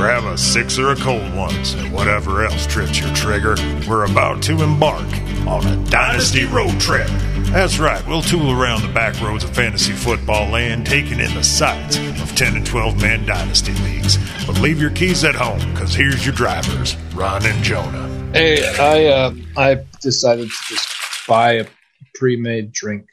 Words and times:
grab 0.00 0.24
a 0.24 0.38
sixer 0.38 0.92
of 0.92 0.98
cold 0.98 1.34
ones 1.34 1.74
and 1.74 1.92
whatever 1.92 2.42
else 2.42 2.66
trips 2.66 2.98
your 2.98 3.14
trigger. 3.14 3.54
We're 3.86 4.06
about 4.06 4.42
to 4.44 4.62
embark 4.62 5.06
on 5.46 5.66
a 5.66 5.76
dynasty 5.90 6.46
road 6.46 6.80
trip. 6.80 7.06
That's 7.50 7.78
right, 7.78 8.04
we'll 8.06 8.22
tool 8.22 8.50
around 8.50 8.80
the 8.80 8.88
back 8.94 9.20
roads 9.20 9.44
of 9.44 9.54
fantasy 9.54 9.92
football 9.92 10.48
land, 10.48 10.86
taking 10.86 11.20
in 11.20 11.34
the 11.34 11.44
sights 11.44 11.98
of 11.98 12.34
10 12.34 12.56
and 12.56 12.64
12 12.64 12.98
man 12.98 13.26
dynasty 13.26 13.74
leagues. 13.74 14.16
But 14.46 14.58
leave 14.62 14.80
your 14.80 14.88
keys 14.88 15.22
at 15.22 15.34
home, 15.34 15.58
because 15.74 15.94
here's 15.94 16.24
your 16.24 16.34
drivers, 16.34 16.96
Ron 17.14 17.44
and 17.44 17.62
Jonah. 17.62 18.08
Hey, 18.32 18.66
I 18.78 19.04
uh, 19.04 19.34
I 19.58 19.84
decided 20.00 20.48
to 20.48 20.56
just 20.66 20.88
buy 21.28 21.52
a 21.56 21.66
pre-made 22.14 22.72
drink. 22.72 23.04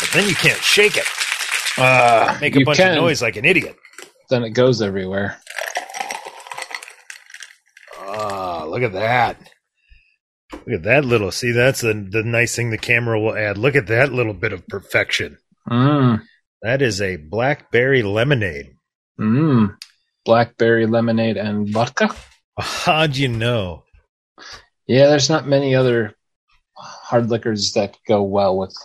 But 0.00 0.08
then 0.14 0.26
you 0.26 0.34
can't 0.36 0.62
shake 0.62 0.96
it. 0.96 1.06
Uh, 1.76 2.38
Make 2.40 2.56
a 2.56 2.64
bunch 2.64 2.78
can, 2.78 2.92
of 2.92 3.04
noise 3.04 3.20
like 3.20 3.36
an 3.36 3.44
idiot. 3.44 3.76
Then 4.30 4.42
it 4.44 4.50
goes 4.50 4.82
everywhere. 4.82 5.38
Ah, 7.98 8.64
look 8.68 8.82
at 8.82 8.92
that. 8.92 9.36
Look 10.52 10.68
at 10.76 10.82
that 10.84 11.04
little. 11.04 11.30
See, 11.30 11.52
that's 11.52 11.80
the 11.80 11.94
the 11.94 12.22
nice 12.22 12.54
thing 12.56 12.70
the 12.70 12.78
camera 12.78 13.20
will 13.20 13.36
add. 13.36 13.58
Look 13.58 13.74
at 13.76 13.86
that 13.88 14.12
little 14.12 14.34
bit 14.34 14.52
of 14.52 14.66
perfection. 14.68 15.38
Mm, 15.68 16.22
That 16.62 16.82
is 16.82 17.00
a 17.00 17.16
blackberry 17.16 18.02
lemonade. 18.02 18.76
mm. 19.18 19.76
Blackberry 20.24 20.86
lemonade 20.86 21.36
and 21.36 21.68
vodka. 21.68 22.14
How'd 22.58 23.16
you 23.16 23.28
know? 23.28 23.84
Yeah, 24.86 25.06
there's 25.08 25.30
not 25.30 25.46
many 25.46 25.74
other 25.74 26.14
hard 26.76 27.28
liquors 27.30 27.72
that 27.74 27.96
go 28.08 28.22
well 28.22 28.56
with 28.56 28.76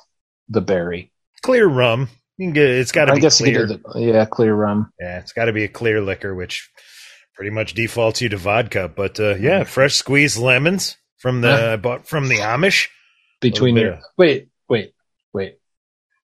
the 0.50 0.62
berry. 0.62 1.12
Clear 1.42 1.68
rum. 1.68 2.10
You 2.38 2.48
can 2.48 2.54
get. 2.54 2.70
It's 2.70 2.92
got 2.92 3.06
to 3.06 3.14
be 3.14 3.22
clear. 3.22 3.68
the, 3.68 3.82
yeah, 3.96 4.26
clear 4.26 4.54
rum. 4.54 4.92
Yeah, 5.00 5.20
it's 5.20 5.34
got 5.34 5.46
to 5.46 5.54
be 5.54 5.64
a 5.64 5.68
clear 5.68 6.02
liquor, 6.02 6.34
which 6.34 6.70
pretty 7.36 7.52
much 7.52 7.74
defaults 7.74 8.22
you 8.22 8.30
to 8.30 8.38
vodka. 8.38 8.88
But 8.94 9.20
uh, 9.20 9.36
yeah, 9.36 9.64
fresh 9.64 9.96
squeezed 9.96 10.38
lemons 10.38 10.98
from 11.18 11.42
the 11.42 11.80
bought 11.82 12.08
from 12.08 12.30
the 12.30 12.38
Amish. 12.38 12.88
Between 13.42 13.76
your 13.76 13.94
of- 13.94 14.00
wait, 14.18 14.50
wait, 14.70 14.94
wait. 15.34 15.58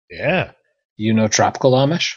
Yeah, 0.10 0.52
You 0.96 1.14
know 1.14 1.28
tropical 1.28 1.72
Amish? 1.74 2.16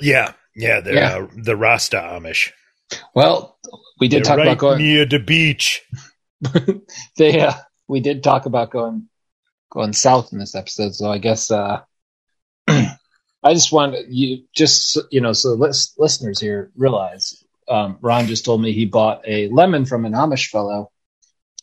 yeah, 0.00 0.32
yeah. 0.54 0.80
They're 0.80 0.94
Yeah. 0.94 1.16
Uh, 1.18 1.26
the 1.36 1.56
Rasta 1.56 1.96
Amish. 1.96 2.50
Well, 3.14 3.58
we 4.00 4.08
did 4.08 4.18
They're 4.18 4.24
talk 4.24 4.38
right 4.38 4.48
about 4.48 4.58
going. 4.58 4.78
near 4.78 5.06
the 5.06 5.18
beach. 5.18 5.82
they 7.16 7.40
uh, 7.40 7.54
we 7.88 8.00
did 8.00 8.22
talk 8.22 8.46
about 8.46 8.70
going 8.70 9.08
going 9.70 9.92
south 9.92 10.32
in 10.32 10.38
this 10.38 10.54
episode, 10.54 10.94
so 10.94 11.10
I 11.10 11.18
guess 11.18 11.50
uh, 11.50 11.80
I 12.68 13.54
just 13.54 13.72
want 13.72 13.96
you 14.08 14.44
just 14.54 14.98
you 15.10 15.20
know 15.20 15.32
so 15.32 15.50
lis- 15.54 15.94
listeners 15.98 16.40
here 16.40 16.70
realize 16.76 17.42
um, 17.68 17.98
Ron 18.00 18.26
just 18.26 18.44
told 18.44 18.60
me 18.62 18.72
he 18.72 18.86
bought 18.86 19.22
a 19.26 19.48
lemon 19.48 19.84
from 19.84 20.04
an 20.04 20.12
Amish 20.12 20.48
fellow 20.50 20.90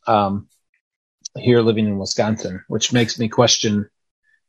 um, 0.08 0.48
here 1.38 1.62
living 1.62 1.86
in 1.88 1.98
Wisconsin, 2.00 2.64
which 2.68 2.92
makes 2.94 3.20
me 3.20 3.28
question 3.30 3.90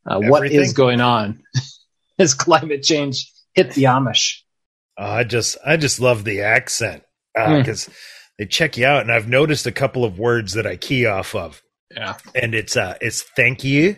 uh, 0.06 0.18
what 0.20 0.46
is 0.46 0.72
going 0.72 1.00
on. 1.00 1.42
Has 2.18 2.34
climate 2.34 2.82
change 2.82 3.30
hit 3.54 3.72
the 3.72 3.84
Amish? 3.84 4.40
Uh, 4.98 5.04
I 5.04 5.24
just 5.24 5.56
I 5.64 5.76
just 5.76 6.00
love 6.00 6.24
the 6.24 6.42
accent 6.42 7.02
Mm. 7.36 7.58
because 7.60 7.88
they 8.38 8.46
check 8.46 8.76
you 8.76 8.84
out, 8.86 9.02
and 9.02 9.12
I've 9.12 9.28
noticed 9.28 9.64
a 9.64 9.70
couple 9.72 10.04
of 10.04 10.18
words 10.18 10.54
that 10.54 10.66
I 10.66 10.74
key 10.74 11.06
off 11.06 11.36
of, 11.36 11.62
Yeah. 11.94 12.16
and 12.34 12.56
it's 12.56 12.76
uh 12.76 12.96
it's 13.00 13.22
thank 13.22 13.62
you 13.62 13.96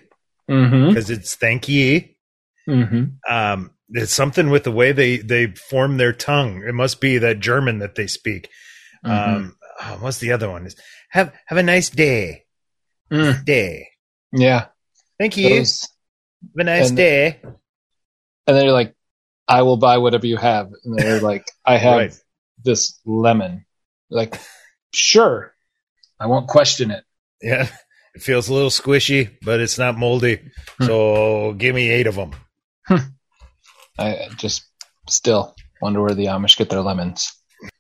Mm-hmm. 0.51 0.89
because 0.89 1.09
it's 1.09 1.35
thank 1.35 1.67
you. 1.67 2.05
Mm-hmm. 2.69 3.05
Um, 3.33 3.71
it's 3.91 4.13
something 4.13 4.49
with 4.51 4.65
the 4.65 4.73
way 4.73 4.93
they 4.93 5.19
they 5.19 5.49
form 5.49 5.97
their 5.97 6.13
tongue. 6.13 6.63
It 6.67 6.75
must 6.75 7.01
be 7.01 7.19
that 7.19 7.41
German 7.41 7.81
that 7.81 7.95
they 7.95 8.07
speak. 8.07 8.49
Mm-hmm. 9.05 9.35
Um, 9.37 9.57
oh, 9.83 9.97
what's 10.01 10.19
the 10.19 10.33
other 10.33 10.49
one? 10.51 10.67
Is 10.67 10.77
have 11.11 11.33
have 11.47 11.59
a 11.59 11.63
nice 11.63 11.91
day. 11.91 12.45
Mm. 13.11 13.45
Day. 13.45 13.89
Yeah. 14.33 14.67
Thank 15.19 15.37
you. 15.37 15.49
Those- 15.59 15.83
have 16.57 16.61
a 16.61 16.65
nice 16.65 16.89
and- 16.89 16.97
day. 16.97 17.41
and 17.45 18.57
they're 18.57 18.73
like, 18.73 18.95
"I 19.47 19.63
will 19.63 19.77
buy 19.77 19.99
whatever 19.99 20.27
you 20.27 20.37
have." 20.39 20.71
And 20.85 20.99
they're 20.99 21.21
like, 21.31 21.47
"I 21.65 21.77
have 21.77 21.97
Right. 21.99 22.15
this 22.65 22.99
lemon." 23.05 23.65
Like, 24.11 24.41
sure, 24.95 25.55
I 26.19 26.27
won't 26.27 26.49
question 26.49 26.91
it. 26.91 27.05
Yeah, 27.41 27.69
it 28.15 28.23
feels 28.23 28.49
a 28.49 28.55
little 28.55 28.71
squishy, 28.71 29.37
but 29.43 29.61
it's 29.61 29.79
not 29.79 29.97
moldy. 29.99 30.41
Hmm. 30.79 30.85
So 30.87 31.53
give 31.53 31.75
me 31.75 31.91
eight 31.91 32.07
of 32.07 32.15
them. 32.17 32.33
I 33.99 34.29
just 34.37 34.65
still 35.09 35.55
wonder 35.81 36.03
where 36.03 36.15
the 36.15 36.27
Amish 36.27 36.57
get 36.57 36.71
their 36.71 36.81
lemons. 36.81 37.33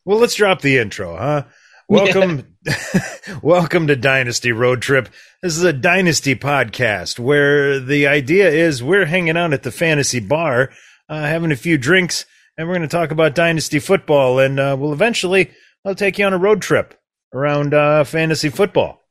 Well, 0.05 0.19
let's 0.19 0.35
drop 0.35 0.61
the 0.61 0.79
intro, 0.79 1.17
huh? 1.17 1.45
Welcome, 1.89 2.57
welcome 3.43 3.89
to 3.89 3.97
Dynasty 3.97 4.51
Road 4.53 4.81
Trip. 4.81 5.11
This 5.43 5.59
is 5.59 5.65
a 5.65 5.75
Dynasty 5.75 6.35
podcast 6.35 7.19
where 7.19 7.81
the 7.81 8.07
idea 8.07 8.49
is 8.49 8.83
we're 8.83 9.05
hanging 9.05 9.37
out 9.37 9.53
at 9.53 9.63
the 9.63 9.73
fantasy 9.73 10.21
bar, 10.21 10.71
uh, 11.11 11.21
having 11.21 11.53
a 11.53 11.57
few 11.57 11.77
drinks, 11.77 12.25
and 12.57 12.67
we're 12.67 12.77
going 12.77 12.89
to 12.89 12.97
talk 12.97 13.11
about 13.11 13.35
Dynasty 13.35 13.79
football. 13.79 14.39
And 14.39 14.59
uh, 14.59 14.75
we'll 14.79 14.95
eventually, 14.95 15.51
I'll 15.85 15.95
take 15.95 16.19
you 16.19 16.25
on 16.25 16.33
a 16.33 16.39
road 16.39 16.63
trip 16.63 16.99
around 17.35 17.75
uh, 17.75 18.05
fantasy 18.05 18.49
football. 18.49 19.03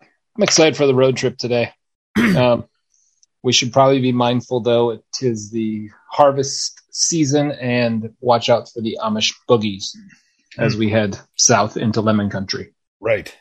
I'm 0.00 0.42
excited 0.42 0.76
for 0.76 0.86
the 0.86 0.94
road 0.94 1.16
trip 1.16 1.36
today. 1.36 1.72
um, 2.16 2.64
we 3.44 3.52
should 3.52 3.74
probably 3.74 4.00
be 4.00 4.10
mindful, 4.10 4.60
though. 4.60 4.90
It 4.90 5.04
is 5.20 5.50
the 5.50 5.90
harvest 6.10 6.80
season, 6.90 7.52
and 7.52 8.08
watch 8.20 8.48
out 8.48 8.70
for 8.72 8.80
the 8.80 8.98
Amish 9.02 9.34
boogies 9.48 9.94
as 10.56 10.76
we 10.76 10.88
head 10.88 11.20
south 11.36 11.76
into 11.76 12.00
lemon 12.00 12.30
country. 12.30 12.72
Right. 13.00 13.36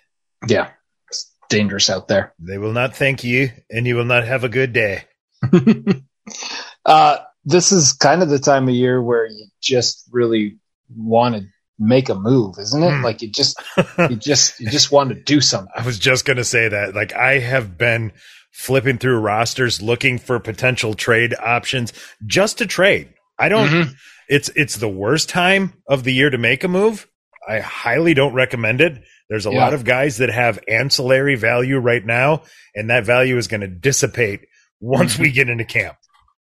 Yeah, 0.46 0.72
it's 1.08 1.32
dangerous 1.48 1.90
out 1.90 2.10
there. 2.10 2.34
They 2.38 2.58
will 2.58 2.74
not 2.74 2.98
thank 2.98 3.24
you, 3.24 3.52
and 3.70 3.88
you 3.88 3.96
will 3.96 4.04
not 4.04 4.26
have 4.26 4.44
a 4.44 4.50
good 4.50 4.74
day. 4.74 5.06
uh, 6.86 7.18
this 7.46 7.72
is 7.72 7.94
kind 7.94 8.22
of 8.22 8.30
the 8.30 8.40
time 8.40 8.68
of 8.68 8.76
year 8.76 9.02
where 9.02 9.26
you 9.26 9.46
just 9.62 10.10
really 10.12 10.58
want 10.94 11.36
to 11.36 11.46
make 11.80 12.10
a 12.10 12.16
move, 12.16 12.56
isn't 12.60 12.84
it? 12.84 12.98
Hmm. 12.98 13.04
Like 13.06 13.22
you 13.22 13.30
just, 13.30 13.62
you 14.10 14.18
just, 14.18 14.60
you 14.60 14.70
just 14.70 14.92
want 14.92 15.12
to 15.12 15.16
do 15.16 15.40
something. 15.40 15.72
I 15.74 15.86
was 15.86 15.98
just 15.98 16.26
going 16.26 16.38
to 16.38 16.44
say 16.44 16.68
that. 16.68 16.94
Like, 16.94 17.14
I 17.14 17.40
have 17.40 17.78
been 17.78 18.12
flipping 18.54 18.98
through 18.98 19.20
rosters 19.20 19.82
looking 19.82 20.18
for 20.18 20.40
potential 20.40 20.94
trade 20.94 21.34
options 21.40 21.92
just 22.26 22.60
to 22.60 22.66
trade. 22.66 23.10
I 23.38 23.50
don't, 23.50 23.68
Mhm. 23.68 23.96
it's, 24.30 24.50
it's 24.56 24.78
the 24.78 24.88
worst 24.88 25.28
time 25.28 25.74
of 25.88 26.04
the 26.04 26.14
year 26.14 26.30
to 26.30 26.38
make 26.38 26.64
a 26.64 26.68
move. 26.68 27.08
I 27.48 27.60
highly 27.60 28.14
don't 28.14 28.34
recommend 28.34 28.80
it. 28.80 29.04
There's 29.30 29.46
a 29.48 29.52
Yeah. 29.52 29.58
lot 29.58 29.74
of 29.74 29.84
guys 29.84 30.18
that 30.18 30.30
have 30.30 30.60
ancillary 30.68 31.36
value 31.36 31.78
right 31.80 32.06
now, 32.06 32.44
and 32.76 32.90
that 32.90 33.06
value 33.06 33.38
is 33.38 33.48
going 33.48 33.62
to 33.62 33.68
dissipate 33.68 34.42
once 34.80 35.18
we 35.18 35.32
get 35.32 35.50
into 35.50 35.66
camp. 35.66 35.98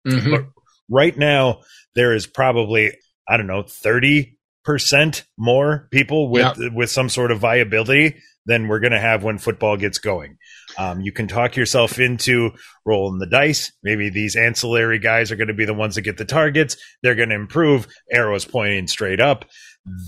Mhm. 0.06 0.32
But 0.32 0.46
right 0.90 1.18
now, 1.18 1.62
there 1.96 2.14
is 2.14 2.28
probably, 2.28 2.92
I 3.28 3.38
don't 3.38 3.48
know, 3.48 3.64
30% 3.64 5.24
more 5.38 5.88
people 5.92 6.30
with, 6.30 6.58
with 6.74 6.90
some 6.90 7.10
sort 7.10 7.32
of 7.32 7.40
viability 7.40 8.18
than 8.46 8.68
we're 8.68 8.80
going 8.80 8.92
to 8.92 9.00
have 9.00 9.24
when 9.24 9.38
football 9.38 9.78
gets 9.78 9.98
going. 10.00 10.38
Um, 10.78 11.02
you 11.02 11.12
can 11.12 11.28
talk 11.28 11.56
yourself 11.56 12.00
into 12.00 12.52
rolling 12.86 13.20
the 13.20 13.26
dice. 13.26 13.72
Maybe 13.84 14.09
these 14.09 14.36
ancillary 14.36 15.00
guys 15.00 15.32
are 15.32 15.36
going 15.36 15.48
to 15.48 15.54
be 15.54 15.66
the 15.66 15.74
ones 15.74 15.96
that 15.96 16.02
get 16.02 16.18
the 16.18 16.26
targets. 16.26 16.78
They're 17.04 17.16
going 17.16 17.30
to 17.30 17.36
improve. 17.36 17.88
Arrows 18.12 18.46
pointing 18.46 18.88
straight 18.88 19.20
up. 19.20 19.46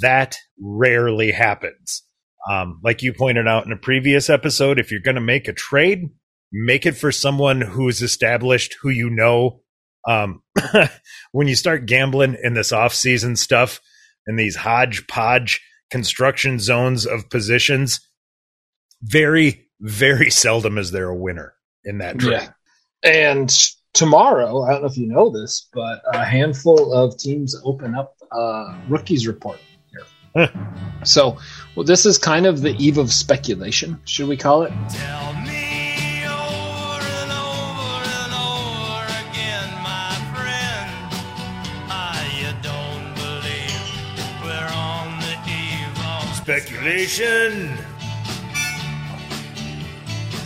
That 0.02 0.36
rarely 0.60 1.32
happens. 1.32 2.04
Um, 2.50 2.80
like 2.84 3.02
you 3.02 3.14
pointed 3.14 3.48
out 3.48 3.66
in 3.66 3.72
a 3.72 3.78
previous 3.78 4.30
episode, 4.30 4.80
if 4.80 4.92
you're 4.92 5.00
going 5.00 5.16
to 5.16 5.22
make 5.22 5.48
a 5.48 5.54
trade, 5.54 6.10
make 6.52 6.86
it 6.86 6.94
for 6.94 7.12
someone 7.12 7.62
who's 7.62 8.02
established, 8.02 8.76
who 8.82 8.90
you 8.90 9.10
know. 9.10 9.62
Um, 10.06 10.44
when 11.32 11.48
you 11.48 11.56
start 11.56 11.86
gambling 11.86 12.38
in 12.42 12.54
this 12.54 12.74
off-season 12.74 13.38
stuff 13.38 13.80
and 14.28 14.38
these 14.38 14.58
hodgepodge 14.58 15.62
construction 15.90 16.60
zones 16.60 17.06
of 17.06 17.30
positions, 17.30 18.02
very, 19.02 19.63
very 19.84 20.32
seldom 20.32 20.78
is 20.78 20.92
there 20.92 21.10
a 21.10 21.16
winner 21.16 21.54
in 21.84 21.98
that 22.00 22.18
trade. 22.18 22.42
Yeah. 22.42 22.50
And 23.04 23.54
tomorrow, 23.94 24.64
I 24.64 24.72
don't 24.72 24.82
know 24.82 24.88
if 24.88 24.98
you 24.98 25.08
know 25.08 25.30
this, 25.30 25.68
but 25.74 26.02
a 26.14 26.24
handful 26.24 26.94
of 26.94 27.18
teams 27.18 27.54
open 27.66 27.94
up 27.94 28.16
a 28.32 28.76
rookies 28.88 29.28
report 29.28 29.60
here. 30.36 30.50
So, 31.04 31.38
well, 31.76 31.84
this 31.84 32.06
is 32.06 32.18
kind 32.18 32.46
of 32.46 32.62
the 32.62 32.72
eve 32.78 32.98
of 32.98 33.12
speculation, 33.12 34.00
should 34.06 34.30
we 34.30 34.38
call 34.38 34.64
it? 34.64 34.72
Tell 34.90 35.34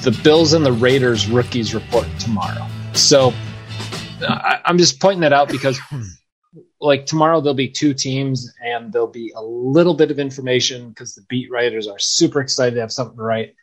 the 0.07 0.21
Bills 0.23 0.53
and 0.53 0.65
the 0.65 0.71
Raiders 0.71 1.27
rookies 1.27 1.75
report 1.75 2.07
tomorrow. 2.17 2.65
So 2.93 3.33
I, 4.21 4.61
I'm 4.63 4.77
just 4.77 5.01
pointing 5.01 5.19
that 5.19 5.33
out 5.33 5.49
because 5.49 5.81
like 6.79 7.05
tomorrow 7.05 7.41
there'll 7.41 7.53
be 7.53 7.67
two 7.67 7.93
teams 7.93 8.49
and 8.63 8.93
there'll 8.93 9.09
be 9.09 9.33
a 9.35 9.41
little 9.41 9.93
bit 9.93 10.09
of 10.09 10.17
information 10.17 10.87
because 10.87 11.13
the 11.13 11.23
beat 11.23 11.51
writers 11.51 11.89
are 11.89 11.99
super 11.99 12.39
excited 12.39 12.75
to 12.75 12.79
have 12.79 12.91
something 12.93 13.17
to 13.17 13.21
write. 13.21 13.53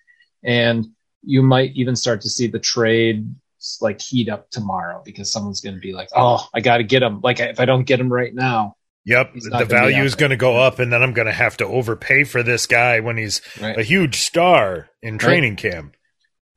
And 0.42 0.88
you 1.22 1.42
might 1.42 1.70
even 1.76 1.96
start 1.96 2.20
to 2.20 2.28
see 2.28 2.46
the 2.46 2.58
trade 2.58 3.34
like 3.80 4.02
heat 4.02 4.28
up 4.28 4.50
tomorrow 4.50 5.00
because 5.02 5.32
someone's 5.32 5.62
going 5.62 5.74
to 5.74 5.80
be 5.80 5.94
like 5.94 6.10
oh 6.14 6.46
i 6.52 6.60
got 6.60 6.76
to 6.76 6.84
get 6.84 7.02
him 7.02 7.22
like 7.22 7.40
if 7.40 7.58
i 7.58 7.64
don't 7.64 7.84
get 7.84 7.98
him 7.98 8.12
right 8.12 8.34
now 8.34 8.76
Yep, 9.06 9.34
the 9.34 9.66
value 9.66 10.02
is 10.02 10.14
going 10.14 10.30
to 10.30 10.36
go 10.36 10.56
up, 10.56 10.78
and 10.78 10.90
then 10.90 11.02
I'm 11.02 11.12
going 11.12 11.26
to 11.26 11.32
have 11.32 11.58
to 11.58 11.66
overpay 11.66 12.24
for 12.24 12.42
this 12.42 12.66
guy 12.66 13.00
when 13.00 13.18
he's 13.18 13.42
right. 13.60 13.78
a 13.78 13.82
huge 13.82 14.16
star 14.16 14.88
in 15.02 15.18
training 15.18 15.56
camp. 15.56 15.94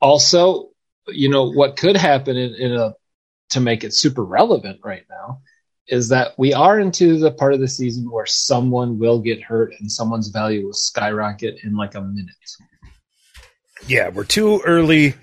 Also 0.01 0.69
you 1.07 1.29
know 1.29 1.49
what 1.49 1.77
could 1.77 1.95
happen 1.97 2.35
in, 2.37 2.53
in 2.55 2.73
a 2.73 2.93
to 3.49 3.59
make 3.59 3.83
it 3.83 3.93
super 3.93 4.23
relevant 4.25 4.79
right 4.83 5.03
now 5.09 5.39
is 5.87 6.09
that 6.09 6.33
we 6.37 6.53
are 6.53 6.79
into 6.79 7.17
the 7.17 7.31
part 7.31 7.53
of 7.53 7.61
the 7.61 7.67
season 7.67 8.11
where 8.11 8.25
someone 8.25 8.99
will 8.99 9.19
get 9.19 9.41
hurt 9.41 9.73
and 9.79 9.89
someone's 9.89 10.27
value 10.27 10.65
will 10.65 10.73
skyrocket 10.73 11.55
in 11.63 11.75
like 11.77 11.95
a 11.95 12.01
minute 12.01 12.35
Yeah, 13.87 14.09
we're 14.09 14.25
too 14.25 14.61
early 14.65 15.15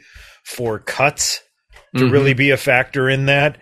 for 0.45 0.79
cuts 0.79 1.41
to 1.97 2.05
Mhm. 2.05 2.13
really 2.13 2.35
be 2.35 2.51
a 2.51 2.57
factor 2.57 3.09
in 3.11 3.27
that. 3.27 3.59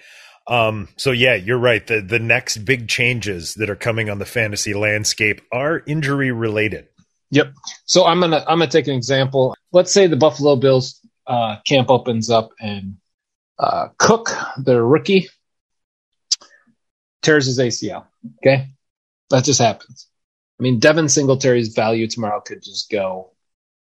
Um, 0.46 0.88
so 0.96 1.10
yeah, 1.12 1.34
you're 1.34 1.58
right. 1.58 1.86
The 1.86 2.00
the 2.00 2.18
next 2.18 2.58
big 2.58 2.88
changes 2.88 3.54
that 3.54 3.70
are 3.70 3.76
coming 3.76 4.10
on 4.10 4.18
the 4.18 4.24
fantasy 4.24 4.74
landscape 4.74 5.40
are 5.52 5.82
injury 5.86 6.30
related. 6.32 6.86
Yep. 7.30 7.52
So 7.86 8.04
I'm 8.04 8.20
gonna 8.20 8.44
I'm 8.46 8.58
gonna 8.58 8.68
take 8.70 8.86
an 8.88 8.94
example. 8.94 9.54
Let's 9.72 9.92
say 9.92 10.06
the 10.06 10.16
Buffalo 10.16 10.56
Bills 10.56 11.00
uh, 11.26 11.56
camp 11.66 11.90
opens 11.90 12.30
up 12.30 12.50
and 12.60 12.96
uh, 13.58 13.88
Cook, 13.98 14.30
their 14.56 14.84
rookie, 14.84 15.28
tears 17.22 17.46
his 17.46 17.58
ACL. 17.58 18.06
Okay, 18.38 18.68
that 19.30 19.44
just 19.44 19.60
happens. 19.60 20.08
I 20.58 20.62
mean, 20.62 20.78
Devin 20.78 21.08
Singletary's 21.08 21.74
value 21.74 22.06
tomorrow 22.06 22.40
could 22.40 22.62
just 22.62 22.90
go 22.90 23.32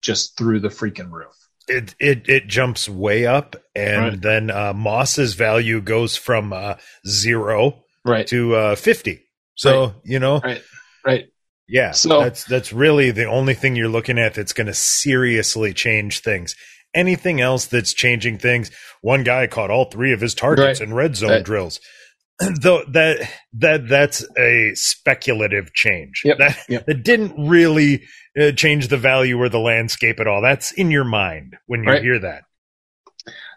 just 0.02 0.38
through 0.38 0.60
the 0.60 0.70
freaking 0.70 1.12
roof. 1.12 1.34
It 1.68 1.96
it 2.00 2.28
it 2.28 2.48
jumps 2.48 2.90
way 2.90 3.26
up, 3.26 3.56
and 3.76 4.02
Right. 4.04 4.22
then 4.22 4.52
uh, 4.52 4.74
Moss's 4.74 5.34
value 5.34 5.82
goes 5.82 6.18
from 6.18 6.52
uh, 6.52 6.76
zero 7.08 7.84
Right. 8.06 8.28
to 8.28 8.56
uh, 8.56 8.76
fifty. 8.76 9.22
So 9.56 9.86
Right. 9.86 9.94
you 10.04 10.20
know, 10.20 10.40
Right. 10.44 10.62
Right. 11.06 11.26
Yeah, 11.68 11.92
So- 11.92 12.22
that's 12.22 12.44
that's 12.44 12.74
really 12.74 13.12
the 13.12 13.26
only 13.26 13.54
thing 13.54 13.76
you're 13.78 13.88
looking 13.88 14.20
at 14.20 14.34
that's 14.34 14.52
going 14.54 14.68
to 14.68 14.74
seriously 14.74 15.74
change 15.74 16.20
things. 16.20 16.56
Anything 16.94 17.42
else 17.42 17.66
that's 17.66 17.94
changing 17.94 18.38
things? 18.38 18.72
One 19.01 19.24
guy 19.24 19.48
caught 19.48 19.72
all 19.72 19.86
three 19.86 20.13
of 20.13 20.22
his 20.22 20.34
targets 20.36 20.80
Right. 20.80 20.88
in 20.88 20.94
red 20.94 21.16
zone 21.16 21.30
Right. 21.31 21.44
drills. 21.44 21.80
Though 22.62 22.84
that 22.90 23.30
that 23.54 23.88
that's 23.88 24.25
a 24.38 24.74
speculative 24.75 25.74
change. 25.74 26.22
Yep. 26.25 26.38
That 26.40 26.57
Yep. 26.69 26.86
that 26.88 27.04
didn't 27.04 27.48
really 27.50 28.04
uh, 28.40 28.51
change 28.51 28.88
the 28.88 28.98
value 28.98 29.40
or 29.40 29.50
the 29.50 29.60
landscape 29.60 30.19
at 30.19 30.28
all. 30.28 30.42
That's 30.42 30.72
in 30.72 30.90
your 30.92 31.04
mind 31.04 31.57
when 31.68 31.84
you 31.84 31.90
Right. 31.92 32.01
hear 32.01 32.19
that. 32.19 32.44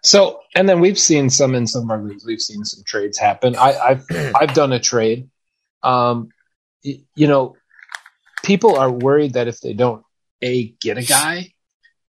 So, 0.02 0.40
and 0.54 0.68
then 0.68 0.80
we've 0.80 0.98
seen 0.98 1.30
some 1.30 1.54
in 1.54 1.66
some 1.66 1.84
of 1.84 1.90
our 1.90 2.02
leagues. 2.02 2.24
We've 2.24 2.40
seen 2.40 2.64
some 2.64 2.84
trades 2.86 3.18
happen. 3.18 3.56
I, 3.56 3.76
I've 3.78 4.04
I've 4.34 4.54
done 4.54 4.72
a 4.72 4.78
trade. 4.80 5.28
Um, 5.82 6.28
y- 6.84 7.00
you 7.14 7.26
know, 7.26 7.56
people 8.44 8.76
are 8.76 8.90
worried 8.90 9.32
that 9.34 9.48
if 9.48 9.60
they 9.60 9.72
don't 9.72 10.04
a 10.42 10.74
get 10.80 10.98
a 10.98 11.02
guy 11.02 11.52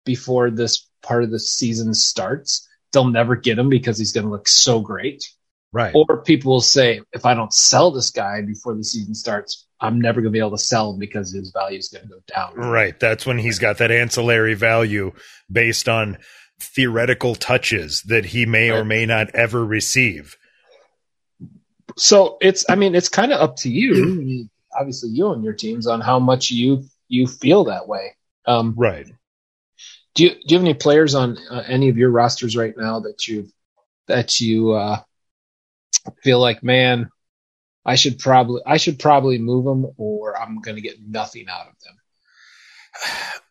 before 0.05 0.50
this 0.50 0.86
part 1.06 1.23
of 1.25 1.31
the 1.31 1.38
season 1.38 1.94
starts, 1.94 2.67
they'll 2.93 3.08
never 3.08 3.37
get 3.37 3.58
him 3.58 3.69
because 3.69 3.99
he's 3.99 4.12
going 4.12 4.26
to 4.26 4.31
look 4.32 4.49
so 4.49 4.81
great. 4.81 5.25
Right. 5.73 5.94
Or 5.94 6.23
people 6.23 6.53
will 6.53 6.61
say, 6.61 7.00
if 7.12 7.26
I 7.26 7.35
don't 7.35 7.53
sell 7.53 7.91
this 7.91 8.11
guy 8.11 8.41
before 8.43 8.75
the 8.75 8.85
season 8.85 9.14
starts, 9.14 9.67
I'm 9.81 10.00
never 10.00 10.20
going 10.20 10.32
to 10.32 10.37
be 10.37 10.38
able 10.38 10.56
to 10.56 10.58
sell 10.58 10.93
him 10.93 10.99
because 10.99 11.32
his 11.32 11.50
value 11.50 11.79
is 11.79 11.88
going 11.88 12.05
to 12.05 12.08
go 12.08 12.20
down. 12.35 12.55
Right. 12.55 12.99
That's 12.99 13.26
when 13.26 13.38
he's 13.38 13.58
got 13.58 13.79
that 13.79 13.91
ancillary 13.91 14.55
value 14.55 15.12
based 15.50 15.88
on 15.88 16.19
theoretical 16.58 17.35
touches 17.35 18.03
that 18.06 18.25
he 18.25 18.47
may 18.47 18.70
or 18.70 18.85
may 18.85 19.05
not 19.05 19.35
ever 19.35 19.62
receive. 19.64 20.37
so 21.99 22.37
it's 22.41 22.64
i 22.69 22.75
mean 22.75 22.94
it's 22.94 23.08
kind 23.08 23.32
of 23.32 23.41
up 23.41 23.56
to 23.56 23.69
you 23.70 24.49
obviously 24.79 25.08
you 25.11 25.32
and 25.32 25.44
your 25.44 25.53
teams 25.55 25.87
on 25.87 26.00
how 26.00 26.19
much 26.19 26.50
you 26.50 26.82
you 27.08 27.26
feel 27.26 27.64
that 27.64 27.87
way 27.88 28.14
um 28.47 28.75
Right. 28.76 29.06
Do 30.17 30.25
you 30.25 30.31
do 30.31 30.41
you 30.47 30.57
have 30.57 30.65
any 30.65 30.75
players 30.75 31.15
on 31.15 31.39
uh, 31.51 31.63
any 31.67 31.89
of 31.89 31.97
your 31.97 32.11
rosters 32.11 32.57
right 32.57 32.75
now 32.77 33.01
that 33.01 33.29
you 33.29 33.49
that 34.09 34.41
you 34.41 34.73
uh 34.73 35.01
feel 36.23 36.41
like 36.41 36.63
man 36.63 37.09
i 37.85 37.95
should 37.95 38.19
probably 38.19 38.61
i 38.67 38.77
should 38.77 38.99
probably 38.99 39.39
move 39.39 39.65
them 39.65 39.87
or 39.97 40.37
i'm 40.37 40.61
gonna 40.61 40.81
get 40.81 40.97
nothing 41.01 41.47
out 41.49 41.69
of 41.69 41.75
them 41.85 41.95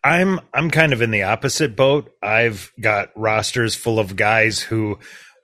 I'm 0.04 0.40
I'm 0.54 0.72
kind 0.72 0.92
of 0.92 1.04
in 1.04 1.12
the 1.12 1.24
opposite 1.24 1.76
boat. 1.76 2.12
I've 2.22 2.72
got 2.80 3.12
rosters 3.16 3.76
full 3.76 4.00
of 4.00 4.16
guys 4.16 4.60
who 4.60 4.98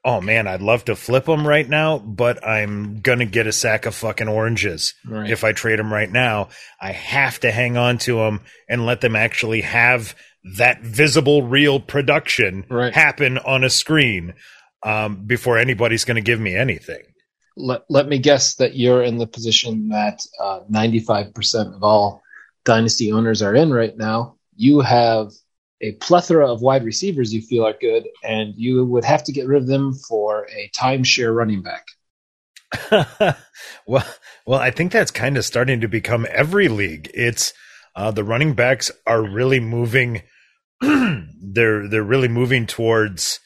oh 0.04 0.20
man, 0.20 0.48
I'd 0.48 0.62
love 0.62 0.86
to 0.86 0.96
flip 0.96 1.26
them 1.26 1.48
right 1.48 1.68
now, 1.68 2.00
but 2.00 2.46
I'm 2.46 3.02
going 3.02 3.20
to 3.20 3.26
get 3.26 3.46
a 3.46 3.52
sack 3.52 3.86
of 3.86 3.94
fucking 3.94 4.28
oranges. 4.28 4.96
right 5.06 5.30
if 5.30 5.44
I 5.44 5.52
trade 5.52 5.78
them 5.78 5.94
right 5.94 6.12
now, 6.12 6.50
I 6.80 6.92
have 6.92 7.40
to 7.42 7.52
hang 7.52 7.78
on 7.78 8.00
to 8.00 8.16
them 8.16 8.42
and 8.68 8.86
let 8.86 9.02
them 9.02 9.16
actually 9.16 9.62
have 9.62 10.16
that 10.58 10.82
visible, 10.82 11.44
real 11.44 11.80
production 11.80 12.66
Right. 12.70 12.94
happen 12.94 13.38
on 13.38 13.64
a 13.64 13.70
screen 13.70 14.34
um, 14.84 15.26
before 15.26 15.58
anybody's 15.58 16.06
going 16.06 16.16
to 16.16 16.22
give 16.22 16.40
me 16.40 16.56
anything. 16.56 17.04
let, 17.58 17.82
let 17.90 18.08
me 18.08 18.18
guess 18.18 18.56
that 18.56 18.76
you're 18.76 19.04
in 19.04 19.18
the 19.18 19.28
position 19.28 19.90
that 19.90 20.20
uh, 20.42 20.62
95% 20.72 21.76
of 21.76 21.84
all 21.84 22.24
dynasty 22.64 23.12
owners 23.12 23.42
are 23.42 23.54
in 23.56 23.72
right 23.72 23.96
now. 23.98 24.38
You 24.56 24.80
have 24.82 25.32
a 25.82 25.94
plethora 25.94 26.48
of 26.52 26.62
wide 26.62 26.84
receivers 26.86 27.34
you 27.34 27.42
feel 27.42 27.66
are 27.66 27.76
good, 27.80 28.08
and 28.24 28.54
you 28.56 28.86
would 28.86 29.04
have 29.04 29.24
to 29.26 29.32
get 29.32 29.48
rid 29.48 29.62
of 29.62 29.68
them 29.68 29.94
for 30.08 30.48
a 30.56 30.70
timeshare 30.76 31.36
running 31.36 31.64
back. 31.64 31.86
well, 33.88 34.06
well, 34.46 34.60
I 34.60 34.72
think 34.72 34.92
that's 34.92 35.12
kind 35.12 35.38
of 35.38 35.46
starting 35.46 35.82
to 35.82 35.88
become 35.88 36.26
every 36.30 36.68
league. 36.68 37.10
It's 37.14 37.54
uh, 37.96 38.12
the 38.12 38.24
running 38.24 38.54
backs 38.54 38.92
are 39.08 39.22
really 39.22 39.60
moving. 39.60 40.22
they're 40.82 41.88
they're 41.88 42.04
really 42.04 42.28
moving 42.28 42.66
towards 42.68 43.40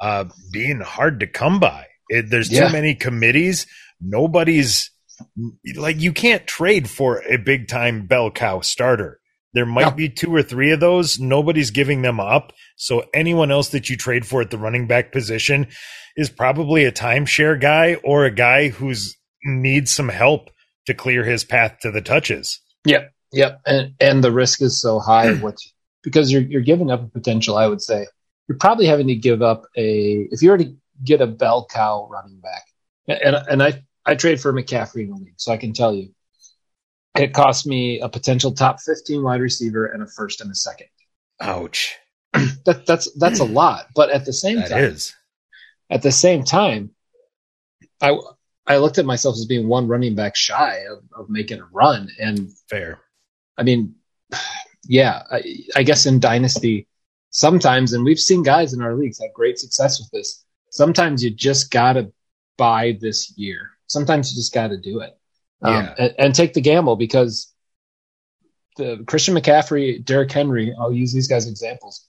uh, 0.00 0.24
being 0.52 0.80
hard 0.80 1.20
to 1.20 1.26
come 1.26 1.60
by. 1.60 1.86
It, 2.08 2.30
there's 2.30 2.50
Yeah. 2.50 2.66
too 2.66 2.72
many 2.72 2.94
committees. 2.94 3.66
Nobody's 4.00 4.90
like 5.76 6.00
you 6.00 6.12
can't 6.12 6.46
trade 6.46 6.90
for 6.90 7.22
a 7.22 7.36
big 7.38 7.68
time 7.68 8.06
bell 8.06 8.30
cow 8.30 8.60
starter. 8.60 9.20
There 9.54 9.64
might 9.66 9.82
No. 9.82 9.90
be 9.92 10.08
two 10.08 10.34
or 10.34 10.42
three 10.42 10.72
of 10.72 10.80
those. 10.80 11.20
Nobody's 11.20 11.70
giving 11.70 12.02
them 12.02 12.18
up. 12.18 12.52
So 12.76 13.04
anyone 13.14 13.52
else 13.52 13.68
that 13.68 13.88
you 13.88 13.96
trade 13.96 14.26
for 14.26 14.42
at 14.42 14.50
the 14.50 14.58
running 14.58 14.88
back 14.88 15.12
position 15.12 15.68
is 16.16 16.28
probably 16.28 16.84
a 16.84 16.92
timeshare 16.92 17.58
guy 17.60 17.94
or 18.02 18.24
a 18.24 18.32
guy 18.34 18.68
who's 18.68 19.16
needs 19.44 19.92
some 19.92 20.08
help 20.08 20.50
to 20.86 20.94
clear 20.94 21.22
his 21.24 21.44
path 21.44 21.76
to 21.82 21.90
the 21.92 22.00
touches. 22.02 22.60
Yep, 22.84 23.12
yep, 23.34 23.60
and 23.66 23.94
and 24.00 24.22
the 24.24 24.32
risk 24.32 24.62
is 24.62 24.80
so 24.80 24.98
high 24.98 25.34
what 25.34 25.56
because 26.02 26.30
you're 26.32 26.42
you're 26.42 26.62
giving 26.62 26.90
up 26.90 27.02
a 27.02 27.08
potential. 27.08 27.56
I 27.56 27.66
would 27.66 27.82
say 27.82 28.06
you're 28.48 28.58
probably 28.58 28.86
having 28.86 29.08
to 29.08 29.14
give 29.14 29.42
up 29.42 29.64
a 29.76 30.28
if 30.30 30.42
you 30.42 30.50
were 30.50 30.58
to 30.58 30.74
get 31.02 31.20
a 31.20 31.26
bell 31.26 31.66
cow 31.70 32.08
running 32.10 32.40
back, 32.40 32.62
and 33.08 33.36
and 33.36 33.62
I 33.62 33.82
I 34.06 34.14
trade 34.14 34.40
for 34.40 34.52
McCaffrey 34.52 35.02
in 35.04 35.10
the 35.10 35.16
league, 35.16 35.34
so 35.36 35.52
I 35.52 35.56
can 35.56 35.72
tell 35.72 35.94
you 35.94 36.10
it 37.16 37.32
cost 37.32 37.66
me 37.66 38.00
a 38.00 38.08
potential 38.08 38.52
top 38.52 38.80
15 38.80 39.22
wide 39.22 39.40
receiver 39.40 39.86
and 39.86 40.02
a 40.02 40.06
first 40.06 40.40
and 40.40 40.50
a 40.50 40.54
second. 40.54 40.88
Ouch. 41.40 41.96
That 42.64 42.86
that's 42.86 43.12
that's 43.18 43.40
a 43.40 43.44
lot, 43.44 43.86
but 43.94 44.10
at 44.10 44.24
the 44.24 44.32
same 44.32 44.56
That 44.56 44.70
time, 44.70 44.84
is. 44.84 45.14
at 45.90 46.02
the 46.02 46.10
same 46.10 46.42
time, 46.44 46.90
I 48.00 48.18
I 48.66 48.78
looked 48.78 48.98
at 48.98 49.04
myself 49.04 49.34
as 49.36 49.44
being 49.44 49.68
one 49.68 49.86
running 49.86 50.14
back 50.14 50.34
shy 50.34 50.78
of, 50.90 51.04
of 51.14 51.30
making 51.30 51.60
a 51.60 51.66
run, 51.66 52.08
and 52.18 52.50
fair. 52.68 52.98
I 53.56 53.62
mean, 53.62 53.94
yeah, 54.86 55.22
I, 55.30 55.42
I 55.76 55.82
guess 55.82 56.06
in 56.06 56.20
Dynasty, 56.20 56.88
sometimes, 57.30 57.92
and 57.92 58.04
we've 58.04 58.18
seen 58.18 58.42
guys 58.42 58.72
in 58.72 58.82
our 58.82 58.94
leagues 58.94 59.20
have 59.20 59.32
great 59.32 59.58
success 59.58 60.00
with 60.00 60.10
this. 60.10 60.44
Sometimes 60.70 61.22
you 61.22 61.30
just 61.30 61.70
got 61.70 61.94
to 61.94 62.12
buy 62.56 62.98
this 63.00 63.32
year. 63.36 63.70
Sometimes 63.86 64.30
you 64.30 64.36
just 64.36 64.52
got 64.52 64.68
to 64.68 64.78
do 64.78 65.00
it 65.00 65.16
um, 65.62 65.72
Yeah. 65.74 65.94
and, 65.98 66.14
and 66.18 66.34
take 66.34 66.54
the 66.54 66.60
gamble 66.60 66.96
because 66.96 67.52
the 68.76 69.04
Christian 69.06 69.34
McCaffrey, 69.36 70.04
Derrick 70.04 70.32
Henry, 70.32 70.74
I'll 70.78 70.92
use 70.92 71.12
these 71.12 71.28
guys 71.28 71.46
as 71.46 71.52
examples. 71.52 72.08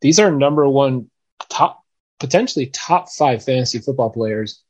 These 0.00 0.20
are 0.20 0.30
number 0.30 0.68
one 0.68 1.10
top, 1.48 1.82
potentially 2.20 2.66
top 2.66 3.08
five 3.10 3.44
fantasy 3.44 3.80
football 3.80 4.10
players 4.10 4.62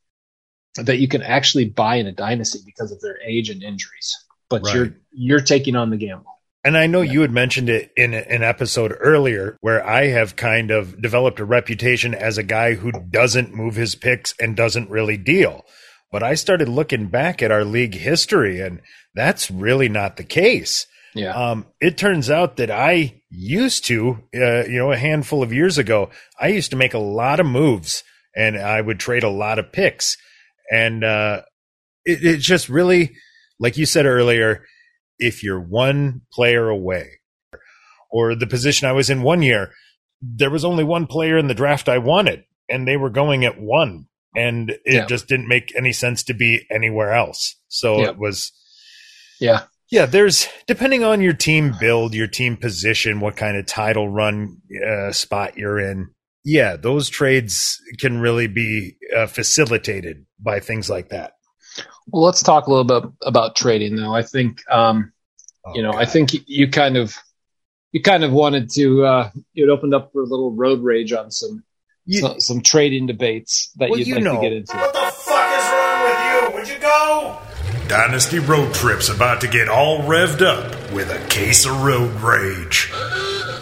that 0.76 0.98
you 0.98 1.06
can 1.08 1.22
actually 1.22 1.66
buy 1.66 1.96
in 1.96 2.06
a 2.06 2.12
dynasty 2.12 2.60
because 2.64 2.92
of 2.92 3.00
their 3.00 3.18
age 3.24 3.50
and 3.50 3.62
injuries. 3.62 4.23
But 4.48 4.62
Right. 4.64 4.74
you're 4.74 4.96
you're 5.12 5.40
taking 5.40 5.76
on 5.76 5.90
the 5.90 5.96
gamble. 5.96 6.30
And 6.64 6.78
I 6.78 6.86
know 6.86 7.02
you 7.02 7.20
had 7.20 7.30
mentioned 7.30 7.68
it 7.68 7.92
in 7.94 8.14
an 8.14 8.42
episode 8.42 8.96
earlier 8.98 9.58
where 9.60 9.86
I 9.86 10.06
have 10.06 10.34
kind 10.34 10.70
of 10.70 11.00
developed 11.00 11.38
a 11.38 11.44
reputation 11.44 12.14
as 12.14 12.38
a 12.38 12.42
guy 12.42 12.74
who 12.74 12.90
doesn't 12.90 13.54
move 13.54 13.76
his 13.76 13.94
picks 13.94 14.34
and 14.40 14.56
doesn't 14.56 14.88
really 14.88 15.18
deal. 15.18 15.66
But 16.10 16.22
I 16.22 16.34
started 16.34 16.68
looking 16.68 17.08
back 17.08 17.42
at 17.42 17.50
our 17.50 17.64
league 17.64 17.94
history, 17.94 18.60
and 18.60 18.80
that's 19.14 19.50
really 19.50 19.90
not 19.90 20.16
the 20.16 20.24
case. 20.24 20.86
Yeah. 21.14 21.32
Um, 21.32 21.66
it 21.80 21.98
turns 21.98 22.30
out 22.30 22.56
that 22.56 22.70
I 22.70 23.20
used 23.30 23.84
to, 23.86 24.22
uh, 24.34 24.64
you 24.64 24.78
know, 24.78 24.90
a 24.90 24.96
handful 24.96 25.42
of 25.42 25.52
years 25.52 25.76
ago, 25.76 26.10
I 26.40 26.48
used 26.48 26.70
to 26.70 26.76
make 26.76 26.94
a 26.94 26.98
lot 26.98 27.40
of 27.40 27.46
moves 27.46 28.02
and 28.34 28.56
I 28.56 28.80
would 28.80 28.98
trade 28.98 29.22
a 29.22 29.28
lot 29.28 29.58
of 29.58 29.70
picks. 29.70 30.16
And 30.72 31.04
uh, 31.04 31.42
it, 32.04 32.24
it's 32.24 32.44
just 32.44 32.68
really, 32.68 33.14
like 33.58 33.76
you 33.76 33.86
said 33.86 34.06
earlier, 34.06 34.64
if 35.18 35.42
you're 35.42 35.60
one 35.60 36.22
player 36.32 36.68
away, 36.68 37.20
or 38.10 38.34
the 38.34 38.46
position 38.46 38.88
I 38.88 38.92
was 38.92 39.10
in 39.10 39.22
one 39.22 39.42
year, 39.42 39.72
there 40.22 40.50
was 40.50 40.64
only 40.64 40.84
one 40.84 41.06
player 41.06 41.36
in 41.36 41.48
the 41.48 41.54
draft 41.54 41.88
I 41.88 41.98
wanted, 41.98 42.44
and 42.68 42.86
they 42.86 42.96
were 42.96 43.10
going 43.10 43.44
at 43.44 43.60
one, 43.60 44.06
and 44.36 44.70
it 44.70 44.80
Yeah. 44.84 45.06
just 45.06 45.28
didn't 45.28 45.48
make 45.48 45.74
any 45.76 45.92
sense 45.92 46.22
to 46.24 46.34
be 46.34 46.66
anywhere 46.70 47.12
else. 47.12 47.56
So 47.68 48.00
Yeah. 48.00 48.10
it 48.10 48.18
was 48.18 48.52
yeah. 49.40 49.64
yeah, 49.90 50.06
there's 50.06 50.48
depending 50.66 51.04
on 51.04 51.20
your 51.20 51.32
team 51.32 51.74
build, 51.78 52.14
your 52.14 52.26
team 52.28 52.56
position, 52.56 53.20
what 53.20 53.36
kind 53.36 53.56
of 53.56 53.66
title 53.66 54.08
run 54.08 54.58
uh, 54.86 55.12
spot 55.12 55.56
you're 55.58 55.78
in. 55.78 56.08
Yeah, 56.44 56.76
those 56.76 57.08
trades 57.08 57.80
can 58.00 58.18
really 58.20 58.46
be 58.46 58.96
uh, 59.16 59.26
facilitated 59.26 60.26
by 60.38 60.60
things 60.60 60.88
like 60.90 61.08
that. 61.08 61.32
Well, 62.08 62.22
let's 62.22 62.42
talk 62.42 62.66
a 62.66 62.70
little 62.70 62.84
bit 62.84 63.10
about 63.22 63.56
trading, 63.56 63.96
though. 63.96 64.14
I 64.14 64.22
think, 64.22 64.60
um, 64.70 65.12
you 65.74 65.82
know, 65.82 65.92
Oh, 65.94 65.98
I 65.98 66.04
think 66.04 66.30
you 66.46 66.68
kind 66.68 66.96
of, 66.96 67.14
you 67.92 68.02
kind 68.02 68.24
of 68.24 68.32
wanted 68.32 68.70
to, 68.74 69.04
uh, 69.04 69.30
you 69.52 69.64
had 69.68 69.70
opened 69.72 69.94
up 69.94 70.10
for 70.12 70.20
a 70.22 70.26
little 70.26 70.52
road 70.52 70.82
rage 70.82 71.12
on 71.12 71.30
some, 71.30 71.64
You- 72.06 72.20
some, 72.20 72.40
some 72.40 72.60
trading 72.60 73.06
debates 73.06 73.70
that 73.76 73.88
Well, 73.90 73.98
you'd 73.98 74.08
you 74.08 74.14
like 74.16 74.24
know. 74.24 74.34
to 74.36 74.40
get 74.42 74.52
into. 74.52 74.76
What 74.76 74.92
the 74.92 74.98
fuck 74.98 75.58
is 75.58 75.64
wrong 75.72 76.04
with 76.04 76.54
you? 76.54 76.58
Would 76.58 76.68
you 76.68 76.78
go? 76.80 77.38
Dynasty 77.88 78.38
Road 78.38 78.74
Trip's 78.74 79.08
about 79.08 79.40
to 79.42 79.46
get 79.48 79.68
all 79.68 79.98
revved 80.00 80.42
up 80.42 80.92
with 80.92 81.10
a 81.10 81.18
case 81.28 81.64
of 81.66 81.82
road 81.82 82.12
rage. 82.20 82.90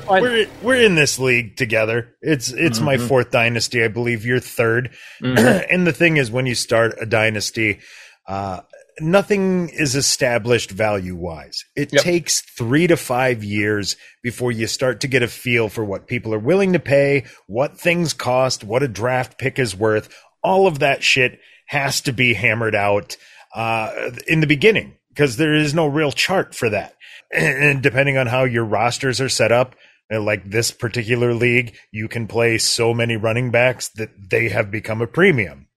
we're 0.08 0.46
we're 0.62 0.80
in 0.82 0.94
this 0.94 1.18
league 1.18 1.56
together. 1.56 2.14
It's 2.20 2.50
it's 2.52 2.80
my 2.80 2.96
Mhm. 2.96 3.08
fourth 3.08 3.30
dynasty. 3.30 3.82
I 3.82 3.88
believe 3.88 4.24
you're 4.26 4.40
3rd 4.40 4.90
Mhm. 5.22 5.66
and 5.70 5.86
the 5.86 5.92
thing 5.92 6.16
is, 6.18 6.30
when 6.30 6.46
you 6.46 6.54
start 6.54 6.94
a 7.00 7.06
dynasty, 7.06 7.78
uh, 8.26 8.60
nothing 9.00 9.68
is 9.70 9.94
established 9.94 10.70
value 10.70 11.16
wise. 11.16 11.64
It 11.76 11.92
Yep. 11.92 12.02
takes 12.02 12.40
three 12.40 12.86
to 12.86 12.96
five 12.96 13.42
years 13.42 13.96
before 14.22 14.52
you 14.52 14.66
start 14.66 15.00
to 15.00 15.08
get 15.08 15.22
a 15.22 15.28
feel 15.28 15.68
for 15.68 15.84
what 15.84 16.06
people 16.06 16.32
are 16.34 16.38
willing 16.38 16.72
to 16.74 16.78
pay, 16.78 17.24
what 17.46 17.78
things 17.78 18.12
cost, 18.12 18.64
what 18.64 18.82
a 18.82 18.88
draft 18.88 19.38
pick 19.38 19.58
is 19.58 19.74
worth. 19.74 20.08
All 20.42 20.66
of 20.66 20.78
that 20.80 21.02
shit 21.02 21.40
has 21.66 22.00
to 22.02 22.12
be 22.12 22.34
hammered 22.34 22.74
out 22.74 23.16
uh, 23.54 24.10
in 24.26 24.40
the 24.40 24.46
beginning 24.46 24.96
because 25.08 25.36
there 25.36 25.54
is 25.54 25.74
no 25.74 25.86
real 25.86 26.12
chart 26.12 26.54
for 26.54 26.68
that. 26.70 26.94
And 27.34 27.82
depending 27.82 28.18
on 28.18 28.26
how 28.26 28.44
your 28.44 28.64
rosters 28.64 29.18
are 29.18 29.28
set 29.30 29.52
up, 29.52 29.74
uh, 30.12 30.20
like 30.20 30.50
this 30.50 30.70
particular 30.70 31.32
league, 31.32 31.74
you 31.90 32.06
can 32.06 32.26
play 32.26 32.58
so 32.58 32.92
many 32.92 33.16
running 33.16 33.50
backs 33.50 33.88
that 33.96 34.10
they 34.30 34.50
have 34.50 34.70
become 34.70 35.00
a 35.00 35.06
premium. 35.06 35.68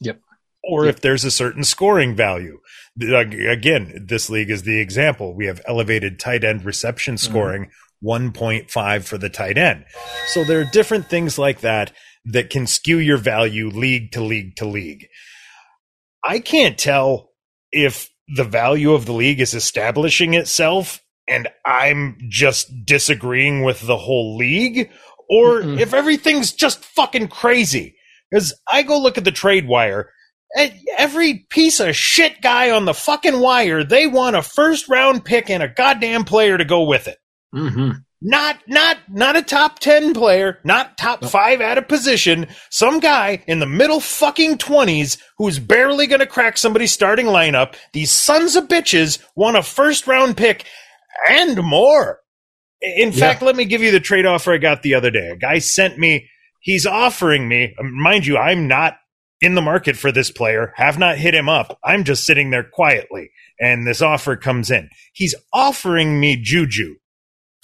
Yep. 0.00 0.20
Or 0.68 0.86
Yep. 0.86 0.94
if 0.96 1.00
there's 1.02 1.24
a 1.24 1.30
certain 1.30 1.62
scoring 1.64 2.16
value. 2.16 2.58
Again, 3.00 4.04
this 4.08 4.28
league 4.30 4.50
is 4.50 4.62
the 4.62 4.80
example. 4.80 5.34
We 5.34 5.46
have 5.46 5.60
elevated 5.66 6.18
tight 6.18 6.44
end 6.44 6.64
reception 6.64 7.14
Mm-hmm. 7.16 7.30
scoring, 7.30 7.70
1.5 8.02 9.04
for 9.04 9.18
the 9.18 9.28
tight 9.28 9.58
end. 9.58 9.84
So 10.28 10.44
there 10.44 10.60
are 10.60 10.64
different 10.72 11.08
things 11.08 11.38
like 11.38 11.60
that 11.60 11.92
that 12.24 12.50
can 12.50 12.66
skew 12.66 12.98
your 12.98 13.18
value 13.18 13.68
league 13.68 14.12
to 14.12 14.20
league 14.22 14.56
to 14.56 14.66
league. 14.66 15.06
I 16.24 16.38
can't 16.40 16.76
tell 16.78 17.30
if 17.70 18.08
the 18.34 18.44
value 18.44 18.92
of 18.92 19.06
the 19.06 19.12
league 19.12 19.40
is 19.40 19.54
establishing 19.54 20.34
itself 20.34 21.00
and 21.28 21.48
I'm 21.64 22.18
just 22.28 22.84
disagreeing 22.84 23.62
with 23.62 23.80
the 23.86 23.96
whole 23.96 24.36
league 24.36 24.90
or 25.28 25.60
Mm-mm. 25.62 25.78
if 25.80 25.94
everything's 25.94 26.52
just 26.52 26.84
fucking 26.84 27.28
crazy. 27.28 27.96
Because 28.30 28.52
I 28.70 28.82
go 28.82 28.98
look 28.98 29.18
at 29.18 29.24
the 29.24 29.30
trade 29.32 29.68
wire. 29.68 30.10
Every 30.98 31.46
piece 31.50 31.80
of 31.80 31.94
shit 31.94 32.40
guy 32.40 32.70
on 32.70 32.84
the 32.86 32.94
fucking 32.94 33.38
wire, 33.40 33.84
they 33.84 34.06
want 34.06 34.36
a 34.36 34.42
first 34.42 34.88
round 34.88 35.24
pick 35.24 35.50
and 35.50 35.62
a 35.62 35.68
goddamn 35.68 36.24
player 36.24 36.56
to 36.56 36.64
go 36.64 36.84
with 36.84 37.08
it. 37.08 37.18
hmm 37.52 37.90
Not, 38.22 38.56
not, 38.66 38.96
not 39.10 39.36
a 39.36 39.42
top 39.42 39.78
10 39.78 40.14
player, 40.14 40.58
not 40.64 40.96
top 40.96 41.24
five 41.24 41.60
at 41.60 41.76
a 41.76 41.82
position. 41.82 42.46
Some 42.70 43.00
guy 43.00 43.44
in 43.46 43.58
the 43.58 43.66
middle 43.66 44.00
fucking 44.00 44.56
20s 44.56 45.18
who's 45.36 45.58
barely 45.58 46.06
going 46.06 46.20
to 46.20 46.26
crack 46.26 46.56
somebody's 46.56 46.92
starting 46.92 47.26
lineup. 47.26 47.74
These 47.92 48.10
sons 48.10 48.56
of 48.56 48.68
bitches 48.68 49.18
want 49.34 49.58
a 49.58 49.62
first 49.62 50.06
round 50.06 50.36
pick 50.38 50.64
and 51.28 51.62
more. 51.62 52.20
In 52.80 53.12
Yeah. 53.12 53.18
fact, 53.20 53.42
let 53.42 53.56
me 53.56 53.66
give 53.66 53.82
you 53.82 53.90
the 53.90 54.00
trade 54.00 54.24
offer 54.26 54.54
I 54.54 54.58
got 54.58 54.82
the 54.82 54.94
other 54.94 55.10
day. 55.10 55.28
A 55.30 55.36
guy 55.36 55.58
sent 55.58 55.98
me, 55.98 56.28
he's 56.60 56.86
offering 56.86 57.46
me, 57.48 57.74
mind 57.82 58.26
you, 58.26 58.38
I'm 58.38 58.66
not 58.68 58.96
in 59.40 59.54
the 59.54 59.62
market 59.62 59.96
for 59.96 60.10
this 60.12 60.30
player, 60.30 60.72
have 60.76 60.98
not 60.98 61.18
hit 61.18 61.34
him 61.34 61.48
up. 61.48 61.78
I'm 61.84 62.04
just 62.04 62.24
sitting 62.24 62.50
there 62.50 62.64
quietly. 62.64 63.30
And 63.60 63.86
this 63.86 64.02
offer 64.02 64.36
comes 64.36 64.70
in. 64.70 64.90
He's 65.12 65.34
offering 65.52 66.20
me 66.20 66.36
Juju 66.36 66.96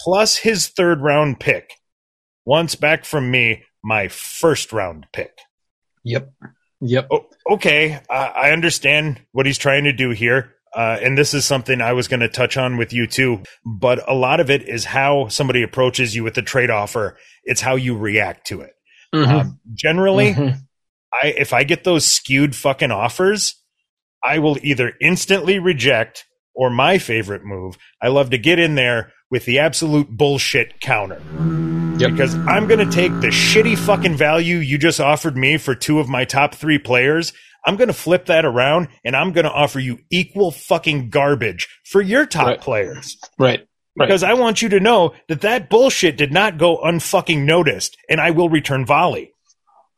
plus 0.00 0.36
his 0.38 0.68
third 0.68 1.00
round 1.00 1.38
pick. 1.40 1.70
Wants 2.44 2.74
back 2.74 3.04
from 3.04 3.30
me 3.30 3.62
my 3.84 4.08
first 4.08 4.72
round 4.72 5.06
pick. 5.12 5.38
Yep. 6.04 6.32
Yep. 6.80 7.08
Oh, 7.12 7.26
okay, 7.50 8.00
I 8.10 8.16
I 8.26 8.50
understand 8.52 9.20
what 9.32 9.46
he's 9.46 9.58
trying 9.58 9.84
to 9.84 9.92
do 9.92 10.10
here. 10.10 10.54
Uh, 10.74 10.98
and 11.02 11.16
this 11.16 11.34
is 11.34 11.44
something 11.44 11.80
I 11.80 11.92
was 11.92 12.08
going 12.08 12.20
to 12.20 12.28
touch 12.28 12.56
on 12.56 12.78
with 12.78 12.92
you 12.94 13.06
too. 13.06 13.42
But 13.64 14.02
a 14.10 14.14
lot 14.14 14.40
of 14.40 14.50
it 14.50 14.68
is 14.68 14.84
how 14.86 15.28
somebody 15.28 15.62
approaches 15.62 16.16
you 16.16 16.24
with 16.24 16.34
the 16.34 16.42
trade 16.42 16.70
offer. 16.70 17.16
It's 17.44 17.60
how 17.60 17.76
you 17.76 17.96
react 17.96 18.46
to 18.48 18.62
it. 18.62 18.72
Mhm. 19.14 19.28
Um, 19.28 19.60
generally, 19.74 20.32
Mhm. 20.32 20.60
I 21.12 21.28
if 21.36 21.52
I 21.52 21.64
get 21.64 21.84
those 21.84 22.04
skewed 22.04 22.54
fucking 22.56 22.90
offers, 22.90 23.54
I 24.24 24.38
will 24.38 24.56
either 24.62 24.92
instantly 25.00 25.58
reject 25.58 26.24
or 26.54 26.70
my 26.70 26.98
favorite 26.98 27.44
move. 27.44 27.76
I 28.00 28.08
love 28.08 28.30
to 28.30 28.38
get 28.38 28.58
in 28.58 28.74
there 28.74 29.12
with 29.30 29.44
the 29.46 29.58
absolute 29.58 30.08
bullshit 30.10 30.80
counter. 30.80 31.20
Yep. 31.98 32.10
Because 32.10 32.34
I'm 32.34 32.66
going 32.66 32.86
to 32.86 32.90
take 32.90 33.12
the 33.20 33.28
shitty 33.28 33.76
fucking 33.78 34.16
value 34.16 34.56
you 34.56 34.78
just 34.78 35.00
offered 35.00 35.36
me 35.36 35.56
for 35.56 35.74
two 35.74 36.00
of 36.00 36.08
my 36.08 36.24
top 36.24 36.54
three 36.54 36.78
players. 36.78 37.32
I'm 37.64 37.76
going 37.76 37.88
to 37.88 37.94
flip 37.94 38.26
that 38.26 38.44
around 38.44 38.88
and 39.04 39.14
I'm 39.14 39.32
going 39.32 39.44
to 39.44 39.52
offer 39.52 39.78
you 39.78 39.98
equal 40.10 40.50
fucking 40.50 41.10
garbage 41.10 41.68
for 41.84 42.00
your 42.02 42.26
top 42.26 42.46
Right. 42.46 42.60
players. 42.60 43.16
Right. 43.38 43.60
Right. 43.96 44.06
Because 44.08 44.22
I 44.22 44.34
want 44.34 44.62
you 44.62 44.70
to 44.70 44.80
know 44.80 45.12
that 45.28 45.42
that 45.42 45.68
bullshit 45.70 46.16
did 46.16 46.32
not 46.32 46.58
go 46.58 46.78
unfucking 46.78 47.44
noticed 47.44 47.96
and 48.08 48.20
I 48.20 48.30
will 48.30 48.48
return 48.48 48.84
volley. 48.86 49.31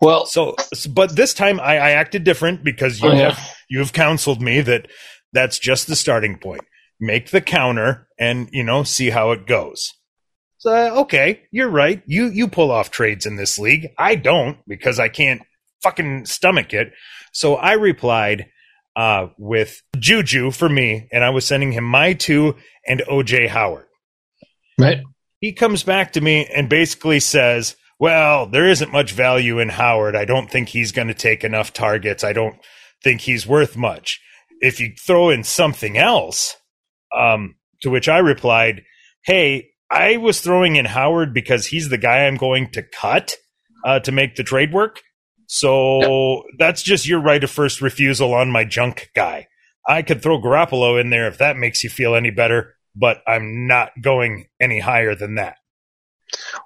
Well, 0.04 0.26
So, 0.26 0.56
but 0.90 1.16
this 1.16 1.34
time 1.34 1.58
I, 1.60 1.76
I 1.78 1.90
acted 1.90 2.24
different 2.24 2.62
because 2.64 3.00
you 3.00 3.08
Oh, 3.08 3.12
yeah. 3.12 3.30
have 3.30 3.56
you 3.68 3.78
have 3.80 3.92
counseled 3.92 4.40
me 4.40 4.60
that 4.60 4.88
that's 5.32 5.58
just 5.58 5.86
the 5.86 5.96
starting 5.96 6.38
point. 6.38 6.62
Make 7.00 7.30
the 7.30 7.40
counter 7.40 8.08
and 8.18 8.48
you 8.52 8.62
know 8.62 8.82
see 8.84 9.10
how 9.10 9.32
it 9.32 9.46
goes. 9.46 9.92
So 10.58 10.72
okay, 11.02 11.42
you're 11.50 11.68
right. 11.68 12.02
You 12.06 12.26
you 12.26 12.48
pull 12.48 12.70
off 12.70 12.90
trades 12.90 13.26
in 13.26 13.36
this 13.36 13.58
league. 13.58 13.88
I 13.98 14.14
don't 14.14 14.58
because 14.66 15.00
I 15.00 15.08
can't 15.08 15.42
fucking 15.82 16.26
stomach 16.26 16.72
it. 16.72 16.92
So 17.32 17.56
I 17.56 17.72
replied 17.72 18.46
uh, 18.96 19.28
with 19.38 19.82
Juju 19.98 20.52
for 20.52 20.68
me, 20.68 21.08
and 21.12 21.24
I 21.24 21.30
was 21.30 21.44
sending 21.44 21.72
him 21.72 21.84
my 21.84 22.12
two 22.12 22.56
and 22.86 23.00
OJ 23.00 23.48
Howard 23.48 23.86
right. 24.78 25.00
he 25.40 25.52
comes 25.52 25.82
back 25.82 26.12
to 26.12 26.20
me 26.20 26.46
and 26.46 26.68
basically 26.68 27.20
says, 27.20 27.76
Well, 28.04 28.44
there 28.44 28.68
isn't 28.68 28.92
much 28.92 29.12
value 29.12 29.58
in 29.60 29.70
Howard. 29.70 30.14
I 30.14 30.26
don't 30.26 30.50
think 30.50 30.68
he's 30.68 30.92
going 30.92 31.08
to 31.08 31.14
take 31.14 31.42
enough 31.42 31.72
targets. 31.72 32.22
I 32.22 32.34
don't 32.34 32.56
think 33.02 33.22
he's 33.22 33.46
worth 33.46 33.78
much. 33.78 34.20
If 34.60 34.78
you 34.78 34.92
throw 35.06 35.30
in 35.30 35.42
something 35.42 35.96
else, 35.96 36.54
um, 37.18 37.54
to 37.80 37.88
which 37.88 38.06
I 38.06 38.18
replied, 38.18 38.82
Hey, 39.24 39.70
I 39.90 40.18
was 40.18 40.42
throwing 40.42 40.76
in 40.76 40.84
Howard 40.84 41.32
because 41.32 41.68
he's 41.68 41.88
the 41.88 41.96
guy 41.96 42.26
I'm 42.26 42.36
going 42.36 42.72
to 42.72 42.82
cut 42.82 43.36
uh, 43.86 44.00
to 44.00 44.12
make 44.12 44.36
the 44.36 44.44
trade 44.44 44.74
work. 44.74 45.00
So 45.46 46.42
that's 46.58 46.82
just 46.82 47.08
your 47.08 47.22
right 47.22 47.42
of 47.42 47.50
first 47.50 47.80
refusal 47.80 48.34
on 48.34 48.50
my 48.50 48.66
junk 48.66 49.08
guy. 49.16 49.46
I 49.88 50.02
could 50.02 50.22
throw 50.22 50.42
Garoppolo 50.42 51.00
in 51.00 51.08
there 51.08 51.26
if 51.26 51.38
that 51.38 51.56
makes 51.56 51.82
you 51.82 51.88
feel 51.88 52.14
any 52.14 52.30
better, 52.30 52.74
but 52.94 53.22
I'm 53.26 53.66
not 53.66 53.92
going 54.02 54.48
any 54.60 54.80
higher 54.80 55.14
than 55.14 55.36
that. 55.36 55.56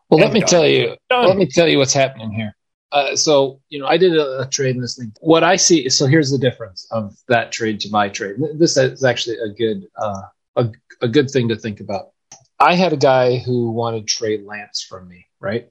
Well, 0.09 0.21
let 0.21 0.33
me 0.33 0.41
done. 0.41 0.49
tell 0.49 0.67
you. 0.67 0.97
Done. 1.11 1.27
Let 1.27 1.37
me 1.37 1.47
tell 1.47 1.69
you 1.69 1.79
what's 1.79 1.93
happening 1.93 2.33
here. 2.33 2.55
Uh, 2.91 3.15
so 3.17 3.61
you 3.69 3.79
know, 3.79 3.87
I 3.87 3.99
did 3.99 4.17
a, 4.17 4.41
a 4.41 4.47
trade 4.47 4.75
in 4.75 4.81
this 4.81 4.97
thing. 4.97 5.13
What 5.21 5.45
I 5.45 5.57
see, 5.57 5.89
so 5.91 6.07
here's 6.07 6.31
the 6.31 6.39
difference 6.39 6.87
of 6.91 7.17
that 7.29 7.53
trade 7.53 7.81
to 7.81 7.91
my 7.91 8.09
trade. 8.09 8.37
This 8.55 8.77
is 8.77 9.05
actually 9.05 9.37
a 9.39 9.49
good, 9.49 9.87
uh, 9.97 10.23
a, 10.57 10.73
a 11.03 11.09
good 11.09 11.31
thing 11.31 11.49
to 11.49 11.57
think 11.57 11.81
about. 11.81 12.13
I 12.59 12.75
had 12.75 12.93
a 12.93 12.97
guy 12.97 13.39
who 13.39 13.71
wanted 13.71 14.09
Trey 14.09 14.39
Lance 14.39 14.83
from 14.83 15.07
me, 15.09 15.27
right? 15.39 15.71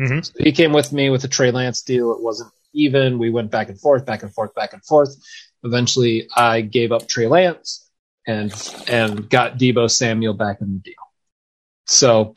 Mhm. 0.00 0.24
So 0.24 0.32
he 0.38 0.52
came 0.52 0.72
with 0.72 0.92
me 0.92 1.10
with 1.10 1.24
a 1.24 1.28
Trey 1.28 1.50
Lance 1.50 1.82
deal. 1.82 2.12
It 2.12 2.22
wasn't 2.22 2.52
even. 2.72 3.18
We 3.18 3.30
went 3.30 3.50
back 3.50 3.68
and 3.68 3.78
forth, 3.78 4.06
back 4.06 4.22
and 4.22 4.32
forth, 4.32 4.54
back 4.54 4.72
and 4.72 4.84
forth. 4.84 5.14
Eventually, 5.64 6.28
I 6.34 6.60
gave 6.60 6.92
up 6.92 7.08
Trey 7.08 7.26
Lance 7.26 7.88
and 8.26 8.52
and 8.88 9.28
got 9.28 9.58
Deebo 9.58 9.90
Samuel 9.90 10.34
back 10.34 10.60
in 10.60 10.74
the 10.74 10.78
deal. 10.78 10.94
So, 11.86 12.34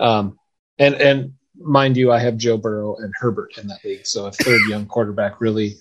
um, 0.00 0.38
and 0.78 0.94
and 0.94 1.32
mind 1.56 1.96
you, 1.96 2.12
I 2.12 2.18
have 2.20 2.36
Joe 2.36 2.56
Burrow 2.56 2.96
and 2.96 3.12
Herbert 3.18 3.58
in 3.58 3.66
that 3.68 3.84
league. 3.84 4.06
So 4.06 4.26
a 4.26 4.32
third 4.32 4.60
young 4.68 4.86
quarterback 4.86 5.40
really 5.40 5.76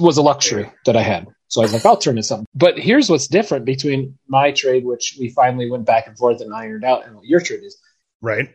was 0.00 0.16
a 0.16 0.22
luxury 0.22 0.70
that 0.86 0.96
I 0.96 1.02
had. 1.02 1.28
So 1.48 1.60
I 1.60 1.64
was 1.64 1.72
like, 1.72 1.86
I'll 1.86 1.96
turn 1.96 2.16
to 2.16 2.22
something. 2.22 2.46
But 2.54 2.78
here's 2.78 3.08
what's 3.08 3.26
different 3.26 3.64
between 3.64 4.18
my 4.26 4.50
trade, 4.52 4.84
which 4.84 5.16
we 5.18 5.30
finally 5.30 5.70
went 5.70 5.86
back 5.86 6.06
and 6.06 6.16
forth 6.16 6.40
and 6.40 6.52
ironed 6.52 6.84
out, 6.84 7.06
and 7.06 7.14
what 7.16 7.24
your 7.24 7.40
trade 7.40 7.62
is. 7.64 7.78
Right. 8.20 8.50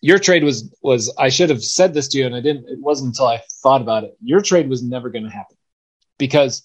Your 0.00 0.18
trade 0.18 0.44
was 0.44 0.72
was 0.82 1.12
I 1.18 1.28
should 1.28 1.50
have 1.50 1.62
said 1.62 1.92
this 1.92 2.08
to 2.08 2.18
you, 2.18 2.26
and 2.26 2.34
I 2.34 2.40
didn't. 2.40 2.68
It 2.68 2.78
wasn't 2.78 3.08
until 3.08 3.26
I 3.26 3.42
thought 3.62 3.80
about 3.80 4.04
it. 4.04 4.16
Your 4.22 4.40
trade 4.40 4.68
was 4.68 4.82
never 4.82 5.10
going 5.10 5.24
to 5.24 5.30
happen 5.30 5.56
because 6.18 6.62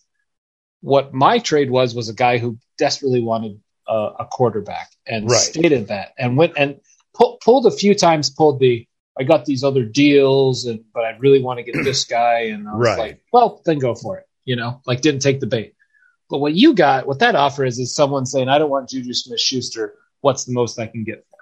what 0.81 1.13
my 1.13 1.39
trade 1.39 1.71
was 1.71 1.95
was 1.95 2.09
a 2.09 2.13
guy 2.13 2.37
who 2.37 2.57
desperately 2.77 3.21
wanted 3.21 3.59
a, 3.87 4.09
a 4.19 4.27
quarterback 4.29 4.89
and 5.07 5.29
Right. 5.29 5.39
stated 5.39 5.87
that 5.87 6.13
and 6.17 6.37
went 6.37 6.53
and 6.57 6.79
pull, 7.13 7.37
pulled 7.43 7.65
a 7.65 7.71
few 7.71 7.95
times. 7.95 8.29
Pulled 8.29 8.59
the 8.59 8.87
I 9.19 9.23
got 9.23 9.45
these 9.45 9.63
other 9.63 9.83
deals, 9.85 10.65
and 10.65 10.83
but 10.93 11.03
I 11.05 11.11
really 11.19 11.41
want 11.41 11.59
to 11.59 11.63
get 11.63 11.83
this 11.83 12.03
guy, 12.19 12.45
and 12.45 12.67
I 12.67 12.75
was 12.75 12.87
Right. 12.87 12.97
like, 12.99 13.23
well, 13.31 13.61
then 13.65 13.79
go 13.79 13.95
for 13.95 14.17
it. 14.17 14.25
You 14.45 14.55
know, 14.55 14.81
like 14.85 15.01
didn't 15.01 15.21
take 15.21 15.39
the 15.39 15.47
bait. 15.47 15.75
But 16.29 16.39
what 16.39 16.53
you 16.53 16.73
got, 16.73 17.05
what 17.05 17.19
that 17.19 17.35
offer 17.35 17.63
is, 17.63 17.77
is 17.79 17.93
someone 17.95 18.25
saying, 18.25 18.49
I 18.49 18.57
don't 18.57 18.69
want 18.69 18.89
Juju 18.89 19.13
Smith 19.13 19.39
Schuster. 19.39 19.93
What's 20.21 20.45
the 20.45 20.53
most 20.53 20.79
I 20.79 20.87
can 20.87 21.03
get 21.03 21.25
for? 21.29 21.37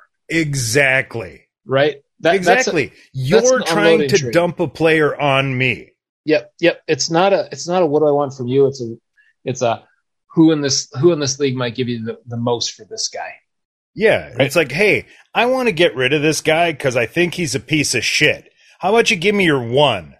Exactly. 0.56 1.44
Right? 1.66 2.04
That, 2.20 2.34
that's 2.44 2.48
a- 2.48 2.52
exactly. 2.78 2.94
You're 3.14 3.62
trying 3.64 4.08
to 4.10 4.18
trade. 4.18 4.34
dump 4.34 4.60
a 4.60 4.68
player 4.68 5.20
on 5.20 5.58
me. 5.58 5.94
Yep, 6.26 6.54
yep. 6.60 6.82
It's 6.88 7.10
not 7.10 7.34
a 7.34 7.48
it's 7.52 7.68
not 7.68 7.82
a 7.82 7.86
what 7.86 8.00
do 8.02 8.08
I 8.08 8.12
want 8.12 8.36
from 8.36 8.48
you. 8.48 8.68
It's 8.68 8.82
a 8.82 8.96
it's 9.44 9.62
a 9.64 9.84
who 10.34 10.52
in 10.52 10.62
this 10.62 10.88
who 11.00 11.12
in 11.14 11.20
this 11.20 11.40
league 11.40 11.56
might 11.56 11.74
give 11.74 11.90
you 11.90 12.04
the, 12.04 12.20
the 12.28 12.38
most 12.38 12.74
for 12.74 12.86
this 12.86 13.08
guy. 13.08 13.34
Yeah. 13.96 14.30
Right. 14.30 14.42
It's 14.42 14.56
like, 14.56 14.72
hey, 14.72 15.06
I 15.34 15.46
want 15.48 15.68
to 15.68 15.74
get 15.74 15.96
rid 15.96 16.14
of 16.14 16.22
this 16.22 16.42
guy 16.42 16.72
because 16.72 16.96
I 16.96 17.06
think 17.06 17.34
he's 17.34 17.56
a 17.56 17.60
piece 17.60 17.94
of 17.96 18.04
shit. 18.04 18.50
How 18.80 18.90
about 18.90 19.12
you 19.12 19.18
give 19.18 19.36
me 19.36 19.46
your 19.46 19.62
one? 19.64 20.16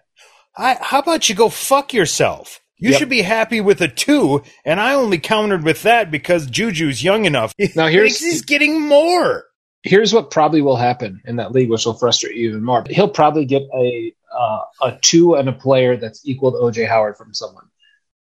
I, 0.56 0.76
how 0.80 0.98
about 1.00 1.28
you 1.28 1.34
go 1.34 1.48
fuck 1.48 1.92
yourself? 1.94 2.60
You 2.78 2.90
Yep. 2.90 2.98
should 2.98 3.08
be 3.08 3.22
happy 3.22 3.60
with 3.60 3.80
a 3.80 3.86
two, 3.88 4.42
and 4.64 4.80
I 4.80 4.94
only 4.94 5.18
countered 5.18 5.62
with 5.62 5.82
that 5.84 6.10
because 6.10 6.48
Juju's 6.48 7.02
young 7.02 7.24
enough. 7.26 7.54
Now 7.76 7.86
here's- 7.86 8.18
he's 8.18 8.42
getting 8.42 8.80
more. 8.80 9.44
Here's 9.84 10.12
what 10.14 10.30
probably 10.30 10.62
will 10.62 10.76
happen 10.76 11.20
in 11.24 11.36
that 11.36 11.50
league, 11.52 11.68
which 11.70 11.84
will 11.86 11.94
frustrate 11.94 12.36
you 12.36 12.48
even 12.50 12.62
more. 12.64 12.84
He'll 12.88 13.08
probably 13.08 13.44
get 13.44 13.62
a 13.74 14.12
uh, 14.36 14.60
a 14.82 14.98
two 15.02 15.34
and 15.34 15.48
a 15.48 15.52
player 15.52 15.96
that's 15.96 16.20
equal 16.24 16.52
to 16.52 16.58
OJ 16.58 16.86
Howard 16.88 17.16
from 17.16 17.34
someone. 17.34 17.64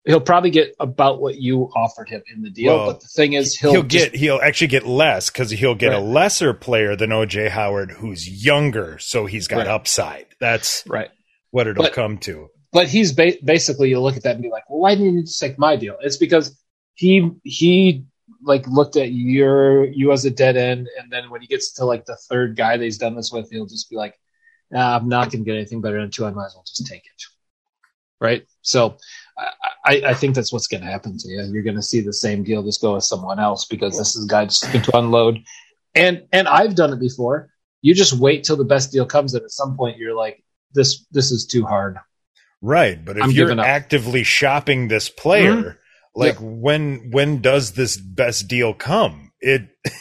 He'll 0.05 0.19
probably 0.19 0.49
get 0.49 0.75
about 0.81 1.21
what 1.21 1.35
you 1.35 1.69
offered 1.75 2.09
him 2.09 2.21
in 2.33 2.41
the 2.41 2.49
deal. 2.49 2.75
Well, 2.75 2.87
but 2.87 2.99
the 3.01 3.07
thing 3.07 3.33
is, 3.33 3.55
he'll, 3.57 3.71
He'll, 3.71 3.83
just- 3.83 4.11
get 4.11 4.15
he'll 4.19 4.41
actually 4.43 4.67
get 4.67 4.85
less 4.85 5.29
because 5.29 5.49
he'll 5.51 5.75
get 5.75 5.93
a 5.93 5.99
lesser 5.99 6.53
player 6.53 6.95
than 6.97 7.11
OJ 7.11 7.49
Howard 7.49 7.91
who's 7.91 8.27
younger, 8.45 8.97
so 8.99 9.25
he's 9.25 9.47
got 9.47 9.59
Right. 9.59 9.67
upside. 9.67 10.25
That's 10.41 10.83
right. 10.87 11.09
what 11.51 11.67
it'll 11.67 11.83
But- 11.83 11.93
come 11.93 12.17
to. 12.19 12.49
but 12.73 12.87
he's 12.89 13.13
ba- 13.13 13.37
basically 13.43 13.89
you 13.91 13.99
look 14.01 14.17
at 14.17 14.23
that 14.23 14.33
and 14.33 14.41
be 14.43 14.49
like, 14.49 14.69
well, 14.69 14.79
why 14.79 14.95
didn't 14.95 15.13
you 15.15 15.21
just 15.23 15.39
take 15.39 15.57
my 15.57 15.77
deal? 15.77 15.95
It's 16.01 16.17
because 16.17 16.53
he 16.95 17.29
he 17.45 18.03
like 18.43 18.67
looked 18.67 18.97
at 18.97 19.11
your 19.13 19.85
you 19.85 20.11
as 20.11 20.25
a 20.25 20.31
dead 20.31 20.57
end, 20.57 20.89
and 20.99 21.09
then 21.09 21.29
when 21.29 21.39
he 21.39 21.47
gets 21.47 21.71
to 21.75 21.85
like 21.85 22.03
the 22.05 22.17
third 22.29 22.57
guy 22.57 22.75
that 22.75 22.83
he's 22.83 22.97
done 22.97 23.15
this 23.15 23.31
with, 23.31 23.49
he'll 23.51 23.67
just 23.67 23.89
be 23.89 23.95
like, 23.95 24.19
nah, 24.69 24.97
I'm 24.97 25.07
not 25.07 25.31
going 25.31 25.45
to 25.45 25.49
get 25.49 25.55
anything 25.55 25.79
better 25.79 26.01
than 26.01 26.11
two. 26.11 26.25
I 26.25 26.31
might 26.31 26.47
as 26.47 26.55
well 26.55 26.65
just 26.67 26.85
take 26.87 27.05
it, 27.05 27.23
right? 28.19 28.45
So. 28.63 28.97
I, 29.85 30.01
I 30.07 30.13
think 30.13 30.35
that's 30.35 30.53
what's 30.53 30.67
going 30.67 30.81
to 30.81 30.89
happen 30.89 31.17
to 31.17 31.27
you. 31.27 31.43
You're 31.51 31.63
going 31.63 31.75
to 31.75 31.81
see 31.81 32.01
the 32.01 32.13
same 32.13 32.43
deal 32.43 32.63
just 32.63 32.81
go 32.81 32.93
with 32.95 33.03
someone 33.03 33.39
else 33.39 33.65
because 33.65 33.97
this 33.97 34.15
is 34.15 34.25
a 34.25 34.27
guy 34.27 34.45
just 34.45 34.63
looking 34.65 34.81
to 34.83 34.97
unload. 34.97 35.39
And 35.95 36.23
and 36.31 36.47
I've 36.47 36.75
done 36.75 36.93
it 36.93 36.99
before. 36.99 37.49
You 37.81 37.93
just 37.93 38.13
wait 38.13 38.43
till 38.45 38.55
the 38.55 38.63
best 38.63 38.91
deal 38.91 39.05
comes, 39.05 39.33
and 39.33 39.43
at 39.43 39.51
some 39.51 39.75
point 39.75 39.97
you're 39.97 40.15
like, 40.15 40.43
this 40.73 41.05
this 41.11 41.31
is 41.31 41.45
too 41.45 41.65
hard. 41.65 41.97
Right, 42.61 43.03
but 43.03 43.17
if 43.17 43.23
I'm 43.25 43.31
you're 43.31 43.59
actively 43.59 44.23
shopping 44.23 44.87
this 44.87 45.09
player, 45.09 45.53
Mhm. 45.55 45.77
like 46.15 46.37
when 46.39 47.09
when 47.11 47.41
does 47.41 47.73
this 47.73 47.97
best 47.97 48.47
deal 48.47 48.73
come? 48.73 49.31
It 49.41 49.67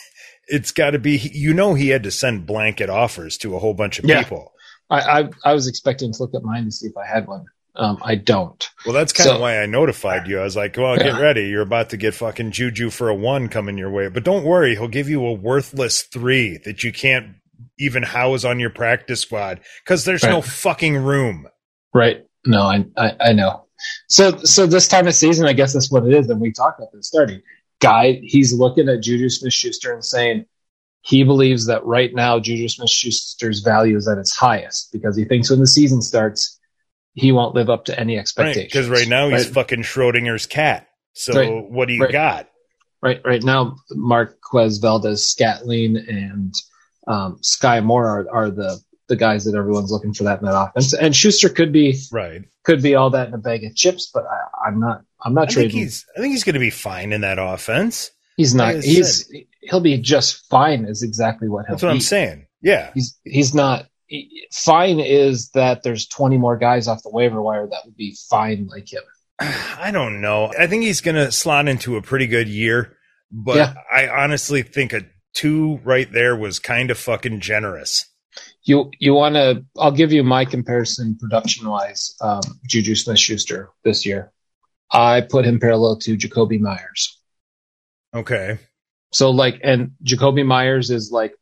it's 0.47 0.71
got 0.71 0.90
to 0.90 0.99
be 0.99 1.16
you 1.18 1.53
know 1.55 1.75
he 1.75 1.88
had 1.88 2.05
to 2.05 2.11
send 2.11 2.47
blanket 2.47 2.88
offers 2.88 3.37
to 3.38 3.57
a 3.57 3.59
whole 3.59 3.75
bunch 3.75 3.99
of 3.99 4.05
Yeah. 4.05 4.23
people. 4.23 4.53
I, 4.88 5.21
I 5.23 5.31
I 5.45 5.53
was 5.55 5.66
expecting 5.66 6.12
to 6.12 6.23
look 6.23 6.35
at 6.35 6.42
mine 6.42 6.66
to 6.66 6.71
see 6.71 6.87
if 6.87 6.97
I 6.97 7.07
had 7.07 7.27
one. 7.27 7.47
Um, 7.75 7.99
I 8.03 8.17
don't. 8.17 8.69
Well, 8.85 8.95
that's 8.95 9.13
kind 9.15 9.31
of 9.31 9.41
why 9.41 9.59
I 9.63 9.67
notified 9.67 10.29
you. 10.29 10.39
I 10.39 10.43
was 10.45 10.57
like, 10.57 10.77
"Well, 10.77 10.97
get 10.97 11.07
Yeah. 11.07 11.21
ready. 11.21 11.47
You're 11.49 11.63
about 11.63 11.89
to 11.91 11.97
get 11.97 12.13
fucking 12.15 12.51
Juju 12.51 12.91
for 12.91 13.09
a 13.09 13.15
one 13.15 13.49
coming 13.49 13.79
your 13.79 13.91
way." 13.91 14.09
But 14.09 14.25
don't 14.25 14.45
worry, 14.45 14.75
he'll 14.75 14.89
give 14.89 15.09
you 15.09 15.25
a 15.25 15.33
worthless 15.33 16.03
three 16.03 16.59
that 16.67 16.85
you 16.85 16.93
can't 16.93 17.37
even 17.79 18.03
house 18.03 18.45
on 18.45 18.61
your 18.61 18.71
practice 18.71 19.21
squad 19.21 19.61
because 19.85 20.05
there's 20.05 20.23
no 20.23 20.43
fucking 20.43 20.97
room. 20.97 21.49
Right? 21.95 22.27
No, 22.45 22.63
I, 22.63 22.85
I 22.99 23.13
I 23.21 23.33
know. 23.33 23.65
So 24.09 24.37
so 24.39 24.67
this 24.67 24.87
time 24.87 25.07
of 25.07 25.15
season, 25.15 25.47
I 25.47 25.55
guess 25.55 25.73
that's 25.73 25.91
what 25.91 26.05
it 26.07 26.13
is. 26.13 26.29
And 26.29 26.41
we 26.41 26.53
talked 26.53 26.79
about 26.79 26.93
this 26.93 27.07
starting. 27.09 27.41
Guy, 27.81 28.21
he's 28.23 28.53
looking 28.53 28.89
at 28.89 29.03
Juju 29.03 29.29
Smith 29.31 29.53
Schuster 29.53 29.93
and 29.93 30.05
saying 30.05 30.45
he 31.01 31.25
believes 31.25 31.67
that 31.67 31.85
right 31.85 32.15
now 32.15 32.39
Juju 32.39 32.69
Smith 32.69 32.91
Schuster's 32.91 33.61
value 33.61 33.97
is 33.97 34.07
at 34.07 34.19
its 34.19 34.37
highest 34.37 34.93
because 34.93 35.17
he 35.17 35.25
thinks 35.25 35.51
when 35.51 35.59
the 35.59 35.67
season 35.67 36.01
starts, 36.01 36.61
he 37.14 37.33
won't 37.33 37.55
live 37.55 37.68
up 37.70 37.85
to 37.87 37.98
any 37.98 38.18
expectations. 38.18 38.72
Because 38.72 38.88
right 38.88 39.09
now 39.09 39.29
he's 39.29 39.46
Right. 39.46 39.55
fucking 39.55 39.83
Schrodinger's 39.83 40.46
cat. 40.46 40.88
So 41.14 41.35
Right. 41.35 41.70
what 41.70 41.88
do 41.88 41.94
you 41.94 42.03
Right. 42.03 42.12
got? 42.12 42.48
right 43.03 43.20
right 43.25 43.42
now 43.42 43.75
Marquez 43.90 44.79
Valdes-Scantling 44.79 45.96
and 45.96 46.55
um, 47.09 47.38
Skyy 47.42 47.83
Moore 47.85 48.07
are, 48.07 48.27
are 48.33 48.51
the 48.51 48.79
the 49.09 49.16
guys 49.16 49.44
that 49.44 49.57
everyone's 49.57 49.90
looking 49.90 50.14
for 50.14 50.22
that 50.25 50.38
in 50.38 50.46
that 50.46 50.55
offense. 50.57 50.94
And 50.94 51.14
Schuster 51.14 51.48
could 51.48 51.72
be 51.72 51.98
Right. 52.12 52.42
could 52.64 52.81
be 52.81 52.94
all 52.94 53.11
that 53.11 53.29
in 53.29 53.35
a 53.35 53.38
bag 53.38 53.64
of 53.64 53.75
chips, 53.75 54.11
but 54.14 54.25
I, 54.25 54.68
I'm 54.68 54.79
not 54.81 55.03
I'm 55.25 55.35
not 55.35 55.42
I 55.42 55.46
think 55.46 55.55
trading. 55.55 55.79
he's 55.81 56.07
I 56.16 56.20
think 56.20 56.33
he's 56.33 56.44
going 56.44 56.55
to 56.55 56.61
be 56.61 56.70
fine 56.70 57.12
in 57.12 57.22
that 57.22 57.38
offense. 57.40 58.11
He's 58.37 58.55
not. 58.55 58.77
like 58.77 58.85
He's 58.85 59.29
he'll 59.62 59.81
be 59.81 59.98
just 59.98 60.48
fine. 60.48 60.85
Is 60.87 61.03
exactly 61.03 61.48
what 61.48 61.66
he'll 61.66 61.75
That's 61.75 61.83
what 61.83 61.88
be. 61.90 61.94
I'm 61.96 62.01
saying. 62.01 62.46
Yeah. 62.62 62.90
He's 62.94 63.18
he's 63.25 63.53
not. 63.55 63.87
Fine 64.53 65.01
is 65.01 65.51
that 65.51 65.83
there's 65.83 66.07
20 66.09 66.37
more 66.38 66.57
guys 66.57 66.88
off 66.88 67.03
the 67.03 67.11
waiver 67.11 67.40
wire 67.40 67.66
that 67.66 67.81
would 67.85 67.96
be 67.96 68.16
fine 68.29 68.68
like 68.68 68.92
him. 68.92 69.03
I 69.38 69.90
don't 69.92 70.20
know. 70.20 70.53
I 70.59 70.66
think 70.66 70.83
he's 70.85 71.01
going 71.01 71.16
to 71.16 71.33
slot 71.33 71.68
into 71.68 71.96
a 71.96 72.03
pretty 72.03 72.27
good 72.27 72.48
year, 72.48 72.96
but 73.31 73.57
Yeah. 73.57 73.75
I 73.92 74.09
honestly 74.09 74.62
think 74.62 74.92
a 74.92 75.03
two 75.35 75.81
right 75.85 76.11
there 76.12 76.37
was 76.37 76.59
kind 76.59 76.90
of 76.90 76.98
fucking 76.98 77.40
generous. 77.40 78.07
You 78.64 78.90
you 78.98 79.12
want 79.14 79.35
to? 79.35 79.64
I'll 79.77 79.90
give 79.90 80.12
you 80.12 80.22
my 80.22 80.44
comparison 80.44 81.16
production 81.20 81.68
wise. 81.68 82.14
Um, 82.20 82.42
Juju 82.66 82.94
Smith 82.94 83.18
Schuster 83.18 83.70
this 83.85 84.07
year, 84.07 84.33
I 84.90 85.20
put 85.22 85.44
him 85.44 85.59
parallel 85.59 85.96
to 85.98 86.16
Jakobi 86.16 86.61
Meyers. 86.61 87.18
Okay. 88.14 88.59
So 89.12 89.31
like, 89.31 89.61
and 89.62 89.92
Jakobi 90.05 90.46
Meyers 90.46 90.90
is 90.90 91.11
like 91.11 91.35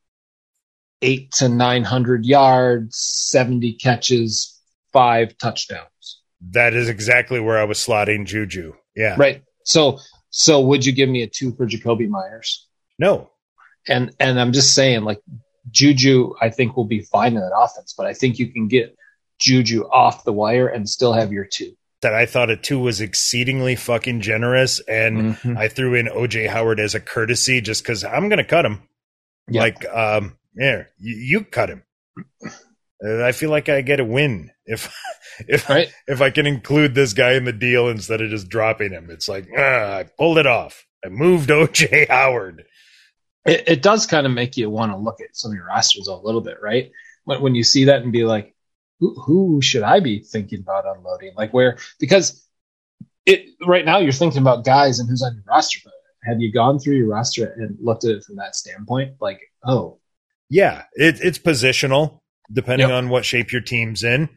eight 1.03 1.33
to 1.33 1.49
nine 1.49 1.85
hundred 1.85 2.25
yards, 2.25 2.97
seventy 2.99 3.73
catches, 3.73 4.59
five 4.93 5.37
touchdowns. 5.39 6.21
That 6.51 6.75
is 6.75 6.89
exactly 6.89 7.41
where 7.41 7.59
I 7.59 7.65
was 7.65 7.79
slotting 7.79 8.27
Juju. 8.27 8.73
Yeah. 8.97 9.15
Right. 9.19 9.43
So 9.65 9.99
so 10.31 10.61
would 10.61 10.87
you 10.87 10.93
give 10.93 11.09
me 11.09 11.23
a 11.23 11.27
two 11.27 11.53
for 11.53 11.67
Jakobi 11.67 12.09
Meyers? 12.09 12.67
No. 12.99 13.31
And 13.89 14.15
and 14.21 14.41
I'm 14.41 14.53
just 14.53 14.75
saying, 14.75 15.03
like 15.03 15.21
Juju, 15.71 16.35
I 16.41 16.51
think 16.51 16.77
will 16.77 16.85
be 16.85 17.01
fine 17.01 17.35
in 17.35 17.41
that 17.41 17.57
offense, 17.57 17.95
but 17.97 18.07
I 18.07 18.15
think 18.15 18.39
you 18.39 18.53
can 18.53 18.69
get 18.69 18.97
Juju 19.39 19.85
off 19.85 20.25
the 20.25 20.33
wire 20.33 20.69
and 20.69 20.89
still 20.89 21.13
have 21.13 21.33
your 21.33 21.45
two. 21.45 21.73
That 22.03 22.15
I 22.15 22.25
thought 22.25 22.49
a 22.51 22.57
two 22.57 22.79
was 22.79 23.01
exceedingly 23.03 23.77
fucking 23.77 24.23
generous, 24.23 24.81
and 24.81 25.35
Mhm. 25.37 25.57
I 25.59 25.69
threw 25.69 25.95
in 25.95 26.09
OJ 26.09 26.47
Howard 26.49 26.81
as 26.81 26.95
a 26.95 27.01
courtesy 27.01 27.61
just 27.61 27.83
because 27.83 28.05
I'm 28.05 28.29
going 28.31 28.39
to 28.39 28.45
cut 28.45 28.65
him. 28.65 28.83
Yeah. 29.49 29.61
Like, 29.63 29.87
um, 29.93 30.37
yeah, 30.57 30.85
you, 30.99 31.17
you 31.17 31.45
cut 31.45 31.71
him. 31.71 31.83
Uh, 33.03 33.25
I 33.25 33.33
feel 33.33 33.51
like 33.51 33.69
I 33.69 33.81
get 33.81 34.01
a 34.01 34.05
win 34.05 34.51
if 34.67 34.95
if 35.49 35.69
Right. 35.69 35.93
if 36.07 36.21
I 36.21 36.31
can 36.31 36.47
include 36.47 36.95
this 36.95 37.13
guy 37.13 37.33
in 37.33 37.45
the 37.45 37.53
deal 37.53 37.89
instead 37.89 38.21
of 38.21 38.31
just 38.31 38.49
dropping 38.49 38.93
him. 38.93 39.09
It's 39.11 39.29
like 39.29 39.49
ah, 39.57 39.97
I 39.99 40.05
pulled 40.19 40.39
it 40.39 40.47
off. 40.47 40.87
I 41.05 41.09
moved 41.09 41.49
OJ 41.51 42.09
Howard. 42.09 42.65
It, 43.47 43.65
it 43.69 43.83
does 43.83 44.07
kind 44.07 44.27
of 44.27 44.33
make 44.33 44.57
you 44.59 44.69
want 44.69 44.93
to 44.93 44.99
look 44.99 45.21
at 45.21 45.35
some 45.35 45.51
of 45.51 45.55
your 45.55 45.67
rosters 45.67 46.09
a 46.09 46.15
little 46.15 46.43
bit, 46.43 46.59
right? 46.63 46.91
When, 47.25 47.41
when 47.41 47.55
you 47.55 47.63
see 47.65 47.85
that 47.85 48.03
and 48.03 48.13
be 48.13 48.25
like, 48.25 48.55
who, 48.99 49.19
who 49.19 49.63
should 49.63 49.83
I 49.83 50.01
be 50.01 50.19
thinking 50.21 50.61
about 50.61 50.85
unloading? 50.85 51.33
Like 51.37 51.55
where, 51.55 51.79
because 51.99 52.47
it 53.25 53.47
right 53.67 53.85
now 53.87 53.99
you're 53.99 54.13
thinking 54.13 54.43
about 54.43 54.67
guys 54.67 54.99
and 54.99 55.09
who's 55.09 55.23
on 55.23 55.35
your 55.35 55.45
roster, 55.49 55.79
but 55.85 55.95
have 56.25 56.39
you 56.41 56.53
gone 56.53 56.79
through 56.79 56.97
your 56.97 57.09
roster 57.09 57.47
and 57.51 57.79
looked 57.81 58.05
at 58.05 58.11
it 58.11 58.25
from 58.25 58.37
that 58.37 58.55
standpoint? 58.57 59.15
Like, 59.23 59.41
oh, 59.65 60.00
Yeah, 60.51 60.83
it, 60.95 61.21
it's 61.23 61.39
positional 61.39 62.21
depending 62.53 62.89
Yep. 62.89 62.97
on 62.97 63.09
what 63.09 63.25
shape 63.25 63.53
your 63.53 63.63
team's 63.63 64.03
in. 64.05 64.29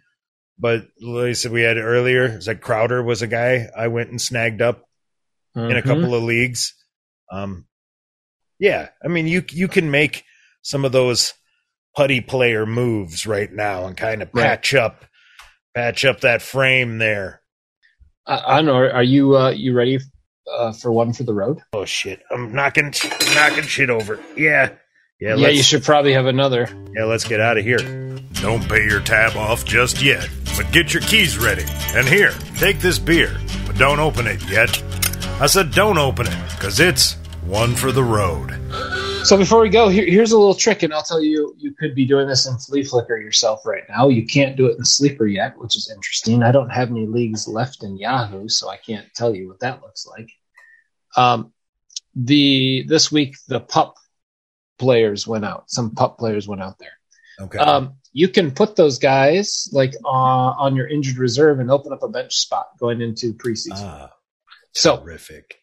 but 0.60 0.86
like 1.02 1.30
I 1.30 1.34
said, 1.34 1.52
we 1.52 1.64
had 1.64 1.78
earlier. 1.78 2.26
It's 2.26 2.46
like 2.48 2.62
Crowder 2.62 3.02
was 3.02 3.24
a 3.24 3.28
guy 3.28 3.70
I 3.76 3.88
went 3.88 4.12
and 4.12 4.22
snagged 4.22 4.62
up 4.62 4.88
in 5.56 5.72
a 5.76 5.82
Mhm. 5.82 5.84
couple 5.84 6.14
of 6.14 6.22
leagues. 6.24 6.76
Um, 7.32 7.66
yeah, 8.60 8.90
I 9.04 9.08
mean, 9.08 9.28
you 9.28 9.44
you 9.50 9.68
can 9.68 9.90
make 9.90 10.24
some 10.62 10.86
of 10.86 10.92
those 10.92 11.34
putty 11.98 12.22
player 12.22 12.66
moves 12.68 13.26
right 13.26 13.52
now 13.52 13.88
and 13.88 13.98
kind 13.98 14.22
of 14.22 14.30
Right. 14.34 14.44
patch 14.44 14.76
up 14.76 15.06
patch 15.76 16.06
up 16.06 16.22
that 16.22 16.44
frame 16.44 17.00
there. 17.00 17.42
I, 18.28 18.44
I 18.46 18.56
don't 18.58 18.66
know. 18.68 18.76
Are 18.76 19.04
you 19.04 19.36
uh, 19.36 19.50
you 19.50 19.74
ready 19.74 20.00
uh, 20.52 20.72
for 20.72 20.92
one 20.92 21.14
for 21.14 21.24
the 21.24 21.34
road? 21.34 21.60
Oh 21.74 21.86
shit! 21.86 22.22
I'm 22.30 22.54
knocking 22.54 22.94
knocking 23.34 23.64
shit 23.64 23.90
over. 23.90 24.20
Yeah, 24.38 24.70
yeah. 25.24 25.36
Yeah, 25.36 25.48
you 25.50 25.64
should 25.64 25.84
probably 25.84 26.14
have 26.14 26.26
another. 26.26 26.68
Yeah, 26.94 27.06
let's 27.06 27.24
get 27.24 27.40
out 27.40 27.58
of 27.58 27.64
here. 27.64 27.78
Don't 28.42 28.68
pay 28.68 28.86
your 28.86 29.00
tab 29.00 29.38
off 29.38 29.64
just 29.64 30.02
yet, 30.02 30.30
but 30.58 30.70
get 30.74 30.94
your 30.94 31.02
keys 31.04 31.38
ready. 31.38 31.64
And 31.96 32.06
here, 32.06 32.34
take 32.58 32.80
this 32.80 33.00
beer, 33.00 33.40
but 33.66 33.78
don't 33.78 34.00
open 34.00 34.28
it 34.28 34.44
yet. 34.50 34.84
I 35.40 35.48
said 35.48 35.72
don't 35.72 35.98
open 35.98 36.28
it, 36.28 36.38
because 36.52 36.82
it's 36.82 37.14
one 37.46 37.74
for 37.74 37.94
the 37.94 38.04
road. 38.04 38.52
So 39.26 39.38
before 39.38 39.62
we 39.62 39.70
go, 39.70 39.88
here, 39.88 40.06
here's 40.06 40.34
a 40.34 40.38
little 40.38 40.54
trick, 40.54 40.84
and 40.84 40.94
I'll 40.94 41.04
tell 41.04 41.22
you, 41.22 41.56
you 41.58 41.74
could 41.74 41.96
be 41.96 42.06
doing 42.06 42.28
this 42.28 42.46
in 42.46 42.56
Fleaflicker 42.56 43.22
yourself 43.22 43.66
right 43.66 43.84
now. 43.88 44.10
You 44.10 44.26
can't 44.26 44.58
do 44.58 44.66
it 44.66 44.78
in 44.78 44.84
Sleeper 44.84 45.26
yet, 45.26 45.58
which 45.58 45.78
is 45.78 45.90
interesting. 45.90 46.44
I 46.44 46.52
don't 46.52 46.70
have 46.70 46.92
any 46.92 47.08
leagues 47.08 47.48
left 47.48 47.84
in 47.84 47.98
Yahoo, 47.98 48.50
so 48.50 48.70
I 48.70 48.76
can't 48.76 49.08
tell 49.16 49.34
you 49.34 49.48
what 49.48 49.62
that 49.62 49.82
looks 49.82 50.06
like. 50.06 50.30
Um, 51.16 51.54
the 52.16 52.86
this 52.88 53.12
week 53.12 53.36
the 53.48 53.60
pup 53.60 53.96
players 54.80 55.28
went 55.28 55.46
out. 55.46 55.70
Some 55.70 55.92
pup 55.92 56.18
players 56.18 56.48
went 56.48 56.62
out 56.62 56.78
there. 56.80 56.98
Okay. 57.40 57.58
Um, 57.58 57.96
you 58.12 58.28
can 58.28 58.52
put 58.52 58.76
those 58.76 59.00
guys 59.00 59.68
like 59.72 59.94
uh, 60.06 60.08
on 60.08 60.76
your 60.76 60.88
injured 60.88 61.18
reserve 61.18 61.60
and 61.60 61.72
open 61.72 61.92
up 61.92 62.04
a 62.04 62.08
bench 62.08 62.36
spot 62.36 62.68
going 62.80 63.02
into 63.02 63.34
preseason. 63.34 63.72
ah, 63.74 64.12
so 64.74 64.98
terrific. 64.98 65.56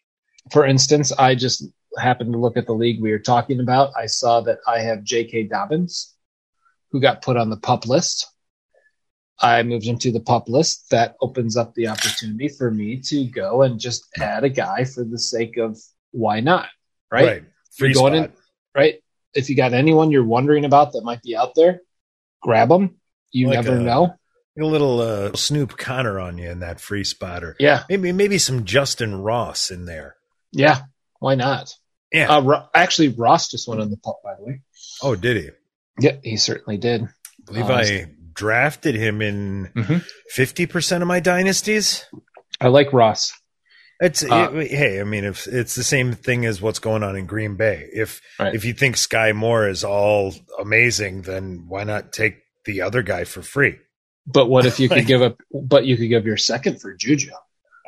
for 0.50 0.66
instance, 0.66 1.12
I 1.12 1.34
just 1.36 1.64
happened 1.98 2.32
to 2.32 2.38
look 2.38 2.56
at 2.56 2.66
the 2.66 2.72
league 2.72 3.00
we 3.00 3.12
were 3.12 3.18
talking 3.18 3.60
about. 3.60 3.92
I 3.96 4.06
saw 4.06 4.40
that 4.42 4.58
I 4.66 4.80
have 4.80 5.04
J.K. 5.04 5.44
Dobbins, 5.44 6.14
who 6.90 7.00
got 7.00 7.22
put 7.22 7.36
on 7.36 7.50
the 7.50 7.56
pup 7.56 7.86
list. 7.86 8.26
I 9.38 9.62
moved 9.62 9.86
him 9.86 9.98
to 9.98 10.12
the 10.12 10.20
pup 10.20 10.48
list. 10.48 10.90
That 10.90 11.16
opens 11.20 11.56
up 11.56 11.74
the 11.74 11.88
opportunity 11.88 12.48
for 12.48 12.70
me 12.70 13.00
to 13.06 13.24
go 13.26 13.62
and 13.62 13.80
just 13.80 14.06
add 14.20 14.44
a 14.44 14.50
guy 14.50 14.84
for 14.84 15.02
the 15.04 15.18
sake 15.18 15.56
of 15.56 15.78
why 16.10 16.40
not, 16.40 16.68
right? 17.10 17.44
Free 17.76 17.88
You're 17.88 17.94
going 17.94 18.14
spot. 18.14 18.30
in- 18.30 18.39
Right? 18.74 18.96
If 19.34 19.48
you 19.50 19.56
got 19.56 19.72
anyone 19.74 20.10
you're 20.10 20.24
wondering 20.24 20.64
about 20.64 20.92
that 20.92 21.02
might 21.04 21.22
be 21.22 21.36
out 21.36 21.54
there, 21.54 21.80
grab 22.42 22.68
them. 22.68 22.96
You 23.32 23.46
Like 23.48 23.56
never 23.64 23.76
a- 23.76 23.80
know. 23.80 24.14
a 24.60 24.64
little 24.64 25.00
uh, 25.00 25.34
Snoop 25.34 25.76
Conner 25.76 26.18
on 26.20 26.36
you 26.38 26.50
in 26.50 26.60
that 26.60 26.80
free 26.80 27.04
spotter. 27.04 27.56
Yeah, 27.58 27.84
Maybe 27.88 28.12
maybe 28.12 28.38
some 28.38 28.64
Justyn 28.64 29.22
Ross 29.24 29.70
in 29.70 29.84
there. 29.86 30.16
yeah. 30.52 30.82
Why 31.20 31.34
not? 31.34 31.74
Yeah. 32.12 32.34
Uh, 32.34 32.40
Ro- 32.42 32.66
actually, 32.74 33.08
Ross 33.08 33.50
just 33.50 33.68
went 33.68 33.80
on 33.80 33.90
the 33.90 33.96
pup, 33.98 34.20
by 34.24 34.34
the 34.36 34.42
way. 34.44 34.62
oh, 35.02 35.14
did 35.14 35.36
he? 35.36 35.50
Yeah, 36.00 36.16
he 36.24 36.36
certainly 36.38 36.76
did. 36.78 37.02
I 37.02 37.08
believe 37.46 37.70
Uh, 37.70 37.74
I 37.74 38.06
drafted 38.32 38.94
him 38.94 39.20
in 39.22 39.68
Mhm. 39.76 40.04
50% 40.34 41.02
of 41.02 41.08
my 41.08 41.20
dynasties. 41.20 42.04
I 42.60 42.68
like 42.68 42.92
Ross. 42.92 43.32
It's 44.00 44.22
Uh, 44.24 44.50
it- 44.54 44.70
hey, 44.70 45.00
I 45.00 45.04
mean, 45.04 45.24
if 45.24 45.46
it's 45.46 45.74
the 45.74 45.84
same 45.84 46.14
thing 46.14 46.46
as 46.46 46.60
what's 46.62 46.78
going 46.78 47.02
on 47.02 47.16
in 47.16 47.26
Green 47.26 47.56
Bay. 47.56 47.88
If 47.92 48.20
Right. 48.38 48.54
if 48.54 48.64
you 48.64 48.72
think 48.72 48.96
Skyy 48.96 49.34
Moore 49.34 49.68
is 49.68 49.84
all 49.84 50.34
amazing, 50.58 51.22
then 51.22 51.64
why 51.68 51.84
not 51.84 52.12
take 52.12 52.38
the 52.64 52.80
other 52.80 53.02
guy 53.02 53.24
for 53.24 53.42
free? 53.42 53.76
But 54.26 54.46
what 54.46 54.64
if 54.66 54.80
you 54.80 54.88
could 54.88 54.98
Like- 54.98 55.06
give 55.14 55.22
up? 55.22 55.36
But 55.52 55.84
you 55.84 55.96
could 55.96 56.08
give 56.08 56.24
your 56.24 56.36
second 56.38 56.80
for 56.80 56.94
Juju. 56.94 57.30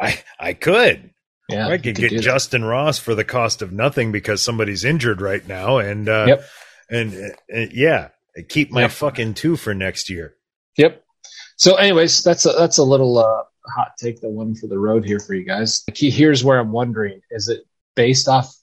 I 0.01 0.23
I 0.39 0.53
could. 0.53 1.11
Yeah, 1.49 1.69
I 1.69 1.77
could 1.79 1.95
get. 1.97 2.13
Justyn 2.13 2.67
Ross 2.69 2.99
for 2.99 3.15
the 3.15 3.25
cost 3.25 3.63
of 3.63 3.73
nothing 3.73 4.13
because 4.13 4.41
somebody's 4.43 4.85
injured 4.85 5.21
right 5.21 5.47
now, 5.47 5.79
and 5.79 6.09
uh, 6.09 6.25
Yep. 6.29 6.45
and 6.91 7.15
uh, 7.15 7.57
uh, 7.61 7.67
yeah, 7.73 8.09
keep 8.49 8.71
my 8.71 8.83
Yep. 8.83 8.91
fucking 8.93 9.35
two 9.35 9.57
for 9.57 9.75
next 9.75 10.09
year. 10.11 10.35
Yep. 10.77 11.03
So, 11.57 11.75
anyways, 11.77 12.23
that's 12.23 12.47
a 12.47 12.53
that's 12.53 12.79
a 12.79 12.83
little 12.83 13.19
uh, 13.19 13.43
hot 13.67 13.93
take, 13.99 14.21
the 14.21 14.29
one 14.29 14.55
for 14.55 14.67
the 14.67 14.79
road 14.79 15.05
here 15.05 15.21
for 15.21 15.35
you 15.35 15.45
guys. 15.45 15.85
Here's 15.95 16.45
where 16.45 16.59
I'm 16.59 16.73
wondering: 16.73 17.21
is 17.31 17.49
it 17.49 17.65
based 17.95 18.29
off? 18.29 18.55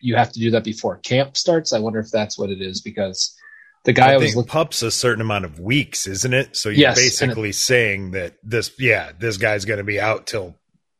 You 0.00 0.16
have 0.16 0.32
to 0.32 0.40
do 0.40 0.52
that 0.52 0.64
before 0.64 0.98
camp 0.98 1.36
starts. 1.36 1.72
I 1.72 1.80
wonder 1.80 1.98
if 1.98 2.10
that's 2.10 2.38
what 2.38 2.50
it 2.50 2.60
is 2.60 2.80
because 2.80 3.36
the 3.84 3.92
guy 3.92 4.10
I, 4.10 4.14
I, 4.14 4.16
was 4.18 4.36
looking. 4.36 4.50
pups 4.50 4.82
a 4.82 4.90
certain 4.90 5.20
amount 5.20 5.44
of 5.44 5.58
weeks, 5.58 6.06
isn't 6.06 6.34
it? 6.34 6.56
So 6.56 6.68
you're 6.68 6.80
Yes, 6.80 6.96
basically 6.96 7.52
saying 7.52 8.12
that 8.12 8.34
this, 8.42 8.70
yeah, 8.78 9.12
this 9.18 9.38
guy's 9.38 9.64
going 9.64 9.78
to 9.78 9.84
be 9.84 10.00
out 10.00 10.26
till 10.26 10.54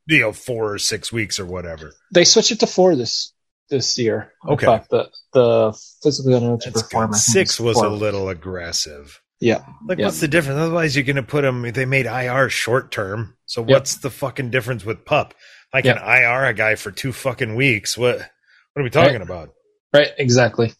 you 0.07 0.21
know 0.21 0.33
four 0.33 0.73
or 0.73 0.79
six 0.79 1.13
weeks 1.13 1.39
or 1.39 1.47
whatever. 1.47 1.93
They 2.13 2.25
switched 2.25 2.53
it 2.53 2.61
to 2.61 2.67
four 2.67 2.97
this 2.97 3.33
this 3.69 3.99
year. 3.99 4.33
Okay. 4.47 4.67
the 4.91 5.09
the 5.33 5.79
physically 6.03 6.35
unable 6.35 6.59
to 6.59 6.73
perform. 6.73 7.11
good. 7.11 7.17
I 7.17 7.19
think, 7.19 7.49
Six 7.49 7.61
was 7.61 7.77
four. 7.77 7.87
a 7.87 7.91
little 7.91 8.29
aggressive. 8.29 9.21
Yeah. 9.41 9.65
Like, 9.87 9.99
Yeah. 9.99 10.07
what's 10.07 10.21
the 10.21 10.29
difference? 10.29 10.59
Otherwise, 10.59 10.95
you're 10.95 11.05
going 11.05 11.17
to 11.17 11.23
put 11.23 11.43
them. 11.43 11.63
They 11.73 11.87
made 11.87 12.07
IR 12.07 12.49
short 12.51 12.91
term. 12.93 13.37
So 13.47 13.63
what's 13.63 13.97
the 13.99 14.11
fucking 14.11 14.51
difference 14.51 14.85
with 14.85 15.05
pup? 15.05 15.35
I 15.73 15.83
can 15.83 15.97
IR 15.99 16.47
a 16.47 16.55
guy 16.55 16.75
for 16.75 16.91
two 16.91 17.13
fucking 17.13 17.55
weeks. 17.55 17.97
What 17.97 18.19
what 18.19 18.81
are 18.81 18.83
we 18.85 18.91
talking 18.91 19.15
Right. 19.15 19.23
about? 19.23 19.51
Right, 19.93 20.11
exactly. 20.19 20.73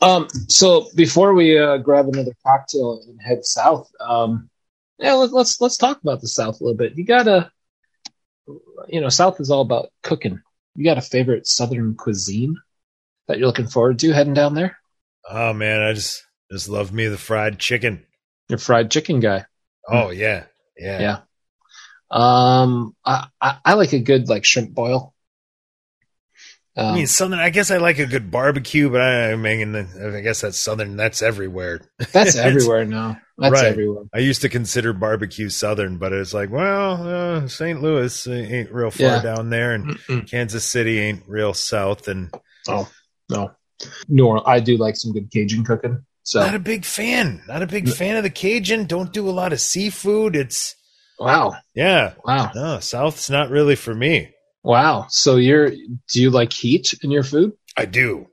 Um, 0.00 0.28
so 0.48 0.88
before 0.94 1.34
we 1.34 1.58
uh, 1.58 1.78
grab 1.78 2.06
another 2.08 2.32
cocktail 2.46 3.02
and 3.08 3.20
head 3.20 3.44
south, 3.44 3.90
um, 4.00 4.48
yeah, 4.98 5.14
let, 5.14 5.32
let's 5.32 5.60
let's 5.60 5.76
talk 5.76 6.00
about 6.02 6.20
the 6.20 6.28
south 6.28 6.60
a 6.60 6.64
little 6.64 6.76
bit. 6.76 6.96
You 6.96 7.04
gotta, 7.04 7.50
you 8.88 9.00
know, 9.00 9.08
south 9.08 9.40
is 9.40 9.50
all 9.50 9.62
about 9.62 9.88
cooking. 10.02 10.40
You 10.76 10.84
got 10.84 10.98
a 10.98 11.02
favorite 11.02 11.46
southern 11.46 11.94
cuisine 11.96 12.56
that 13.26 13.38
you're 13.38 13.46
looking 13.48 13.66
forward 13.66 13.98
to 14.00 14.12
heading 14.12 14.34
down 14.34 14.54
there? 14.54 14.78
Oh 15.28 15.52
man, 15.52 15.82
I 15.82 15.92
just 15.94 16.24
just 16.50 16.68
love 16.68 16.92
me 16.92 17.06
the 17.06 17.18
fried 17.18 17.58
chicken. 17.58 18.04
You're 18.48 18.58
fried 18.58 18.90
chicken 18.90 19.20
guy. 19.20 19.46
Oh 19.88 20.10
yeah, 20.10 20.44
yeah. 20.78 21.00
Yeah. 21.00 21.18
Um, 22.10 22.96
I, 23.04 23.28
I 23.40 23.58
I 23.64 23.72
like 23.74 23.92
a 23.92 23.98
good 23.98 24.28
like 24.28 24.44
shrimp 24.44 24.74
boil. 24.74 25.14
Um, 26.76 26.86
I 26.86 26.94
mean, 26.94 27.06
southern. 27.06 27.38
I 27.40 27.50
guess 27.50 27.70
I 27.70 27.78
like 27.78 27.98
a 27.98 28.06
good 28.06 28.30
barbecue, 28.30 28.88
but 28.88 29.00
I, 29.00 29.32
I 29.32 29.36
mean, 29.36 29.74
I 29.74 30.20
guess 30.20 30.42
that's 30.42 30.58
southern. 30.58 30.96
That's 30.96 31.22
everywhere. 31.22 31.80
that's 32.12 32.36
everywhere 32.36 32.84
now. 32.84 33.20
That's 33.36 33.52
Right. 33.52 33.66
everywhere. 33.66 34.04
I 34.14 34.18
used 34.18 34.42
to 34.42 34.48
consider 34.48 34.92
barbecue 34.92 35.48
southern, 35.48 35.98
but 35.98 36.12
it's 36.12 36.34
like, 36.34 36.50
well, 36.50 37.06
uh, 37.44 37.48
St. 37.48 37.82
Louis 37.82 38.26
ain't 38.28 38.72
real 38.72 38.90
far 38.90 39.00
Yeah. 39.00 39.22
down 39.22 39.50
there, 39.50 39.72
and 39.74 39.86
Mm-mm. 39.98 40.30
Kansas 40.30 40.64
City 40.64 40.98
ain't 40.98 41.22
real 41.26 41.52
south, 41.54 42.08
and 42.08 42.32
Oh 42.68 42.88
no, 43.28 43.50
nor 44.08 44.48
I 44.48 44.60
do 44.60 44.76
like 44.76 44.96
some 44.96 45.12
good 45.12 45.30
Cajun 45.30 45.64
cooking. 45.64 46.04
So 46.28 46.40
not 46.40 46.54
a 46.54 46.58
big 46.58 46.84
fan. 46.84 47.42
Not 47.48 47.62
a 47.62 47.66
big 47.66 47.88
fan 47.88 48.16
of 48.16 48.22
the 48.22 48.28
Cajun. 48.30 48.84
Don't 48.84 49.14
do 49.14 49.26
a 49.28 49.32
lot 49.32 49.54
of 49.54 49.60
seafood. 49.62 50.36
It's 50.36 50.74
wow, 51.18 51.54
yeah, 51.74 52.14
wow, 52.22 52.50
no, 52.54 52.80
South's 52.80 53.30
not 53.30 53.48
really 53.48 53.76
for 53.76 53.94
me. 53.94 54.28
wow. 54.62 55.06
So 55.08 55.36
you're 55.36 55.70
do 55.70 56.20
you 56.22 56.28
like 56.30 56.52
heat 56.52 56.92
in 57.02 57.10
your 57.10 57.22
food? 57.22 57.52
I 57.78 57.86
do. 57.86 58.26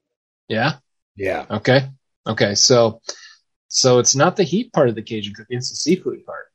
Yeah. 0.50 0.74
Yeah. 1.16 1.46
Okay. 1.50 1.88
Okay. 2.28 2.56
So 2.56 3.00
so 3.70 4.00
it's 4.00 4.16
not 4.16 4.36
the 4.36 4.44
heat 4.44 4.74
part 4.74 4.90
of 4.90 4.96
the 4.96 5.02
Cajun 5.02 5.34
cooking; 5.34 5.58
it's 5.58 5.70
the 5.70 5.78
seafood 5.78 6.26
part. 6.26 6.46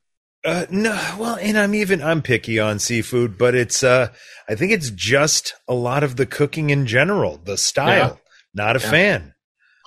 Uh, 0.45 0.67
no, 0.71 0.93
well, 1.19 1.37
and 1.41 1.57
I'm 1.59 1.75
even 1.75 2.03
I'm 2.03 2.21
picky 2.23 2.59
on 2.59 2.79
seafood, 2.79 3.39
but 3.39 3.55
it's 3.55 3.83
uh, 3.83 4.09
I 4.49 4.55
think 4.57 4.73
it's 4.73 4.91
just 4.91 5.55
a 5.67 5.75
lot 5.75 6.03
of 6.03 6.17
the 6.17 6.27
cooking 6.27 6.69
in 6.71 6.87
general, 6.87 7.41
the 7.43 7.57
style. 7.57 8.21
Not 8.55 8.77
a 8.77 8.81
Yeah. 8.81 8.91
fan. 8.91 9.35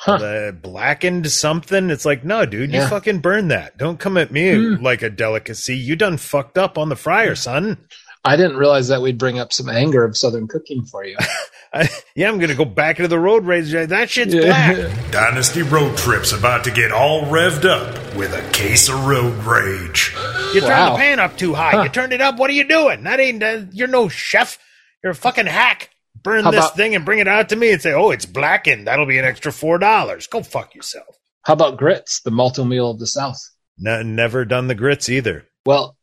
Huh? 0.03 0.17
The 0.17 0.57
blackened 0.61 1.31
something. 1.31 1.89
It's 1.89 2.05
like, 2.05 2.25
no, 2.25 2.45
dude, 2.45 2.73
you 2.73 2.85
fucking 2.87 3.19
burn 3.19 3.47
that. 3.47 3.77
Don't 3.77 3.99
come 3.99 4.17
at 4.17 4.31
me 4.31 4.51
Mm. 4.51 4.81
like 4.81 5.01
a 5.01 5.09
delicacy. 5.09 5.77
You 5.77 5.95
done 5.95 6.17
fucked 6.17 6.57
up 6.57 6.77
on 6.77 6.89
the 6.89 6.95
fryer, 6.97 7.35
son. 7.35 7.77
I 8.25 8.35
didn't 8.35 8.57
realize 8.57 8.87
that 8.89 9.01
we'd 9.01 9.17
bring 9.17 9.39
up 9.39 9.51
some 9.53 9.69
anger 9.69 10.03
of 10.03 10.15
Southern 10.17 10.47
cooking 10.47 10.83
for 10.85 11.05
you. 11.05 11.17
I, 11.73 11.89
yeah, 12.15 12.29
I'm 12.29 12.37
gonna 12.39 12.53
go 12.55 12.65
back 12.65 12.99
into 12.99 13.07
the 13.07 13.19
road 13.19 13.45
rage. 13.45 13.71
That 13.71 14.09
shit's 14.09 14.35
black. 14.35 14.75
Dynasty 15.11 15.61
Road 15.61 15.97
Trip's 15.97 16.31
about 16.31 16.63
to 16.65 16.71
get 16.71 16.91
all 16.91 17.23
revved 17.23 17.65
up 17.65 18.15
with 18.15 18.33
a 18.33 18.47
case 18.51 18.89
of 18.89 19.05
road 19.05 19.33
rage. 19.43 20.13
You 20.53 20.61
turned 20.61 20.93
the 20.93 20.97
pan 20.97 21.19
up 21.19 21.35
too 21.37 21.53
high. 21.53 21.71
Huh. 21.71 21.83
You 21.83 21.89
turned 21.89 22.13
it 22.13 22.21
up. 22.21 22.37
What 22.37 22.49
are 22.49 22.53
you 22.53 22.67
doing? 22.67 23.03
That 23.03 23.19
ain't. 23.19 23.41
Uh, 23.41 23.61
you're 23.71 23.87
no 23.87 24.07
chef. 24.07 24.59
You're 25.03 25.13
a 25.13 25.15
fucking 25.15 25.47
hack. 25.47 25.89
Burn 26.23 26.43
How 26.45 26.51
this 26.51 26.65
about- 26.65 26.75
thing 26.77 26.95
and 26.95 27.05
bring 27.05 27.19
it 27.19 27.27
out 27.27 27.49
to 27.49 27.55
me 27.55 27.71
and 27.71 27.81
say, 27.81 27.93
"Oh, 27.93 28.11
it's 28.11 28.25
blackened. 28.25 28.87
That'll 28.87 29.05
be 29.05 29.17
an 29.19 29.25
extra 29.25 29.51
four 29.51 29.77
dollars." 29.77 30.27
Go 30.27 30.41
fuck 30.41 30.73
yourself. 30.73 31.17
How 31.43 31.53
about 31.53 31.77
grits, 31.77 32.21
the 32.21 32.31
Malt-O-Meal 32.31 32.91
of 32.91 32.99
the 32.99 33.07
South? 33.07 33.37
No, 33.77 34.01
never 34.01 34.45
done 34.45 34.67
the 34.67 34.75
grits 34.75 35.09
either. 35.09 35.45
Well, 35.65 35.97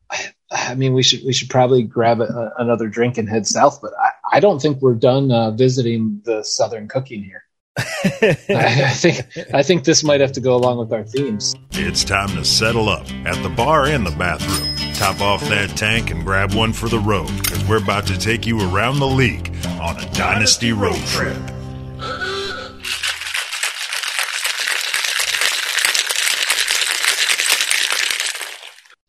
I 0.51 0.75
mean, 0.75 0.93
we 0.93 1.03
should 1.03 1.21
we 1.25 1.33
should 1.33 1.49
probably 1.49 1.83
grab 1.85 2.21
a, 2.21 2.53
another 2.59 2.89
drink 2.89 3.17
and 3.17 3.29
head 3.29 3.47
south. 3.47 3.81
But 3.81 3.93
I, 3.99 4.37
I 4.37 4.41
don't 4.41 4.61
think 4.61 4.83
we're 4.83 4.95
done 4.97 5.31
uh, 5.31 5.53
visiting 5.53 6.21
the 6.25 6.43
Southern 6.43 6.89
cooking 6.89 7.23
here. 7.25 7.45
I, 7.81 8.37
I 8.89 8.91
think 8.95 9.27
I 9.55 9.63
think 9.63 9.85
this 9.85 10.03
might 10.05 10.21
have 10.21 10.33
to 10.33 10.41
go 10.41 10.55
along 10.55 10.79
with 10.79 10.93
our 10.93 11.05
themes. 11.05 11.55
It's 11.73 12.05
time 12.05 12.29
to 12.31 12.45
settle 12.45 12.89
up 12.89 13.11
at 13.25 13.41
the 13.43 13.49
bar 13.49 13.87
and 13.87 14.07
the 14.07 14.11
bathroom. 14.13 14.69
Top 14.95 15.21
off 15.21 15.41
that 15.49 15.71
tank 15.77 16.11
and 16.11 16.25
grab 16.25 16.53
one 16.55 16.73
for 16.73 16.89
the 16.89 16.99
road, 16.99 17.29
because 17.39 17.65
we're 17.67 17.83
about 17.83 18.07
to 18.09 18.19
take 18.19 18.47
you 18.47 18.61
around 18.75 18.99
the 18.99 19.07
league 19.07 19.49
on 19.81 19.97
a 19.99 20.11
Dynasty 20.13 20.73
road 20.73 20.99
trip. 21.07 21.39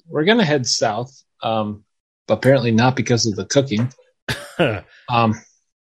We're 0.08 0.26
gonna 0.26 0.46
head 0.46 0.66
south, 0.66 1.24
um, 1.42 1.84
but 2.28 2.36
apparently 2.36 2.72
not 2.72 2.96
because 2.96 3.26
of 3.26 3.36
the 3.36 3.46
cooking. 3.46 3.92
um, 4.60 4.84
I'll 5.10 5.34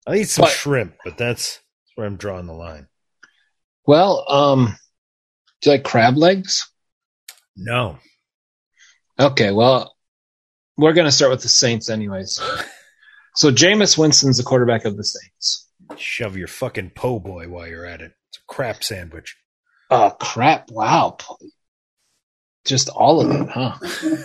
Um, 0.08 0.16
eat 0.16 0.30
some 0.30 0.44
But- 0.44 0.52
shrimp, 0.52 0.96
but 1.04 1.18
that's 1.18 1.60
where 1.96 2.08
I'm 2.08 2.18
drawing 2.18 2.46
the 2.48 2.54
line. 2.54 2.88
well, 3.86 4.26
um, 4.30 4.76
do 5.62 5.70
you 5.70 5.76
like 5.78 5.84
crab 5.84 6.18
legs? 6.18 6.70
No. 7.56 7.98
Okay, 9.20 9.52
well, 9.52 9.96
we're 10.78 10.94
gonna 10.94 11.12
start 11.12 11.32
with 11.32 11.42
the 11.42 11.50
Saints, 11.50 11.90
anyways. 11.90 12.42
So 13.36 13.50
Jameis 13.52 13.98
Winston's 13.98 14.38
the 14.38 14.44
quarterback 14.44 14.86
of 14.86 14.96
the 14.96 15.04
Saints. 15.04 15.68
Shove 15.98 16.38
your 16.38 16.48
fucking 16.48 16.92
po' 16.92 17.20
boy 17.20 17.50
while 17.50 17.68
you're 17.68 17.84
at 17.84 18.00
it. 18.00 18.12
It's 18.30 18.38
a 18.38 18.42
crap 18.48 18.84
sandwich. 18.84 19.36
Oh 19.90 20.16
crap! 20.22 20.70
Wow, 20.70 21.18
just 22.64 22.90
all 22.90 23.22
of 23.22 23.32
it, 23.32 23.50
huh? 23.50 23.76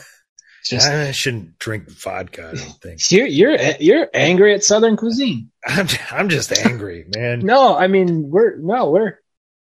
Just 0.65 0.89
I 0.89 1.13
shouldn't 1.13 1.59
drink 1.59 1.91
vodka, 1.91 2.51
I 2.53 2.57
don't 2.57 2.83
think. 2.83 3.01
you're 3.11 3.27
you're 3.27 3.57
you're 3.81 4.09
angry 4.13 4.55
at 4.55 4.65
Southern 4.65 4.97
cuisine. 4.97 5.51
I'm, 5.67 5.89
I'm 6.11 6.29
just 6.29 6.53
angry, 6.53 7.07
man. 7.15 7.41
No, 7.41 7.77
I 7.77 7.87
mean 7.87 8.31
we're 8.31 8.57
no 8.57 8.91
we're 8.91 9.19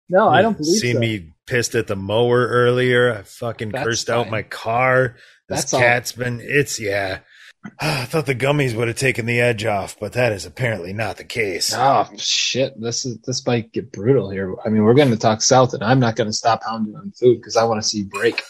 no, 0.09 0.29
I 0.29 0.43
don't 0.43 0.57
believe 0.57 0.79
See 0.79 0.93
so. 0.93 0.99
me 0.99 1.35
pissed 1.47 1.75
at 1.75 1.87
the 1.87 1.97
mower 1.97 2.47
earlier. 2.47 3.13
I 3.13 3.23
fucking 3.23 3.71
That's 3.71 3.85
cursed 3.85 4.11
out 4.11 4.31
my 4.31 4.43
car. 4.43 5.17
This 5.49 5.61
That's 5.61 5.75
all. 5.75 5.81
cat's 5.81 6.13
been, 6.13 6.41
it's, 6.43 6.81
yeah. 6.81 7.21
I 7.81 8.05
thought 8.05 8.27
the 8.27 8.35
gummies 8.35 8.77
would 8.77 8.89
have 8.89 8.97
taken 8.97 9.27
the 9.27 9.41
edge 9.41 9.65
off, 9.65 9.99
but 9.99 10.13
that 10.13 10.33
is 10.33 10.45
apparently 10.45 10.93
not 10.93 11.17
the 11.17 11.25
case. 11.25 11.73
Oh 11.75 12.09
shit! 12.17 12.79
This 12.79 13.07
is 13.07 13.19
this 13.23 13.47
might 13.47 13.73
get 13.73 13.91
brutal 13.91 14.29
here. 14.29 14.55
I 14.65 14.69
mean, 14.69 14.83
we're 14.85 14.93
going 14.93 15.11
to 15.11 15.17
talk 15.17 15.41
South, 15.41 15.73
and 15.73 15.83
I'm 15.83 15.99
not 15.99 16.15
going 16.15 16.29
to 16.29 16.33
stop 16.33 16.63
hounding 16.63 16.95
on 16.95 17.13
food 17.13 17.39
because 17.39 17.57
I 17.57 17.65
want 17.65 17.83
to 17.83 17.89
see 17.89 17.99
you 18.01 18.05
break. 18.05 18.43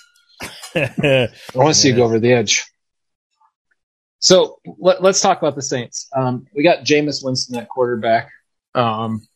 I 0.76 1.28
want 1.54 1.68
to 1.68 1.74
see 1.74 1.88
you 1.88 1.96
go 1.96 2.04
over 2.04 2.18
the 2.18 2.32
edge. 2.32 2.64
So 4.18 4.58
let, 4.78 5.04
us 5.04 5.20
talk 5.20 5.38
about 5.38 5.54
the 5.54 5.62
Saints. 5.62 6.08
Um, 6.16 6.46
we 6.54 6.62
got 6.62 6.84
Jameis 6.84 7.22
Winston 7.22 7.56
at 7.56 7.68
quarterback. 7.68 8.30
Um, 8.74 9.26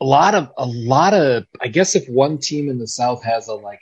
a 0.00 0.04
lot 0.04 0.34
of 0.34 0.50
a 0.56 0.66
lot 0.66 1.14
of. 1.14 1.44
I 1.60 1.68
guess 1.68 1.94
if 1.94 2.08
one 2.08 2.38
team 2.38 2.68
in 2.68 2.78
the 2.78 2.86
South 2.86 3.22
has 3.24 3.48
a 3.48 3.54
like, 3.54 3.80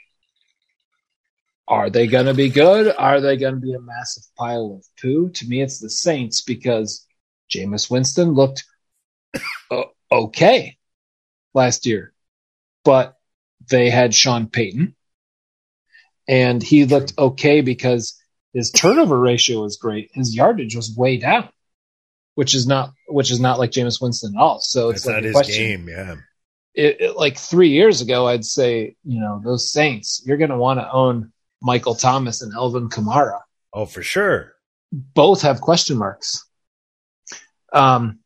are 1.67 1.89
they 1.89 2.07
going 2.07 2.25
to 2.25 2.33
be 2.33 2.49
good? 2.49 2.93
Are 2.97 3.21
they 3.21 3.37
going 3.37 3.55
to 3.55 3.59
be 3.61 3.73
a 3.73 3.79
massive 3.79 4.23
pile 4.37 4.77
of 4.77 4.85
poo? 5.01 5.29
To 5.29 5.47
me, 5.47 5.61
it's 5.61 5.79
the 5.79 5.89
Saints 5.89 6.41
because 6.41 7.07
Jameis 7.49 7.89
Winston 7.89 8.33
looked 8.33 8.65
okay 10.11 10.77
last 11.53 11.85
year, 11.85 12.13
but 12.83 13.15
they 13.69 13.89
had 13.89 14.13
Sean 14.13 14.47
Payton, 14.47 14.95
and 16.29 16.63
he 16.63 16.85
looked 16.85 17.13
okay 17.17 17.59
because 17.61 18.17
his 18.53 18.71
turnover 18.71 19.19
ratio 19.19 19.61
was 19.61 19.75
great. 19.77 20.11
His 20.13 20.33
yardage 20.35 20.75
was 20.75 20.95
way 20.95 21.17
down, 21.17 21.49
which 22.35 22.53
is 22.55 22.65
not 22.67 22.93
which 23.07 23.31
is 23.31 23.39
not 23.39 23.57
like 23.59 23.71
Jameis 23.71 23.99
Winston 24.01 24.35
at 24.37 24.39
all. 24.41 24.59
So 24.61 24.89
it's 24.91 25.03
That's 25.03 25.07
like 25.07 25.15
not 25.15 25.23
his 25.23 25.33
question. 25.33 25.55
game, 25.65 25.89
yeah. 25.89 26.15
It, 26.75 27.01
it- 27.01 27.15
like 27.17 27.37
three 27.37 27.69
years 27.69 28.01
ago, 28.01 28.27
I'd 28.27 28.45
say 28.45 28.95
you 29.03 29.19
know 29.19 29.41
those 29.43 29.71
Saints, 29.71 30.21
you're 30.25 30.37
going 30.37 30.51
to 30.51 30.57
want 30.57 30.79
to 30.79 30.89
own 30.91 31.31
Michael 31.61 31.95
Thomas 31.95 32.41
and 32.41 32.53
Alvin 32.53 32.89
Kamara. 32.89 33.41
Oh, 33.73 33.85
for 33.85 34.01
sure. 34.03 34.53
Both 34.91 35.41
have 35.41 35.61
question 35.61 35.97
marks. 35.97 36.45
Um, 37.73 38.19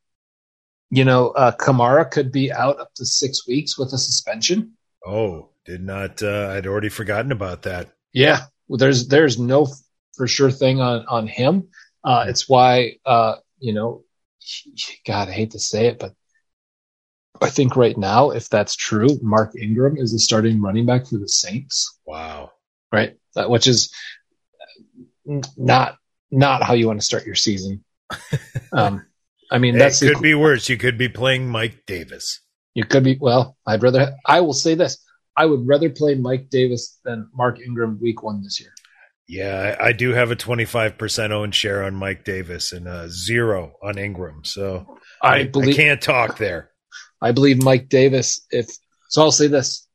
you 0.90 1.04
know, 1.06 1.30
uh, 1.30 1.52
Kamara 1.56 2.10
could 2.10 2.32
be 2.32 2.52
out 2.52 2.80
up 2.80 2.94
to 2.96 3.06
six 3.06 3.48
weeks 3.48 3.78
with 3.78 3.92
a 3.94 3.98
suspension. 3.98 4.74
Oh, 5.06 5.50
did 5.66 5.82
not, 5.84 6.22
uh, 6.22 6.50
I'd 6.52 6.68
already 6.68 6.90
forgotten 6.90 7.32
about 7.32 7.64
that. 7.64 7.90
Yeah, 8.12 8.42
well, 8.68 8.78
there's 8.78 9.08
there's 9.08 9.40
no 9.40 9.68
for 10.16 10.28
sure 10.28 10.52
thing 10.52 10.82
on 10.82 11.06
on 11.08 11.28
him. 11.28 11.70
Uh, 12.04 12.26
it's 12.28 12.48
why 12.50 12.98
uh, 13.06 13.36
you 13.60 13.74
know, 13.74 14.04
God, 15.08 15.30
I 15.30 15.32
hate 15.32 15.52
to 15.52 15.60
say 15.60 15.88
it, 15.88 16.00
but 16.00 16.14
I 17.42 17.50
think 17.50 17.76
right 17.76 17.98
now, 17.98 18.30
if 18.32 18.50
that's 18.50 18.76
true, 18.76 19.10
Mark 19.22 19.54
Ingram 19.60 19.98
is 19.98 20.12
the 20.12 20.20
starting 20.20 20.62
running 20.62 20.86
back 20.86 21.08
for 21.08 21.18
the 21.18 21.28
Saints, 21.28 21.98
Wow. 22.06 22.52
right? 22.92 23.18
That, 23.36 23.50
which 23.50 23.68
is 23.68 23.92
not 25.58 25.98
not 26.32 26.64
how 26.64 26.74
you 26.74 26.88
want 26.88 27.00
to 27.00 27.06
start 27.06 27.26
your 27.26 27.36
season. 27.36 27.84
Um, 28.72 29.06
I 29.52 29.60
mean, 29.60 29.78
that 29.78 29.92
it 29.94 30.00
the- 30.08 30.14
could 30.14 30.24
be 30.24 30.34
worse. 30.34 30.68
You 30.68 30.78
could 30.78 30.98
be 30.98 31.08
playing 31.08 31.48
Mike 31.48 31.86
Davis. 31.86 32.40
You 32.74 32.86
could 32.86 33.04
be 33.04 33.18
well. 33.22 33.56
I'd 33.68 33.84
rather. 33.84 34.16
I 34.26 34.40
will 34.42 34.54
say 34.54 34.74
this: 34.74 34.98
I 35.36 35.46
would 35.46 35.68
rather 35.68 35.90
play 35.90 36.16
Mike 36.16 36.50
Davis 36.50 37.00
than 37.04 37.30
Mark 37.34 37.60
Ingram 37.60 38.00
week 38.02 38.24
one 38.24 38.44
this 38.44 38.60
year. 38.60 38.74
Yeah, 39.28 39.76
I, 39.80 39.88
I 39.88 39.92
do 39.94 40.12
have 40.12 40.32
a 40.32 40.36
25% 40.36 41.32
own 41.32 41.52
share 41.52 41.84
on 41.84 41.96
Mike 41.96 42.24
Davis 42.24 42.72
and 42.72 42.88
a 42.88 43.10
zero 43.10 43.74
on 43.82 43.98
Ingram. 43.98 44.44
So 44.44 44.98
I, 45.22 45.46
believe. 45.46 45.76
I 45.76 45.78
can't 45.78 46.02
talk 46.02 46.38
there. 46.38 46.72
I 47.22 47.32
believe 47.32 47.64
Mike 47.64 47.90
Davis. 47.90 48.46
If 48.52 48.70
so, 49.10 49.22
I'll 49.22 49.32
say 49.32 49.48
this: 49.48 49.88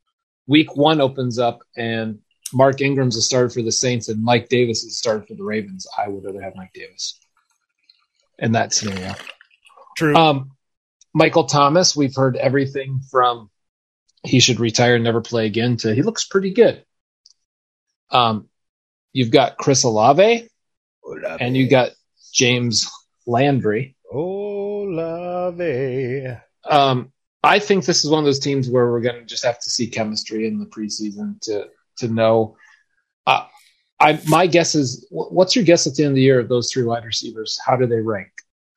Week 0.46 0.74
one 0.76 1.00
opens 1.00 1.38
up, 1.38 1.60
and 1.76 2.20
Mark 2.52 2.80
Ingram's 2.80 3.16
a 3.16 3.22
starter 3.22 3.50
for 3.50 3.62
the 3.62 3.72
Saints, 3.72 4.08
and 4.08 4.22
Mike 4.22 4.48
Davis 4.48 4.82
is 4.82 4.94
a 4.94 4.96
starter 4.96 5.26
for 5.26 5.34
the 5.34 5.44
Ravens. 5.44 5.86
I 5.96 6.08
would 6.08 6.24
rather 6.24 6.42
have 6.42 6.56
Mike 6.56 6.72
Davis 6.72 7.18
in 8.38 8.52
that 8.52 8.72
scenario. 8.72 9.14
True. 9.96 10.16
Um, 10.16 10.52
Michael 11.14 11.44
Thomas, 11.44 11.94
we've 11.94 12.14
heard 12.14 12.36
everything 12.36 13.00
from 13.10 13.50
he 14.24 14.40
should 14.40 14.60
retire 14.60 14.94
and 14.96 15.04
never 15.04 15.20
play 15.20 15.46
again 15.46 15.76
to 15.78 15.94
he 15.94 16.02
looks 16.02 16.26
pretty 16.26 16.50
good. 16.52 16.84
Um, 18.10 18.48
you've 19.12 19.30
got 19.30 19.56
Chris 19.58 19.84
Olave 19.84 20.48
and 21.40 21.56
you 21.56 21.68
got 21.68 21.90
Jarvis 22.32 22.90
Landry. 23.26 23.96
Olave. 24.12 25.58
Um, 26.64 27.12
I 27.42 27.58
think 27.58 27.84
this 27.84 28.04
is 28.04 28.10
one 28.10 28.20
of 28.20 28.24
those 28.24 28.40
teams 28.40 28.68
where 28.70 28.90
we're 28.90 29.00
going 29.00 29.20
to 29.20 29.24
just 29.24 29.44
have 29.44 29.60
to 29.60 29.70
see 29.70 29.88
chemistry 29.88 30.46
in 30.46 30.58
the 30.58 30.66
preseason 30.66 31.40
to 31.42 31.68
to 31.98 32.08
know. 32.08 32.56
Uh, 33.26 33.46
I 34.00 34.20
my 34.26 34.46
guess 34.46 34.74
is, 34.74 35.06
what's 35.10 35.54
your 35.56 35.64
guess 35.64 35.86
at 35.86 35.94
the 35.94 36.04
end 36.04 36.12
of 36.12 36.16
the 36.16 36.22
year 36.22 36.40
of 36.40 36.48
those 36.48 36.72
three 36.72 36.84
wide 36.84 37.04
receivers? 37.04 37.58
How 37.64 37.76
do 37.76 37.86
they 37.86 38.00
rank? 38.00 38.30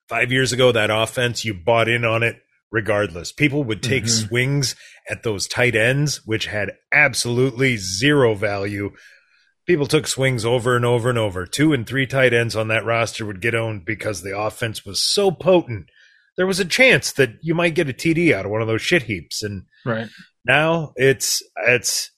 Five 0.10 0.32
years 0.32 0.52
ago, 0.52 0.72
that 0.72 0.90
offense, 0.90 1.46
you 1.46 1.54
bought 1.54 1.88
in 1.88 2.04
on 2.04 2.24
it 2.24 2.42
regardless. 2.72 3.32
People 3.32 3.64
would 3.66 3.84
take 3.84 4.06
Mhm. 4.06 4.28
swings 4.28 4.76
at 5.10 5.24
those 5.24 5.48
tight 5.48 5.76
ends, 5.76 6.22
which 6.26 6.46
had 6.48 6.72
absolutely 6.92 7.78
zero 7.78 8.34
value. 8.34 8.92
People 9.68 9.86
took 9.86 10.08
swings 10.08 10.44
over 10.46 10.76
and 10.76 10.86
over 10.86 11.10
and 11.10 11.18
over. 11.20 11.46
Two 11.46 11.74
and 11.74 11.86
three 11.86 12.08
tight 12.08 12.34
ends 12.34 12.56
on 12.56 12.68
that 12.70 12.86
roster 12.86 13.26
would 13.26 13.42
get 13.42 13.54
owned 13.56 13.86
because 13.86 14.22
the 14.22 14.38
offense 14.38 14.86
was 14.86 15.02
so 15.04 15.32
potent. 15.32 15.88
There 16.38 16.48
was 16.48 16.60
a 16.60 16.66
chance 16.66 17.12
that 17.14 17.32
you 17.42 17.54
might 17.54 17.76
get 17.76 17.90
a 17.90 17.94
TD 17.94 18.34
out 18.34 18.46
of 18.46 18.52
one 18.52 18.62
of 18.62 18.68
those 18.68 18.82
shit 18.82 19.04
heaps. 19.04 19.44
And 19.44 19.64
Right. 19.86 20.08
now 20.46 20.94
it's, 20.96 21.44
it's, 21.68 22.10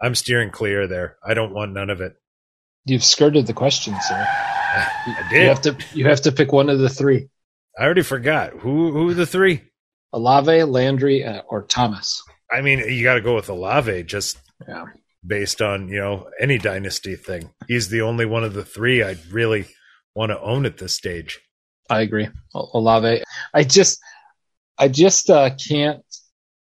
I'm 0.00 0.14
steering 0.14 0.50
clear 0.50 0.86
there. 0.86 1.16
I 1.26 1.34
don't 1.34 1.52
want 1.52 1.72
none 1.72 1.90
of 1.90 2.00
it. 2.00 2.12
You've 2.84 3.04
skirted 3.04 3.46
the 3.46 3.52
question, 3.52 3.94
sir. 4.00 4.14
I 4.28 4.88
You 5.08 5.28
did. 5.30 5.48
have 5.48 5.60
to 5.62 5.76
you 5.94 6.06
have 6.06 6.20
to 6.22 6.32
pick 6.32 6.52
one 6.52 6.68
of 6.68 6.78
the 6.78 6.88
three: 6.88 7.28
I 7.78 7.82
already 7.84 8.02
forgot. 8.02 8.52
Who, 8.60 8.92
who 8.92 9.14
the 9.14 9.26
three? 9.26 9.62
Olave, 10.16 10.64
Landry, 10.64 11.22
uh, 11.24 11.42
or 11.48 11.62
Thomas. 11.64 12.22
I 12.50 12.62
mean, 12.62 12.78
you 12.78 13.04
got 13.04 13.14
to 13.14 13.20
go 13.20 13.34
with 13.34 13.50
Olave 13.50 14.02
just 14.04 14.38
Yeah. 14.66 14.86
based 15.26 15.60
on, 15.60 15.88
you 15.88 15.98
know, 16.00 16.28
any 16.40 16.56
dynasty 16.56 17.16
thing. 17.16 17.50
He's 17.68 17.90
the 17.90 18.00
only 18.00 18.24
one 18.24 18.42
of 18.42 18.54
the 18.54 18.64
three 18.64 19.02
I'd 19.02 19.24
really 19.26 19.66
want 20.14 20.30
to 20.30 20.40
own 20.40 20.64
at 20.64 20.78
this 20.78 20.94
stage. 20.94 21.38
I 21.90 22.00
agree. 22.00 22.28
Olave. 22.54 23.22
I 23.52 23.62
just, 23.64 24.00
I 24.78 24.88
just 24.88 25.28
uh, 25.30 25.50
can't. 25.68 26.02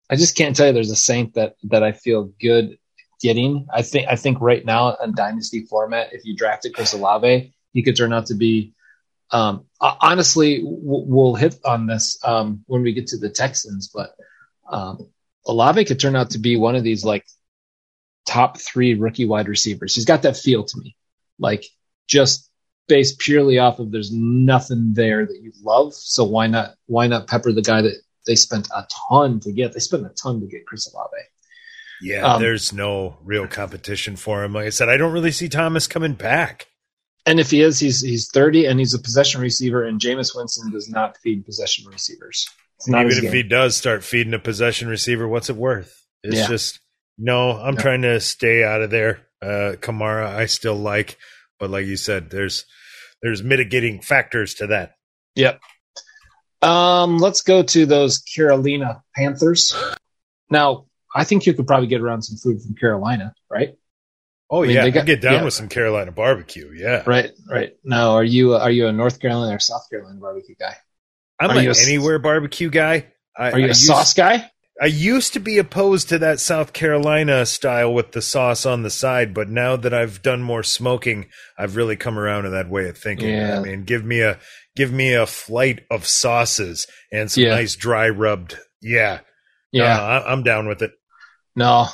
I 0.10 0.16
just 0.16 0.36
can't 0.36 0.56
tell 0.56 0.68
you 0.68 0.74
there's 0.74 0.90
a 0.92 0.96
Saint 0.96 1.34
that 1.36 1.56
that 1.64 1.84
I 1.84 1.92
feel 1.92 2.32
good 2.42 2.78
getting. 3.22 3.68
I 3.74 3.82
think 3.84 4.08
I 4.10 4.16
think 4.16 4.40
right 4.42 4.66
now 4.66 4.96
in 5.04 5.14
dynasty 5.14 5.66
format, 5.70 6.14
if 6.14 6.24
you 6.26 6.36
drafted 6.36 6.74
Chris 6.74 6.94
Olave, 6.94 7.54
he 7.74 7.84
could 7.84 7.96
turn 7.98 8.14
out 8.14 8.26
to 8.28 8.36
be. 8.36 8.74
Um, 9.32 9.66
honestly, 9.82 10.62
we'll 10.64 11.36
hit 11.36 11.60
on 11.66 11.86
this 11.86 12.20
um, 12.24 12.64
when 12.68 12.82
we 12.82 12.94
get 12.94 13.08
to 13.08 13.18
the 13.18 13.30
Texans, 13.30 13.90
but 13.94 14.16
um, 14.70 15.10
Olave 15.46 15.86
could 15.86 16.00
turn 16.00 16.16
out 16.16 16.32
to 16.32 16.40
be 16.40 16.56
one 16.56 16.76
of 16.76 16.84
these 16.84 17.04
like 17.04 17.26
top 18.26 18.58
three 18.60 18.96
rookie 18.96 19.26
wide 19.26 19.48
receivers. 19.48 19.96
He's 19.96 20.06
got 20.06 20.22
that 20.22 20.38
feel 20.38 20.64
to 20.64 20.78
me, 20.80 20.96
like 21.40 21.66
just 22.08 22.50
based 22.88 23.20
purely 23.20 23.60
off 23.60 23.80
of 23.80 23.92
there's 23.92 24.12
nothing 24.14 24.94
there 24.94 25.26
that 25.26 25.40
you 25.42 25.52
love. 25.62 25.94
So 25.94 26.24
why 26.24 26.48
not 26.48 26.76
why 26.86 27.08
not 27.08 27.28
pepper 27.28 27.52
the 27.52 27.62
guy 27.62 27.82
that 27.82 27.96
they 28.26 28.36
spent 28.36 28.68
a 28.76 28.86
ton 29.10 29.40
to 29.42 29.52
get. 29.52 29.74
They 29.74 29.80
spent 29.80 30.06
a 30.06 30.10
ton 30.10 30.42
to 30.42 30.48
get 30.48 30.66
Chris 30.66 30.94
Olave. 30.94 31.10
Yeah, 32.02 32.34
Um, 32.34 32.42
there's 32.42 32.72
no 32.72 33.18
real 33.24 33.48
competition 33.48 34.16
for 34.18 34.44
him. 34.44 34.54
Like 34.54 34.68
I 34.68 34.70
said, 34.70 34.90
I 34.90 34.98
don't 34.98 35.14
really 35.14 35.32
see 35.32 35.50
Thomas 35.50 35.88
coming 35.88 36.14
back. 36.14 36.68
And 37.28 37.40
if 37.40 37.52
he 37.52 37.62
is, 37.62 37.80
he's 37.80 38.02
he's 38.02 38.30
30 38.32 38.66
and 38.66 38.80
he's 38.80 38.94
a 38.94 39.00
possession 39.00 39.42
receiver. 39.42 39.84
And 39.84 40.00
Jameis 40.00 40.36
Winston 40.36 40.72
does 40.72 40.90
not 40.90 41.18
feed 41.18 41.46
possession 41.46 41.86
receivers. 41.92 42.48
It's 42.78 42.88
not 42.88 43.06
Even 43.06 43.18
if 43.18 43.22
game. 43.24 43.32
he 43.34 43.44
does 43.44 43.76
start 43.76 44.04
feeding 44.04 44.34
a 44.34 44.40
possession 44.40 44.88
receiver, 44.88 45.28
what's 45.28 45.50
it 45.50 45.56
worth? 45.58 46.04
It's 46.24 46.38
Yeah. 46.38 46.48
just 46.48 46.80
no. 47.18 47.52
I'm 47.52 47.76
Yeah. 47.76 47.82
trying 47.82 48.02
to 48.04 48.20
stay 48.22 48.64
out 48.64 48.82
of 48.82 48.90
there. 48.92 49.20
Uh, 49.42 49.76
Kamara, 49.80 50.26
I 50.28 50.46
still 50.46 50.76
like, 50.76 51.18
but 51.60 51.70
like 51.70 51.86
you 51.86 51.98
said, 51.98 52.30
there's 52.30 52.66
there's 53.22 53.44
mitigating 53.44 54.02
factors 54.02 54.54
to 54.56 54.68
that. 54.68 54.94
Yep. 55.36 55.60
Um, 56.62 57.18
let's 57.18 57.42
go 57.42 57.62
to 57.64 57.86
those 57.86 58.20
Carolina 58.20 59.04
Panthers. 59.16 59.76
Now, 60.50 60.86
I 61.14 61.24
think 61.24 61.46
you 61.46 61.54
could 61.54 61.68
probably 61.68 61.88
get 61.88 62.02
around 62.02 62.22
some 62.24 62.38
food 62.38 62.62
from 62.62 62.76
Carolina, 62.76 63.34
right? 63.50 63.76
Oh 64.50 64.64
I 64.64 64.68
mean, 64.68 64.76
yeah, 64.76 64.82
they 64.84 64.88
I 64.88 64.92
got- 64.92 65.06
get 65.06 65.22
down 65.22 65.34
yeah. 65.34 65.44
with 65.44 65.54
some 65.54 65.68
Carolina 65.68 66.12
barbecue. 66.12 66.72
Yeah, 66.74 67.04
Right, 67.06 67.32
right. 67.50 67.74
Now, 67.84 68.12
are 68.12 68.24
you 68.24 68.54
are 68.56 68.72
you 68.72 68.88
a 68.88 68.92
North 68.94 69.20
Carolina 69.20 69.56
or 69.56 69.60
South 69.60 69.86
Carolina 69.90 70.20
barbecue 70.20 70.56
guy? 70.60 70.76
I'm 71.40 71.52
Are 71.52 71.60
an 71.60 71.68
anywhere 71.86 72.18
barbecue 72.20 72.70
guy. 72.70 73.08
I, 73.38 73.52
Are 73.52 73.60
you 73.60 73.66
I 73.66 73.68
a 73.68 73.70
used- 73.70 73.84
sauce 73.86 74.14
guy? 74.14 74.50
I 74.82 74.86
used 74.86 75.34
to 75.34 75.40
be 75.40 75.58
opposed 75.58 76.10
to 76.10 76.20
that 76.20 76.40
South 76.40 76.72
Carolina 76.72 77.48
style 77.48 77.92
with 77.94 78.12
the 78.12 78.22
sauce 78.22 78.64
on 78.64 78.84
the 78.84 78.92
side, 78.92 79.34
but 79.34 79.50
now 79.50 79.76
that 79.76 79.92
I've 79.92 80.22
done 80.22 80.44
more 80.44 80.62
smoking, 80.62 81.30
I've 81.58 81.76
really 81.76 81.96
come 81.96 82.18
around 82.20 82.44
to 82.44 82.52
that 82.52 82.70
way 82.70 82.88
of 82.88 82.96
thinking. 82.98 83.30
Yeah. 83.34 83.58
I 83.58 83.64
mean, 83.64 83.86
give 83.86 84.06
me 84.06 84.22
a 84.22 84.40
give 84.76 84.92
me 84.94 85.14
a 85.16 85.26
flight 85.26 85.82
of 85.90 86.06
sauces 86.06 86.86
and 87.12 87.30
some 87.32 87.44
Yeah. 87.46 87.56
nice 87.56 87.76
dry 87.76 88.08
rubbed. 88.10 88.56
Yeah, 88.82 89.22
Yeah. 89.72 89.98
Uh, 89.98 90.02
I, 90.26 90.32
I'm 90.32 90.44
down 90.44 90.68
with 90.68 90.84
it. 90.84 90.92
No, 91.56 91.88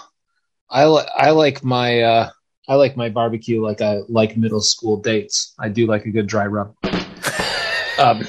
I 0.69 0.85
li- 0.87 1.07
I 1.15 1.29
like 1.31 1.63
my 1.63 2.01
uh, 2.01 2.29
I 2.67 2.76
like 2.76 2.95
my 2.95 3.10
barbecue 3.10 3.62
like 3.62 3.82
I 3.82 3.99
like 4.08 4.38
middle 4.38 4.62
school 4.62 4.97
dates. 4.97 5.54
I 5.60 5.69
do 5.69 5.86
like 5.86 6.06
a 6.06 6.12
good 6.12 6.28
dry 6.28 6.45
rub. 6.45 6.76
um, 7.99 8.23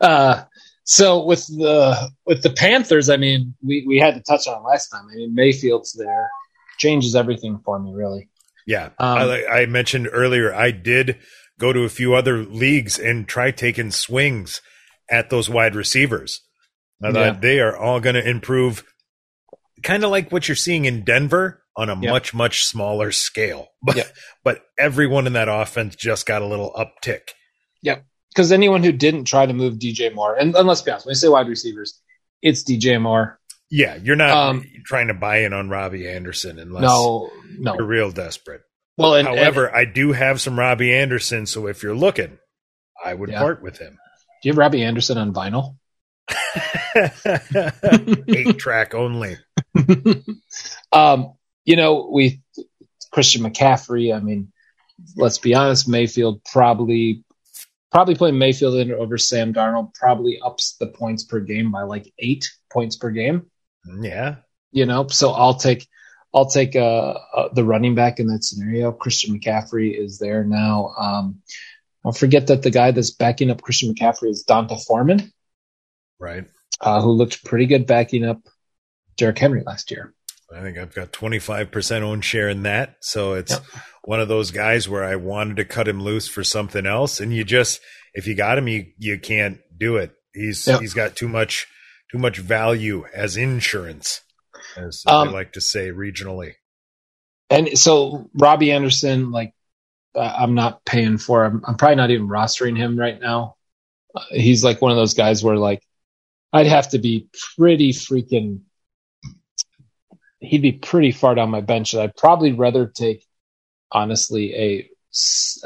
uh, 0.00 0.44
so 0.84 1.24
with 1.24 1.46
the 1.46 2.10
with 2.26 2.42
the 2.42 2.50
Panthers, 2.50 3.10
I 3.10 3.16
mean, 3.16 3.54
we 3.64 3.84
we 3.86 3.98
had 3.98 4.14
to 4.14 4.20
touch 4.20 4.46
on 4.46 4.62
last 4.64 4.88
time. 4.88 5.06
I 5.10 5.14
mean, 5.16 5.34
Mayfield's 5.34 5.92
there 5.92 6.28
changes 6.78 7.14
everything 7.14 7.60
for 7.64 7.78
me, 7.78 7.92
really. 7.94 8.28
Yeah, 8.66 8.86
Um, 8.98 9.18
I, 9.18 9.46
I 9.46 9.66
mentioned 9.66 10.08
earlier, 10.12 10.54
I 10.54 10.70
did 10.70 11.18
go 11.58 11.72
to 11.72 11.82
a 11.82 11.88
few 11.88 12.14
other 12.14 12.44
leagues 12.44 12.98
and 12.98 13.26
try 13.26 13.50
taking 13.50 13.90
swings 13.90 14.60
at 15.10 15.28
those 15.30 15.50
wide 15.50 15.74
receivers. 15.74 16.40
I 17.02 17.08
Yeah. 17.08 17.12
thought 17.12 17.40
they 17.40 17.58
are 17.60 17.76
all 17.76 18.00
going 18.00 18.14
to 18.14 18.26
improve, 18.28 18.84
kind 19.82 20.04
of 20.04 20.10
like 20.10 20.30
what 20.30 20.48
you're 20.48 20.54
seeing 20.56 20.84
in 20.84 21.04
Denver 21.04 21.62
on 21.76 21.88
a 21.88 21.98
Yeah. 22.00 22.10
much 22.10 22.34
much 22.34 22.64
smaller 22.64 23.12
scale. 23.12 23.68
But 23.82 23.96
Yeah. 23.96 24.04
but 24.44 24.62
everyone 24.78 25.26
in 25.26 25.32
that 25.34 25.48
offense 25.48 25.96
just 25.96 26.26
got 26.26 26.42
a 26.42 26.46
little 26.46 26.72
uptick. 26.72 27.20
Because 28.32 28.52
anyone 28.52 28.84
who 28.84 28.92
didn't 28.92 29.24
try 29.24 29.44
to 29.44 29.52
move 29.52 29.74
DJ 29.80 30.14
Moore, 30.14 30.36
and, 30.36 30.54
and 30.54 30.68
let's 30.68 30.82
be 30.82 30.92
honest, 30.92 31.04
when 31.04 31.10
we 31.10 31.14
say 31.16 31.26
wide 31.26 31.48
receivers, 31.48 32.00
it's 32.42 32.62
DJ 32.62 33.00
Moore. 33.00 33.40
Yeah, 33.72 33.96
you're 33.96 34.14
not 34.14 34.30
Um, 34.30 34.64
trying 34.84 35.08
to 35.08 35.14
buy 35.14 35.38
in 35.38 35.52
on 35.52 35.68
Robby 35.68 36.08
Anderson 36.08 36.60
unless 36.60 36.82
No, 36.82 37.28
no. 37.58 37.74
you're 37.74 37.84
real 37.84 38.12
desperate. 38.12 38.60
Well, 38.96 39.16
and, 39.16 39.26
However, 39.26 39.74
I 39.74 39.84
do 39.84 40.12
have 40.12 40.40
some 40.40 40.56
Robby 40.56 40.94
Anderson, 40.94 41.44
so 41.46 41.66
if 41.66 41.82
you're 41.82 41.96
looking, 41.96 42.38
I 43.04 43.14
would 43.14 43.30
Yeah. 43.30 43.40
part 43.40 43.62
with 43.64 43.78
him. 43.78 43.98
do 44.42 44.48
you 44.48 44.52
have 44.52 44.58
Robby 44.58 44.84
Anderson 44.84 45.18
on 45.18 45.32
vinyl? 45.34 45.76
Eight 48.28 48.58
track 48.58 48.94
only. 48.94 49.36
um, 50.92 51.34
you 51.64 51.76
know, 51.76 52.10
we 52.12 52.42
Christian 53.12 53.42
McCaffrey. 53.42 54.14
I 54.14 54.20
mean, 54.20 54.52
let's 55.16 55.38
be 55.38 55.54
honest. 55.54 55.88
Mayfield 55.88 56.42
probably 56.44 57.24
probably 57.90 58.14
playing 58.14 58.38
Mayfield 58.38 58.76
in 58.76 58.92
over 58.92 59.18
Sam 59.18 59.52
Darnold 59.52 59.94
probably 59.94 60.40
ups 60.40 60.76
the 60.78 60.86
points 60.86 61.24
per 61.24 61.40
game 61.40 61.70
by 61.70 61.82
like 61.82 62.12
eight 62.18 62.50
points 62.72 62.96
per 62.96 63.10
game. 63.10 63.50
Yeah. 64.00 64.36
You 64.72 64.86
know, 64.86 65.08
so 65.08 65.30
I'll 65.30 65.54
take 65.54 65.86
I'll 66.32 66.48
take 66.48 66.76
uh, 66.76 67.14
uh 67.34 67.48
the 67.52 67.64
running 67.64 67.94
back 67.94 68.20
in 68.20 68.28
that 68.28 68.44
scenario. 68.44 68.92
Christian 68.92 69.38
McCaffrey 69.38 69.98
is 69.98 70.18
there 70.18 70.44
now. 70.44 70.94
Um, 70.96 71.42
don't 72.04 72.16
forget 72.16 72.46
that 72.46 72.62
the 72.62 72.70
guy 72.70 72.92
that's 72.92 73.10
backing 73.10 73.50
up 73.50 73.60
Christian 73.62 73.94
McCaffrey 73.94 74.30
is 74.30 74.44
D'Onta 74.44 74.82
Foreman, 74.86 75.32
Right. 76.18 76.46
uh, 76.80 77.02
who 77.02 77.10
looked 77.10 77.44
pretty 77.44 77.66
good 77.66 77.86
backing 77.86 78.24
up 78.24 78.40
Derrick 79.20 79.38
Henry 79.38 79.62
last 79.64 79.90
year. 79.90 80.12
I 80.52 80.60
think 80.62 80.78
I've 80.78 80.94
got 80.94 81.12
25% 81.12 82.02
own 82.02 82.20
share 82.22 82.48
in 82.48 82.64
that. 82.64 82.96
So 83.00 83.34
it's 83.34 83.52
Yep. 83.52 83.62
one 84.02 84.20
of 84.20 84.26
those 84.26 84.50
guys 84.50 84.88
where 84.88 85.04
I 85.04 85.14
wanted 85.14 85.56
to 85.58 85.64
cut 85.64 85.86
him 85.86 86.02
loose 86.02 86.26
for 86.26 86.42
something 86.42 86.86
else. 86.86 87.20
And 87.20 87.32
you 87.32 87.44
just, 87.44 87.80
if 88.14 88.26
you 88.26 88.34
got 88.34 88.58
him, 88.58 88.66
you, 88.66 88.86
you 88.98 89.20
can't 89.20 89.60
do 89.78 89.96
it. 89.96 90.10
He's, 90.34 90.66
Yep. 90.66 90.80
he's 90.80 90.94
got 90.94 91.14
too 91.14 91.28
much, 91.28 91.68
too 92.10 92.18
much 92.18 92.38
value 92.38 93.04
as 93.14 93.36
insurance, 93.36 94.22
as 94.76 95.04
Um, 95.06 95.28
I 95.28 95.30
like 95.30 95.52
to 95.52 95.60
say 95.60 95.90
regionally. 95.90 96.54
And 97.48 97.78
so 97.78 98.28
Robby 98.34 98.72
Anderson, 98.72 99.30
like 99.30 99.54
uh, 100.16 100.20
I'm 100.38 100.54
not 100.56 100.84
paying 100.84 101.18
for 101.18 101.44
him. 101.44 101.62
I'm 101.64 101.76
probably 101.76 101.96
not 101.96 102.10
even 102.10 102.26
rostering 102.26 102.76
him 102.76 102.98
right 102.98 103.20
now. 103.20 103.54
Uh, 104.14 104.22
he's 104.30 104.64
like 104.64 104.82
one 104.82 104.90
of 104.90 104.96
those 104.96 105.14
guys 105.14 105.44
where 105.44 105.56
like 105.56 105.82
I'd 106.52 106.66
have 106.66 106.88
to 106.90 106.98
be 106.98 107.28
pretty 107.56 107.92
freaking. 107.92 108.62
He'd 110.40 110.62
be 110.62 110.72
pretty 110.72 111.12
far 111.12 111.34
down 111.34 111.50
my 111.50 111.60
bench. 111.60 111.92
And 111.92 112.02
I'd 112.02 112.16
probably 112.16 112.52
rather 112.52 112.86
take, 112.86 113.24
honestly, 113.92 114.54
a 114.54 114.90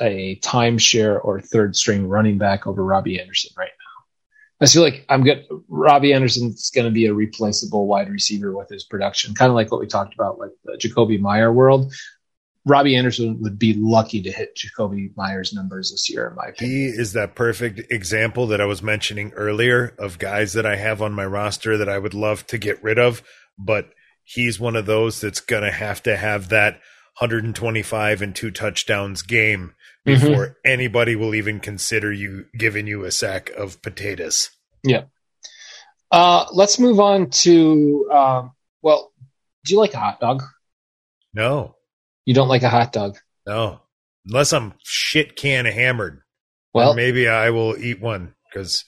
a 0.00 0.36
timeshare 0.36 1.22
or 1.22 1.40
third 1.40 1.76
string 1.76 2.08
running 2.08 2.38
back 2.38 2.66
over 2.66 2.82
Robby 2.82 3.20
Anderson 3.20 3.50
right 3.58 3.68
now. 3.68 4.64
I 4.64 4.66
feel 4.66 4.82
like 4.82 5.04
I'm 5.08 5.22
good. 5.22 5.46
Robby 5.68 6.14
Anderson's 6.14 6.70
going 6.70 6.86
to 6.86 6.90
be 6.90 7.06
a 7.06 7.14
replaceable 7.14 7.86
wide 7.86 8.08
receiver 8.08 8.56
with 8.56 8.70
his 8.70 8.84
production, 8.84 9.34
kind 9.34 9.50
of 9.50 9.54
like 9.54 9.70
what 9.70 9.80
we 9.80 9.86
talked 9.86 10.14
about, 10.14 10.38
like 10.38 10.52
the 10.64 10.78
Jakobi 10.78 11.20
Meyer 11.20 11.52
world. 11.52 11.92
Robby 12.66 12.96
Anderson 12.96 13.42
would 13.42 13.58
be 13.58 13.74
lucky 13.74 14.22
to 14.22 14.32
hit 14.32 14.56
Jakobi 14.56 15.14
Meyer's 15.16 15.52
numbers 15.52 15.90
this 15.90 16.08
year, 16.08 16.28
in 16.28 16.34
my 16.34 16.46
opinion. 16.46 16.78
He 16.78 16.86
is 16.86 17.12
that 17.12 17.34
perfect 17.34 17.92
example 17.92 18.46
that 18.46 18.60
I 18.60 18.64
was 18.64 18.82
mentioning 18.82 19.32
earlier 19.34 19.94
of 19.98 20.18
guys 20.18 20.54
that 20.54 20.64
I 20.64 20.76
have 20.76 21.02
on 21.02 21.12
my 21.12 21.26
roster 21.26 21.76
that 21.76 21.90
I 21.90 21.98
would 21.98 22.14
love 22.14 22.46
to 22.46 22.56
get 22.56 22.82
rid 22.82 22.98
of, 22.98 23.22
but 23.58 23.90
he's 24.24 24.58
one 24.58 24.74
of 24.76 24.86
those 24.86 25.20
that's 25.20 25.40
going 25.40 25.62
to 25.62 25.70
have 25.70 26.02
to 26.04 26.16
have 26.16 26.48
that 26.48 26.74
125 27.20 28.22
and 28.22 28.34
two 28.34 28.50
touchdowns 28.50 29.22
game 29.22 29.74
Mm-hmm. 30.06 30.26
before 30.26 30.58
anybody 30.66 31.16
will 31.16 31.34
even 31.34 31.60
consider 31.60 32.12
you 32.12 32.44
giving 32.58 32.86
you 32.86 33.04
a 33.04 33.10
sack 33.10 33.48
of 33.56 33.80
potatoes. 33.80 34.50
Uh, 36.10 36.44
let's 36.52 36.78
move 36.78 37.00
on 37.00 37.30
to. 37.30 38.08
Um, 38.12 38.52
well, 38.82 39.12
do 39.64 39.72
you 39.72 39.80
like 39.80 39.94
a 39.94 39.98
hot 39.98 40.20
dog? 40.20 40.42
No, 41.32 41.74
You 42.26 42.34
don't 42.34 42.48
like 42.48 42.62
a 42.64 42.68
hot 42.68 42.92
dog? 42.92 43.16
no, 43.46 43.80
unless 44.26 44.52
I'm 44.52 44.74
shit 44.84 45.36
can 45.36 45.64
hammered. 45.64 46.20
Well, 46.74 46.88
Well, 46.88 46.94
maybe 46.94 47.26
I 47.26 47.48
will 47.50 47.74
eat 47.76 48.00
one 48.00 48.34
because 48.52 48.84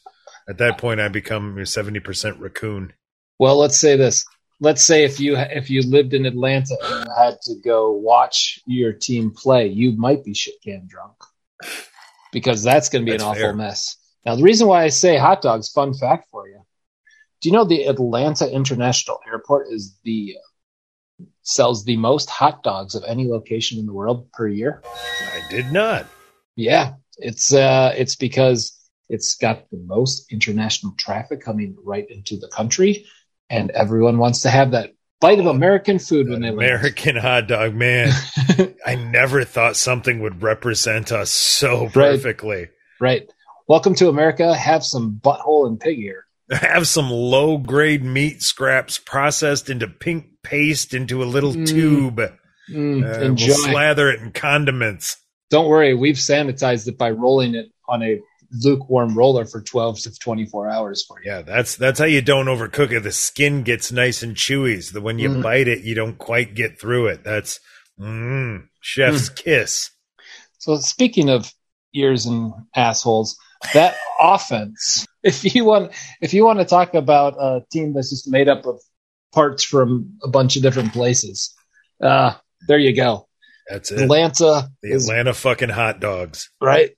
at 0.48 0.58
that 0.58 0.76
point 0.78 1.00
I 1.00 1.08
become 1.08 1.56
70% 1.56 2.40
raccoon. 2.40 2.92
well, 3.38 3.56
let's 3.58 3.78
say 3.80 3.96
this. 3.96 4.24
Let's 4.60 4.84
say 4.84 5.04
if 5.04 5.20
you 5.20 5.36
if 5.36 5.68
you 5.68 5.82
lived 5.82 6.14
in 6.14 6.24
Atlanta 6.24 6.76
and 6.82 7.08
had 7.16 7.40
to 7.42 7.54
go 7.62 7.92
watch 7.92 8.60
your 8.66 8.92
team 8.92 9.30
play, 9.30 9.68
you 9.68 9.92
might 9.92 10.24
be 10.24 10.32
shit 10.32 10.54
can 10.64 10.86
drunk 10.88 11.16
because 12.32 12.62
that's 12.62 12.88
going 12.88 13.04
to 13.04 13.10
be 13.10 13.12
That's 13.12 13.22
an 13.22 13.28
awful 13.28 13.42
fair. 13.42 13.52
mess. 13.54 13.96
Now, 14.24 14.34
the 14.34 14.42
reason 14.42 14.66
why 14.66 14.84
I 14.84 14.88
say 14.88 15.18
hot 15.18 15.42
dogs, 15.42 15.68
fun 15.70 15.92
fact 15.94 16.28
for 16.30 16.48
you: 16.48 16.60
Do 17.40 17.48
you 17.48 17.52
know 17.52 17.64
the 17.64 17.84
Atlanta 17.84 18.50
International 18.50 19.20
Airport 19.26 19.68
is 19.70 19.98
the 20.04 20.36
sells 21.42 21.84
the 21.84 21.96
most 21.96 22.28
hot 22.28 22.62
dogs 22.62 22.94
of 22.94 23.04
any 23.06 23.26
location 23.28 23.78
in 23.78 23.86
the 23.86 23.92
world 23.92 24.30
per 24.32 24.48
year? 24.48 24.82
I 24.84 25.42
did 25.50 25.70
not. 25.70 26.06
Yeah, 26.56 26.94
it's 27.18 27.52
uh, 27.52 27.92
it's 27.96 28.16
because 28.16 28.72
it's 29.08 29.36
got 29.36 29.70
the 29.70 29.78
most 29.78 30.32
international 30.32 30.94
traffic 30.98 31.40
coming 31.40 31.76
right 31.84 32.10
into 32.10 32.38
the 32.38 32.48
country, 32.48 33.06
and 33.50 33.70
everyone 33.70 34.18
wants 34.18 34.42
to 34.42 34.50
have 34.50 34.72
that 34.72 34.90
bite 35.20 35.38
of 35.38 35.46
American 35.46 35.98
food 35.98 36.28
when 36.28 36.42
they. 36.42 36.48
American 36.48 37.16
hot 37.16 37.48
dog, 37.48 37.74
man. 37.74 38.10
I 38.86 38.94
never 38.96 39.44
thought 39.44 39.76
something 39.76 40.20
would 40.20 40.42
represent 40.42 41.12
us 41.12 41.30
so 41.30 41.84
Right. 41.84 41.92
perfectly. 41.92 42.68
right. 43.00 43.28
Welcome 43.68 43.94
to 43.96 44.08
America. 44.08 44.54
Have 44.54 44.84
some 44.84 45.18
butthole 45.20 45.66
and 45.66 45.80
pig 45.80 45.98
ear. 45.98 46.24
Have 46.52 46.86
some 46.86 47.10
low 47.10 47.58
grade 47.58 48.04
meat 48.04 48.40
scraps 48.42 48.98
processed 48.98 49.68
into 49.68 49.88
pink 49.88 50.26
paste 50.44 50.94
into 50.94 51.22
a 51.22 51.26
little 51.26 51.52
Mm. 51.52 51.66
tube. 51.66 52.20
Mm, 52.70 53.04
Uh, 53.04 53.20
enjoy. 53.24 53.46
We'll 53.48 53.56
slather 53.56 54.08
it 54.10 54.20
in 54.20 54.30
condiments. 54.30 55.16
Don't 55.50 55.66
worry, 55.68 55.94
we've 55.94 56.14
sanitized 56.16 56.86
it 56.88 56.96
by 56.98 57.10
rolling 57.10 57.54
it 57.56 57.66
on 57.88 58.02
a 58.02 58.20
lukewarm 58.52 59.16
roller 59.16 59.44
for 59.44 59.60
12 59.60 60.00
to 60.00 60.18
24 60.18 60.68
hours 60.68 61.04
for 61.06 61.20
you. 61.22 61.30
Yeah, 61.30 61.42
that's 61.42 61.76
that's 61.76 61.98
how 61.98 62.04
you 62.06 62.22
don't 62.22 62.46
overcook 62.46 62.92
it. 62.92 63.00
The 63.00 63.12
skin 63.12 63.62
gets 63.62 63.90
nice 63.92 64.22
and 64.22 64.34
chewy. 64.36 64.82
So 64.82 65.00
when 65.00 65.18
you 65.18 65.28
Mm. 65.30 65.42
bite 65.42 65.68
it, 65.68 65.82
you 65.84 65.94
don't 65.94 66.18
quite 66.18 66.54
get 66.54 66.80
through 66.80 67.08
it. 67.08 67.24
That's 67.24 67.60
mm, 67.98 68.68
chef's 68.80 69.28
kiss. 69.28 69.90
So 70.58 70.76
speaking 70.76 71.28
of 71.30 71.52
ears 71.94 72.26
and 72.26 72.52
assholes, 72.74 73.36
that 73.74 73.96
offense, 74.20 75.06
if 75.22 75.54
you 75.54 75.64
want 75.64 75.92
if 76.20 76.34
you 76.34 76.44
want 76.44 76.58
to 76.58 76.64
talk 76.64 76.94
about 76.94 77.34
a 77.38 77.62
team 77.72 77.92
that's 77.94 78.10
just 78.10 78.28
made 78.28 78.48
up 78.48 78.66
of 78.66 78.80
parts 79.32 79.64
from 79.64 80.18
a 80.22 80.28
bunch 80.28 80.56
of 80.56 80.62
different 80.62 80.92
places, 80.92 81.54
uh, 82.02 82.34
there 82.68 82.78
you 82.78 82.94
go. 82.94 83.28
That's 83.68 83.90
it. 83.90 84.02
Atlanta 84.02 84.70
the 84.82 84.92
is 84.92 85.08
Atlanta 85.08 85.34
fucking 85.34 85.70
hot 85.70 86.00
dogs. 86.00 86.48
right. 86.60 86.90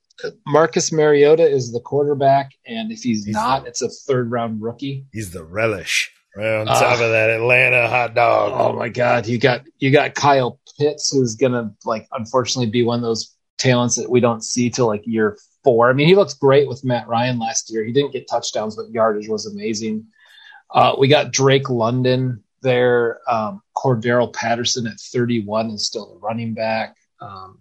Marcus 0.47 0.91
Mariota 0.91 1.47
is 1.47 1.71
the 1.71 1.79
quarterback, 1.79 2.51
and 2.65 2.91
if 2.91 2.99
he's 3.01 3.25
He's 3.25 3.33
not, 3.35 3.67
it's 3.67 3.81
a 3.81 3.89
third 3.89 4.31
round 4.31 4.61
rookie. 4.61 5.05
He's 5.13 5.31
the 5.31 5.43
relish. 5.43 6.11
Right 6.35 6.61
on 6.61 6.69
Ah. 6.69 6.79
top 6.79 6.93
of 7.01 7.09
that 7.11 7.29
Atlanta 7.31 7.87
hot 7.87 8.13
dog. 8.13 8.51
Oh 8.53 8.77
my 8.77 8.89
God, 8.89 9.25
you 9.27 9.37
got 9.39 9.61
you 9.79 9.91
got 9.91 10.13
Kyle 10.15 10.59
Pitts, 10.77 11.11
who's 11.11 11.35
gonna 11.35 11.73
like 11.85 12.07
unfortunately 12.11 12.69
be 12.69 12.83
one 12.83 12.99
of 12.99 13.03
those 13.03 13.35
talents 13.57 13.95
that 13.97 14.09
we 14.09 14.19
don't 14.19 14.43
see 14.43 14.69
till 14.69 14.85
like 14.87 15.01
year 15.05 15.37
four. 15.63 15.89
I 15.89 15.93
mean, 15.93 16.07
he 16.07 16.15
looks 16.15 16.33
great 16.35 16.67
with 16.67 16.85
Matt 16.85 17.07
Ryan 17.07 17.39
last 17.39 17.71
year. 17.71 17.83
He 17.83 17.91
didn't 17.91 18.13
get 18.13 18.27
touchdowns, 18.29 18.75
but 18.75 18.89
yardage 18.91 19.27
was 19.27 19.45
amazing. 19.47 20.05
Uh, 20.73 20.95
we 20.99 21.07
got 21.07 21.31
Drake 21.31 21.69
London 21.69 22.43
there. 22.61 23.19
Um, 23.27 23.61
Cordarrelle 23.75 24.31
Patterson 24.33 24.85
at 24.87 24.99
31 24.99 25.71
is 25.71 25.87
still 25.87 26.13
a 26.15 26.17
running 26.19 26.53
back. 26.53 26.95
Um, 27.19 27.59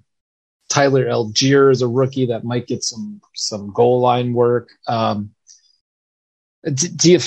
Tyler 0.68 1.06
Allgeier 1.06 1.70
is 1.70 1.82
a 1.82 1.88
rookie 1.88 2.26
that 2.26 2.44
might 2.44 2.66
get 2.66 2.84
some 2.84 3.20
some 3.34 3.72
goal 3.72 4.00
line 4.00 4.32
work. 4.32 4.68
Um, 4.86 5.30
do, 6.64 6.88
do 6.88 7.12
you 7.12 7.18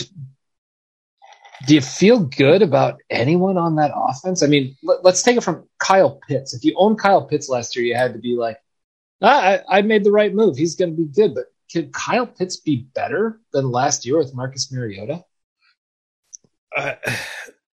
do 1.68 1.76
you 1.76 1.82
feel 1.82 2.20
good 2.20 2.62
about 2.62 3.00
anyone 3.10 3.58
on 3.58 3.76
that 3.76 3.92
offense? 3.96 4.42
I 4.44 4.48
mean, 4.48 4.76
let, 4.84 5.06
us 5.06 5.22
take 5.22 5.38
it 5.38 5.44
from 5.44 5.68
Kyle 5.80 6.20
Pitts. 6.28 6.54
If 6.54 6.64
you 6.64 6.74
own 6.76 6.96
Kyle 6.96 7.26
Pitts 7.26 7.50
last 7.50 7.76
year, 7.76 7.86
you 7.86 7.96
had 7.96 8.14
to 8.14 8.20
be 8.20 8.36
like, 8.36 8.58
ah, 9.22 9.60
I, 9.70 9.78
I 9.78 9.82
made 9.84 10.04
the 10.04 10.12
right 10.12 10.34
move. 10.34 10.58
He's 10.58 10.76
going 10.76 10.92
to 10.92 10.98
be 10.98 11.06
good. 11.06 11.36
But 11.36 11.46
could 11.72 11.94
Kyle 11.94 12.26
Pitts 12.26 12.58
be 12.58 12.88
better 12.96 13.40
than 13.54 13.70
last 13.70 14.06
year 14.08 14.18
with 14.18 14.34
Marcus 14.34 14.72
Mariota? 14.72 15.24
uh, 16.76 16.96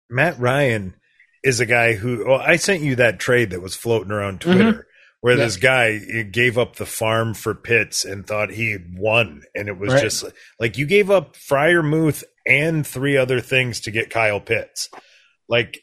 Matt 0.09 0.39
Ryan 0.39 0.95
is 1.43 1.59
a 1.59 1.66
guy 1.66 1.93
who 1.93 2.26
well, 2.28 2.39
I 2.39 2.55
sent 2.55 2.82
you 2.82 2.95
that 2.95 3.20
trade 3.20 3.51
that 3.51 3.61
was 3.61 3.76
floating 3.76 4.11
around 4.11 4.41
Twitter 4.41 4.88
where. 5.26 5.38
Yeah. 5.38 5.43
this 5.45 5.57
guy 5.57 5.99
gave 6.32 6.57
up 6.57 6.76
the 6.76 6.86
farm 6.86 7.34
for 7.34 7.53
Pitts 7.55 8.05
and 8.05 8.26
thought 8.26 8.51
he 8.51 8.78
won, 8.95 9.43
and 9.55 9.67
it 9.67 9.78
was 9.78 9.93
Right. 9.93 10.01
just 10.03 10.23
like 10.59 10.78
you 10.78 10.86
gave 10.86 11.09
up 11.11 11.36
Freiermuth 11.36 12.23
and 12.47 12.86
three 12.86 13.17
other 13.17 13.41
things 13.41 13.82
to 13.82 13.91
get 13.91 14.09
Kyle 14.09 14.39
Pitts. 14.39 14.89
Like 15.49 15.80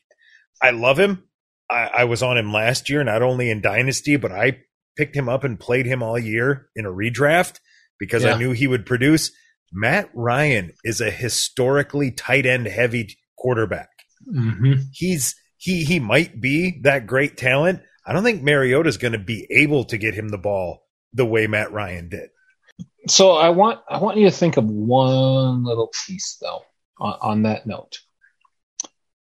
I 0.62 0.70
love 0.70 0.98
him. 0.98 1.24
I, 1.70 1.90
I 1.98 2.04
was 2.04 2.22
on 2.22 2.36
him 2.38 2.52
last 2.52 2.88
year, 2.90 3.02
not 3.04 3.22
only 3.22 3.50
in 3.50 3.60
Dynasty, 3.60 4.16
but 4.16 4.30
I 4.32 4.58
picked 4.96 5.16
him 5.16 5.28
up 5.28 5.42
and 5.44 5.58
played 5.58 5.86
him 5.86 6.02
all 6.02 6.18
year 6.18 6.68
in 6.76 6.84
a 6.86 6.90
redraft 6.92 7.58
because 7.98 8.24
Yeah. 8.24 8.34
I 8.34 8.38
knew 8.38 8.52
he 8.52 8.66
would 8.66 8.84
produce. 8.86 9.32
Matt 9.72 10.10
Ryan 10.14 10.72
is 10.84 11.00
a 11.00 11.10
historically 11.10 12.10
tight 12.10 12.44
end 12.46 12.66
heavy 12.66 13.16
quarterback. 13.38 13.88
Mm-hmm. 14.30 14.82
He's 14.92 15.34
he 15.56 15.84
he 15.84 15.98
might 15.98 16.40
be 16.40 16.80
that 16.82 17.06
great 17.06 17.36
talent. 17.36 17.80
I 18.04 18.12
don't 18.12 18.24
think 18.24 18.42
Mariota's 18.42 18.96
going 18.96 19.12
to 19.12 19.18
be 19.18 19.46
able 19.50 19.84
to 19.84 19.98
get 19.98 20.14
him 20.14 20.28
the 20.28 20.38
ball 20.38 20.82
the 21.12 21.26
way 21.26 21.46
Matt 21.46 21.72
Ryan 21.72 22.08
did. 22.08 22.30
So 23.08 23.32
I 23.32 23.50
want 23.50 23.80
I 23.88 23.98
want 23.98 24.16
you 24.16 24.26
to 24.26 24.30
think 24.36 24.56
of 24.56 24.64
one 24.64 25.64
little 25.64 25.90
piece 26.06 26.36
though 26.40 26.62
on, 26.98 27.18
on 27.20 27.42
that 27.42 27.66
note. 27.66 27.98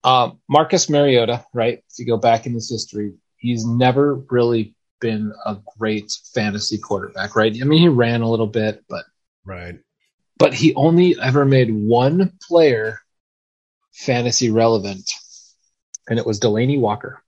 Um, 0.02 0.40
Marcus 0.48 0.90
Mariota, 0.90 1.44
right? 1.54 1.78
If 1.90 1.98
you 1.98 2.06
go 2.06 2.18
back 2.18 2.46
in 2.46 2.52
his 2.52 2.70
history, 2.70 3.14
he's 3.36 3.66
never 3.66 4.16
really 4.30 4.74
been 5.00 5.32
a 5.46 5.56
great 5.78 6.12
fantasy 6.34 6.78
quarterback, 6.78 7.34
right? 7.34 7.54
I 7.60 7.64
mean, 7.64 7.80
he 7.80 7.88
ran 7.88 8.20
a 8.20 8.30
little 8.30 8.46
bit, 8.46 8.84
but 8.88 9.04
Right. 9.44 9.78
but 10.38 10.54
he 10.54 10.74
only 10.74 11.16
ever 11.20 11.44
made 11.44 11.74
one 11.74 12.32
player 12.46 12.98
fantasy 13.92 14.50
relevant, 14.50 15.10
and 16.08 16.18
it 16.18 16.26
was 16.26 16.38
Delanie 16.38 16.80
Walker. 16.80 17.23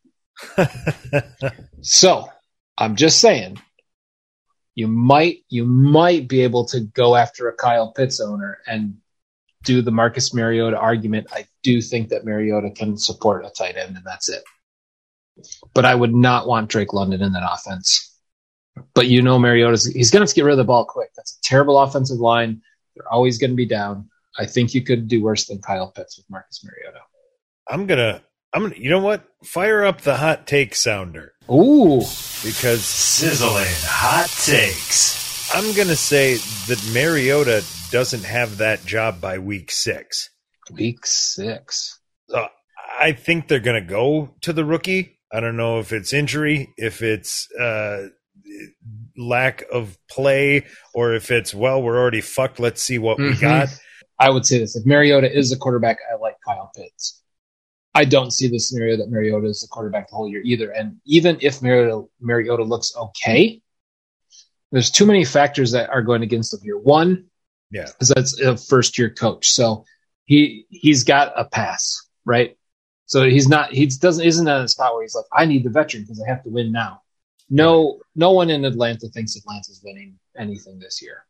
So 1.81 2.29
I'm 2.77 2.97
just 2.97 3.21
saying, 3.21 3.61
you 4.75 4.89
might 4.89 5.39
you 5.49 5.65
might 5.65 6.29
be 6.29 6.43
able 6.43 6.67
to 6.67 6.81
go 6.81 7.17
after 7.17 7.49
a 7.49 7.55
Kyle 7.55 7.93
Pitts 7.93 8.21
owner 8.21 8.59
and 8.67 8.97
do 9.65 9.83
the 9.83 9.91
Marcus 9.91 10.35
Mariota 10.35 10.77
argument. 10.79 11.29
I 11.33 11.47
do 11.63 11.81
think 11.81 12.11
that 12.11 12.25
Mariota 12.25 12.71
can 12.71 12.97
support 12.97 13.45
a 13.45 13.51
tight 13.51 13.77
end, 13.77 13.97
and 13.97 14.05
that's 14.05 14.29
it. 14.29 14.45
But 15.75 15.85
I 15.85 15.95
would 15.95 16.15
not 16.15 16.47
want 16.47 16.69
Drake 16.71 16.93
London 16.93 17.23
in 17.23 17.33
that 17.33 17.49
offense. 17.51 18.15
But 18.95 19.09
you 19.09 19.23
know, 19.23 19.39
Mariota's 19.39 19.87
he's 19.87 20.11
going 20.11 20.21
to 20.21 20.25
have 20.25 20.31
to 20.31 20.35
get 20.35 20.45
rid 20.45 20.53
of 20.53 20.59
the 20.59 20.65
ball 20.65 20.85
quick. 20.85 21.11
That's 21.17 21.39
a 21.39 21.43
terrible 21.43 21.79
offensive 21.79 22.19
line. 22.19 22.63
They're 22.95 23.13
always 23.13 23.39
going 23.39 23.51
to 23.51 23.57
be 23.57 23.67
down. 23.67 24.11
I 24.39 24.45
think 24.47 24.75
you 24.75 24.83
could 24.83 25.09
do 25.09 25.23
worse 25.23 25.47
than 25.47 25.61
Kyle 25.61 25.91
Pitts 25.91 26.19
with 26.19 26.29
Marcus 26.29 26.63
Mariota. 26.63 27.01
I'm 27.69 27.87
gonna 27.87 28.23
I'm 28.53 28.63
gonna 28.63 28.77
you 28.79 28.91
know 28.91 29.01
what? 29.01 29.25
Fire 29.45 29.85
up 29.85 30.01
the 30.01 30.17
hot 30.17 30.47
take 30.47 30.75
sounder 30.75 31.33
Ooh, 31.51 31.99
because 32.45 32.85
Sizzling 32.85 33.65
hot 33.85 34.29
takes. 34.45 35.55
I'm 35.55 35.75
gonna 35.77 35.97
say 35.97 36.35
that 36.69 36.91
Mariota 36.93 37.65
doesn't 37.91 38.25
have 38.25 38.59
that 38.59 38.85
job 38.85 39.21
by 39.21 39.39
week 39.39 39.71
six. 39.71 40.31
week 40.73 41.05
six. 41.07 42.01
Uh, 42.33 42.47
I 42.99 43.13
think 43.13 43.49
they're 43.49 43.61
gonna 43.61 43.81
go 43.81 44.35
to 44.43 44.53
the 44.53 44.65
rookie. 44.65 45.19
I 45.33 45.41
don't 45.41 45.57
know 45.57 45.79
if 45.81 45.93
it's 45.93 46.13
injury, 46.13 46.73
if 46.77 47.03
it's 47.03 47.49
uh, 47.53 48.09
lack 49.17 49.65
of 49.73 49.99
play, 50.11 50.65
or 50.95 51.15
if 51.15 51.31
it's 51.31 51.55
well, 51.55 51.83
we're 51.83 51.99
already 51.99 52.21
fucked. 52.21 52.59
Let's 52.59 52.83
see 52.83 52.99
what 52.99 53.19
we 53.19 53.35
Mhm. 53.35 53.41
got. 53.41 53.69
I 54.19 54.31
would 54.31 54.47
say 54.47 54.59
this: 54.59 54.77
if 54.77 54.87
Mariota 54.87 55.31
is 55.31 55.53
a 55.53 55.57
quarterback, 55.59 55.99
I 56.13 56.17
like 56.17 56.37
Kyle 56.47 56.71
Pitts. 56.75 57.23
I 57.97 58.05
don't 58.05 58.31
see 58.31 58.47
the 58.49 58.59
scenario 58.59 58.99
that 58.99 59.11
Mariota 59.11 59.47
is 59.47 59.63
the 59.63 59.69
quarterback 59.69 60.11
the 60.11 60.17
whole 60.17 60.29
year 60.29 60.43
either. 60.45 60.71
And 60.71 61.01
even 61.07 61.39
if 61.41 61.63
Mariota, 61.63 62.07
Mariota 62.21 62.63
looks 62.63 62.95
okay, 62.95 63.63
there's 64.71 64.91
too 64.91 65.07
many 65.07 65.25
factors 65.25 65.73
that 65.73 65.89
are 65.89 66.03
going 66.03 66.23
against 66.23 66.53
him 66.53 66.61
here. 66.63 66.77
One 66.77 67.27
Yeah. 67.71 67.87
because 67.87 68.09
that's 68.09 68.39
a 68.41 68.57
first 68.57 68.99
year 68.99 69.09
coach, 69.09 69.51
so 69.51 69.87
he 70.27 70.67
he's 70.69 71.05
got 71.05 71.33
a 71.37 71.47
pass, 71.47 72.07
right? 72.27 72.59
So 73.07 73.29
he's 73.29 73.49
not 73.49 73.73
he 73.73 73.87
doesn't 73.87 74.25
isn't 74.25 74.47
at 74.47 74.61
a 74.61 74.69
spot 74.69 74.93
where 74.93 75.03
he's 75.03 75.15
like, 75.15 75.25
I 75.33 75.47
need 75.47 75.65
the 75.65 75.71
veteran 75.71 76.03
because 76.03 76.23
I 76.23 76.29
have 76.29 76.43
to 76.45 76.51
win 76.51 76.73
now. 76.73 77.01
No, 77.49 78.01
no 78.15 78.33
one 78.33 78.51
in 78.51 78.65
Atlanta 78.65 79.09
thinks 79.09 79.37
Atlanta's 79.37 79.81
winning 79.83 80.19
anything 80.37 80.79
this 80.79 81.01
year. 81.01 81.25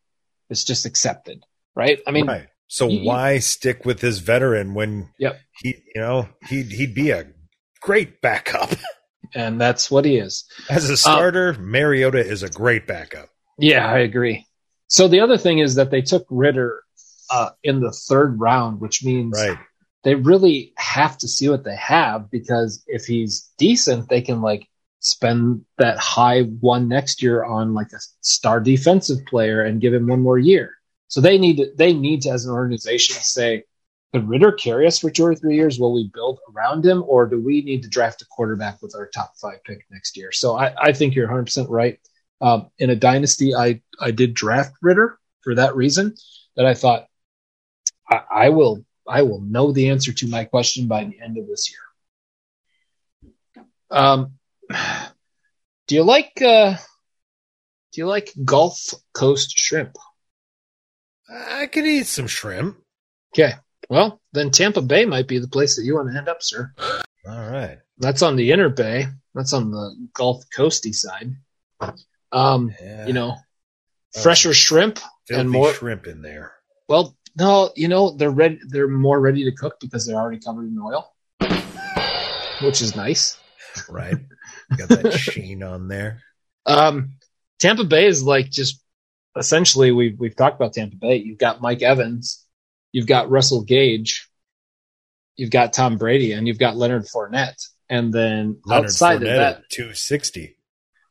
It's 0.51 0.65
just 0.65 0.85
accepted, 0.85 1.45
right? 1.77 2.01
I 2.09 2.11
mean, 2.11 2.27
right. 2.27 2.49
So 2.69 2.89
you- 2.89 3.01
you- 3.01 3.07
why 3.07 3.39
stick 3.39 3.85
with 3.85 4.01
this 4.01 4.19
veteran 4.19 4.75
when 4.75 5.11
Yep. 5.19 5.41
he, 5.63 5.69
you 5.95 6.01
know, 6.01 6.29
he'd 6.49 6.73
he'd 6.73 6.95
be 6.95 7.11
a 7.11 7.27
great 7.81 8.21
backup 8.21 8.71
and 9.35 9.61
that's 9.61 9.91
what 9.91 10.05
he 10.05 10.17
is. 10.17 10.45
as 10.69 10.89
a 10.91 10.97
starter. 10.97 11.55
Mariota 11.55 12.19
is 12.19 12.43
a 12.43 12.51
great 12.51 12.87
backup. 12.87 13.29
Yeah, 13.59 13.89
I 13.89 13.99
agree. 13.99 14.47
So 14.89 15.09
the 15.09 15.21
other 15.21 15.39
thing 15.39 15.59
is 15.59 15.75
that 15.77 15.91
they 15.91 16.03
took 16.03 16.27
Ridder 16.31 16.83
uh, 17.31 17.51
in 17.65 17.81
the 17.81 17.91
third 17.91 18.39
round, 18.41 18.81
which 18.81 19.05
means 19.05 19.37
Right. 19.37 19.59
they 20.05 20.15
really 20.15 20.73
have 20.77 21.19
to 21.19 21.27
see 21.29 21.49
what 21.49 21.65
they 21.65 21.75
have 21.77 22.31
because 22.31 22.85
if 22.87 23.05
he's 23.05 23.51
decent, 23.59 24.09
they 24.09 24.21
can 24.21 24.41
like 24.43 24.69
spend 25.01 25.65
that 25.79 25.99
high 25.99 26.43
one 26.43 26.89
next 26.89 27.23
year 27.23 27.43
on 27.45 27.75
like 27.75 27.93
a 27.93 27.99
star 28.21 28.61
defensive 28.61 29.25
player 29.27 29.63
and 29.63 29.81
give 29.81 29.93
him 29.95 30.07
one 30.07 30.21
more 30.21 30.39
year. 30.39 30.73
So 31.09 31.21
they 31.21 31.39
need 31.39 31.57
to, 31.59 31.73
they 31.77 31.93
need 31.93 32.23
to, 32.23 32.31
as 32.31 32.45
an 32.45 32.53
organization, 32.53 33.17
say, 33.17 33.65
could 34.13 34.29
Ridder 34.29 34.53
carry 34.53 34.87
us 34.87 34.99
for 34.99 35.11
two 35.11 35.25
or 35.25 35.35
three 35.35 35.57
years? 35.57 35.79
Will 35.79 35.93
we 35.93 36.11
build 36.13 36.39
around 36.55 36.85
him, 36.85 37.05
or 37.07 37.27
do 37.27 37.41
we 37.41 37.63
need 37.63 37.83
to 37.83 37.89
draft 37.89 38.23
a 38.23 38.27
quarterback 38.27 38.81
with 38.81 38.95
our 38.95 39.07
top 39.09 39.35
five 39.37 39.63
pick 39.65 39.85
next 39.91 40.17
year? 40.17 40.33
So 40.33 40.57
I, 40.57 40.73
I 40.81 40.93
think 40.93 41.15
you're 41.15 41.27
100 41.27 41.45
percent 41.45 41.69
right. 41.69 41.99
Um, 42.41 42.71
in 42.79 42.91
a 42.91 42.97
dynasty, 42.97 43.55
I 43.55 43.83
I 44.01 44.11
did 44.11 44.35
draft 44.35 44.75
Ridder 44.81 45.19
for 45.43 45.55
that 45.57 45.77
reason. 45.77 46.15
That 46.57 46.67
I 46.67 46.75
thought 46.75 47.07
I, 48.11 48.23
I 48.31 48.49
will 48.51 48.85
I 49.07 49.23
will 49.23 49.41
know 49.41 49.73
the 49.73 49.91
answer 49.91 50.13
to 50.13 50.29
my 50.29 50.45
question 50.45 50.87
by 50.87 51.05
the 51.05 51.21
end 51.21 51.39
of 51.39 51.47
this 51.47 51.71
year. 51.71 53.65
Um, 53.91 54.33
do 55.87 55.95
you 55.95 56.03
like 56.03 56.41
uh, 56.43 56.77
do 57.93 58.01
you 58.01 58.07
like 58.07 58.33
Gulf 58.45 58.95
Coast 59.13 59.59
shrimp? 59.59 59.97
I 61.29 61.67
could 61.67 61.85
eat 61.87 62.07
some 62.07 62.27
shrimp. 62.27 62.77
Okay, 63.35 63.53
well 63.89 64.21
then 64.33 64.51
Tampa 64.51 64.81
Bay 64.83 65.05
might 65.05 65.29
be 65.29 65.39
the 65.39 65.49
place 65.49 65.77
that 65.77 65.85
you 65.85 65.95
want 65.97 66.11
to 66.13 66.17
end 66.19 66.29
up, 66.29 66.43
sir. 66.43 66.73
All 67.29 67.51
right. 67.51 67.79
That's 67.99 68.23
on 68.23 68.37
the 68.37 68.53
inner 68.53 68.69
bay. 68.69 69.07
That's 69.35 69.53
on 69.53 69.71
the 69.71 70.09
Gulf 70.15 70.45
Coasty 70.57 70.95
side. 70.95 71.35
Um, 72.33 72.73
Yeah. 72.81 73.07
you 73.07 73.13
know, 73.13 73.37
fresher 74.23 74.55
shrimp 74.55 75.01
and 75.31 75.51
more. 75.51 75.73
shrimp 75.73 76.07
in 76.07 76.23
there. 76.23 76.53
Well, 76.89 77.17
no, 77.39 77.71
you 77.75 77.89
know 77.89 78.11
they're 78.13 78.31
ready. 78.31 78.61
They're 78.69 78.89
more 78.89 79.19
ready 79.21 79.45
to 79.45 79.53
cook 79.57 79.79
because 79.81 80.07
they're 80.07 80.17
already 80.17 80.39
covered 80.39 80.69
in 80.69 80.79
oil, 80.79 81.13
which 82.63 82.81
is 82.81 82.95
nice. 82.97 83.39
Right. 83.91 84.17
Got 84.77 84.89
that 84.89 85.13
sheen 85.19 85.63
on 85.63 85.89
there. 85.89 86.23
Um, 86.65 87.15
Tampa 87.59 87.85
Bay 87.85 88.07
is 88.07 88.23
like 88.23 88.51
just 88.51 88.81
essentially 89.37 89.93
we've 89.93 90.19
we've 90.19 90.37
talked 90.37 90.57
about 90.57 90.73
Tampa 90.73 90.97
Bay. 90.97 91.17
You've 91.17 91.39
got 91.39 91.61
Mike 91.61 91.83
Evans, 91.83 92.45
you've 92.93 93.07
got 93.07 93.31
Russell 93.31 93.63
Gage, 93.65 94.29
you've 95.37 95.51
got 95.51 95.73
Tom 95.73 95.97
Brady, 95.99 96.33
and 96.33 96.47
you've 96.47 96.59
got 96.59 96.77
Leonard 96.77 97.05
Fournette. 97.05 97.63
And 97.89 98.13
then 98.13 98.59
Leonard 98.65 98.87
outside 98.87 99.21
Fournette 99.21 99.31
of 99.33 99.37
that, 99.61 99.71
260. 99.71 100.57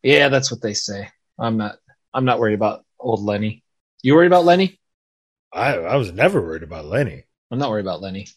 yeah, 0.04 0.28
that's 0.30 0.52
what 0.52 0.62
they 0.62 0.74
say. 0.74 1.10
I'm 1.40 1.58
not. 1.58 1.78
I'm 2.14 2.26
not 2.26 2.40
worried 2.40 2.54
about 2.56 2.84
old 3.00 3.22
Lenny. 3.22 3.64
You 4.02 4.16
worried 4.16 4.28
about 4.28 4.46
Lenny? 4.46 4.80
I, 5.54 5.76
I 5.78 5.96
was 5.96 6.12
never 6.12 6.42
worried 6.42 6.64
about 6.64 6.86
Lenny. 6.86 7.24
I'm 7.52 7.60
not 7.60 7.70
worried 7.70 7.86
about 7.86 8.02
Lenny. 8.02 8.28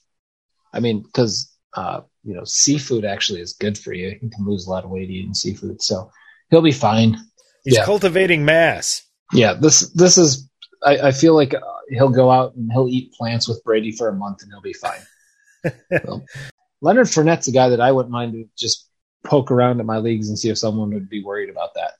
I 0.73 0.81
mean, 0.81 1.03
because 1.03 1.53
uh, 1.75 2.03
you 2.25 2.35
know, 2.35 2.45
seafood 2.45 3.05
actually 3.05 3.41
is 3.41 3.55
good 3.55 3.77
for 3.79 3.93
you. 3.93 4.09
You 4.23 4.31
can 4.31 4.47
lose 4.47 4.67
a 4.67 4.71
lot 4.71 4.85
of 4.85 4.91
weight 4.91 5.11
eating 5.11 5.35
seafood, 5.35 5.83
so 5.83 6.11
he'll 6.51 6.63
be 6.63 6.73
fine. 6.73 7.17
He's 7.65 7.77
Yeah. 7.77 7.85
cultivating 7.85 8.45
mass. 8.45 9.03
Yeah, 9.33 9.55
this 9.55 9.89
this 9.91 10.19
is. 10.19 10.49
I, 10.85 11.09
I 11.09 11.11
feel 11.11 11.35
like 11.35 11.55
uh, 11.55 11.61
he'll 11.89 12.09
go 12.09 12.31
out 12.31 12.55
and 12.55 12.71
he'll 12.73 12.89
eat 12.89 13.13
plants 13.13 13.49
with 13.49 13.63
Brady 13.65 13.91
for 13.91 14.09
a 14.09 14.15
month 14.15 14.43
and 14.43 14.53
he'll 14.53 14.61
be 14.61 14.73
fine. 14.75 15.01
So, 16.05 16.25
Leonard 16.81 17.09
Fournette's 17.09 17.49
a 17.49 17.53
guy 17.53 17.69
that 17.71 17.81
I 17.81 17.91
wouldn't 17.91 18.13
mind 18.13 18.33
to 18.35 18.45
just 18.57 18.89
poke 19.25 19.51
around 19.51 19.81
at 19.81 19.87
my 19.87 19.99
leagues 19.99 20.29
and 20.29 20.39
see 20.39 20.49
if 20.51 20.57
someone 20.57 20.95
would 20.95 21.09
be 21.11 21.23
worried 21.23 21.51
about 21.51 21.75
that. 21.75 21.95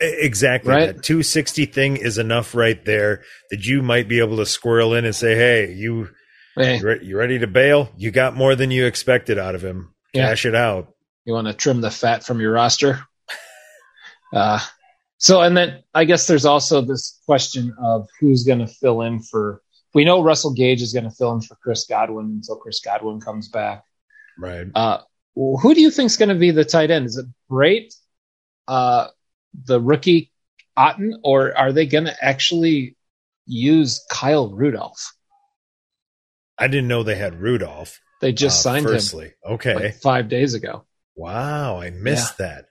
Exactly. 0.00 0.70
Right. 0.72 0.86
That 0.94 1.02
260 1.02 1.66
thing 1.66 1.96
is 1.96 2.18
enough 2.18 2.54
right 2.54 2.82
there 2.84 3.24
that 3.50 3.66
you 3.66 3.82
might 3.82 4.08
be 4.08 4.20
able 4.20 4.36
to 4.36 4.46
squirrel 4.46 4.94
in 4.94 5.04
and 5.04 5.14
say, 5.14 5.34
hey, 5.34 5.72
you, 5.74 6.08
Hey, 6.56 6.78
you, 6.78 6.86
re- 6.86 7.00
you 7.04 7.16
ready 7.18 7.40
to 7.40 7.48
bail? 7.48 7.90
You 7.96 8.12
got 8.12 8.36
more 8.36 8.54
than 8.54 8.70
you 8.70 8.86
expected 8.86 9.36
out 9.38 9.56
of 9.56 9.62
him. 9.62 9.92
Yeah. 10.14 10.28
Cash 10.28 10.46
it 10.46 10.54
out. 10.54 10.94
you 11.24 11.32
want 11.34 11.48
to 11.48 11.52
trim 11.52 11.80
the 11.80 11.90
fat 11.90 12.24
from 12.24 12.40
your 12.40 12.52
roster? 12.52 13.00
Uh, 14.32 14.60
so, 15.20 15.42
and 15.42 15.54
then 15.54 15.82
I 15.94 16.06
guess 16.06 16.26
there's 16.26 16.46
also 16.46 16.80
this 16.80 17.20
question 17.26 17.74
of 17.78 18.08
who's 18.18 18.42
going 18.42 18.60
to 18.60 18.66
fill 18.66 19.02
in 19.02 19.20
for. 19.20 19.60
We 19.92 20.04
know 20.04 20.22
Russell 20.22 20.54
Gage 20.54 20.80
is 20.80 20.94
going 20.94 21.04
to 21.04 21.10
fill 21.10 21.34
in 21.34 21.42
for 21.42 21.56
Chris 21.56 21.84
Godwin 21.84 22.26
until 22.26 22.56
Chris 22.56 22.80
Godwin 22.80 23.20
comes 23.20 23.48
back. 23.48 23.84
Right. 24.38 24.66
Uh, 24.74 24.98
who 25.34 25.74
do 25.74 25.80
you 25.80 25.90
think 25.90 26.06
is 26.06 26.16
going 26.16 26.30
to 26.30 26.34
be 26.36 26.52
the 26.52 26.64
tight 26.64 26.90
end? 26.90 27.04
Is 27.04 27.18
it 27.18 27.26
Brate, 27.50 27.92
uh, 28.66 29.08
the 29.66 29.78
rookie 29.78 30.32
Otton, 30.78 31.18
or 31.22 31.56
are 31.56 31.72
they 31.72 31.84
going 31.84 32.04
to 32.04 32.24
actually 32.24 32.96
use 33.46 34.02
Kyle 34.10 34.48
Rudolph? 34.48 35.12
I 36.56 36.68
didn't 36.68 36.88
know 36.88 37.02
they 37.02 37.16
had 37.16 37.40
Rudolph. 37.40 38.00
They 38.22 38.32
just 38.32 38.60
uh, 38.60 38.70
signed 38.70 38.86
firstly. 38.86 39.32
Okay. 39.44 39.74
like 39.74 39.94
five 39.96 40.30
days 40.30 40.54
ago. 40.54 40.84
Wow, 41.14 41.78
I 41.78 41.90
missed 41.90 42.38
that. 42.38 42.66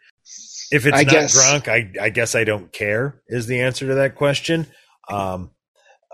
If 0.71 0.85
it's 0.85 0.97
I 0.97 1.03
not 1.03 1.11
guess- 1.11 1.35
Gronk, 1.37 1.67
I, 1.67 1.91
I 2.05 2.09
guess 2.09 2.35
I 2.35 2.43
don't 2.43 2.71
care. 2.71 3.21
Is 3.27 3.47
the 3.47 3.61
answer 3.61 3.87
to 3.87 3.95
that 3.95 4.15
question? 4.15 4.67
Um, 5.09 5.51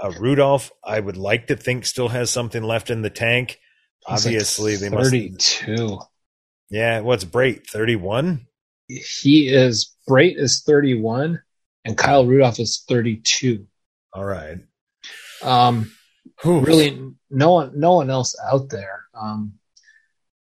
uh, 0.02 0.12
Rudolph, 0.20 0.72
I 0.84 1.00
would 1.00 1.18
like 1.18 1.48
to 1.48 1.56
think 1.56 1.86
still 1.86 2.10
has 2.10 2.30
something 2.30 2.64
left 2.64 2.90
in 2.90 3.02
the 3.02 3.10
tank. 3.10 3.60
He's 4.08 4.26
like 4.26 4.34
Obviously, 4.34 4.76
they 4.76 4.90
must. 4.90 5.10
thirty-two. 5.10 6.00
Yeah, 6.70 7.00
what's 7.02 7.26
Brate? 7.26 7.68
Thirty-one. 7.68 8.48
He 8.88 9.48
is 9.48 9.94
Brate 10.08 10.38
is 10.38 10.62
thirty-one, 10.62 11.42
and 11.86 11.98
Kyle 11.98 12.26
Rudolph 12.26 12.60
is 12.60 12.84
thirty-two. 12.88 13.66
All 14.14 14.26
right. 14.26 14.58
Um, 15.44 15.92
Whew. 16.44 16.60
really, 16.62 17.02
no 17.30 17.52
one, 17.52 17.80
no 17.80 17.96
one 17.96 18.10
else 18.10 18.36
out 18.52 18.70
there. 18.70 19.04
Um, 19.20 19.54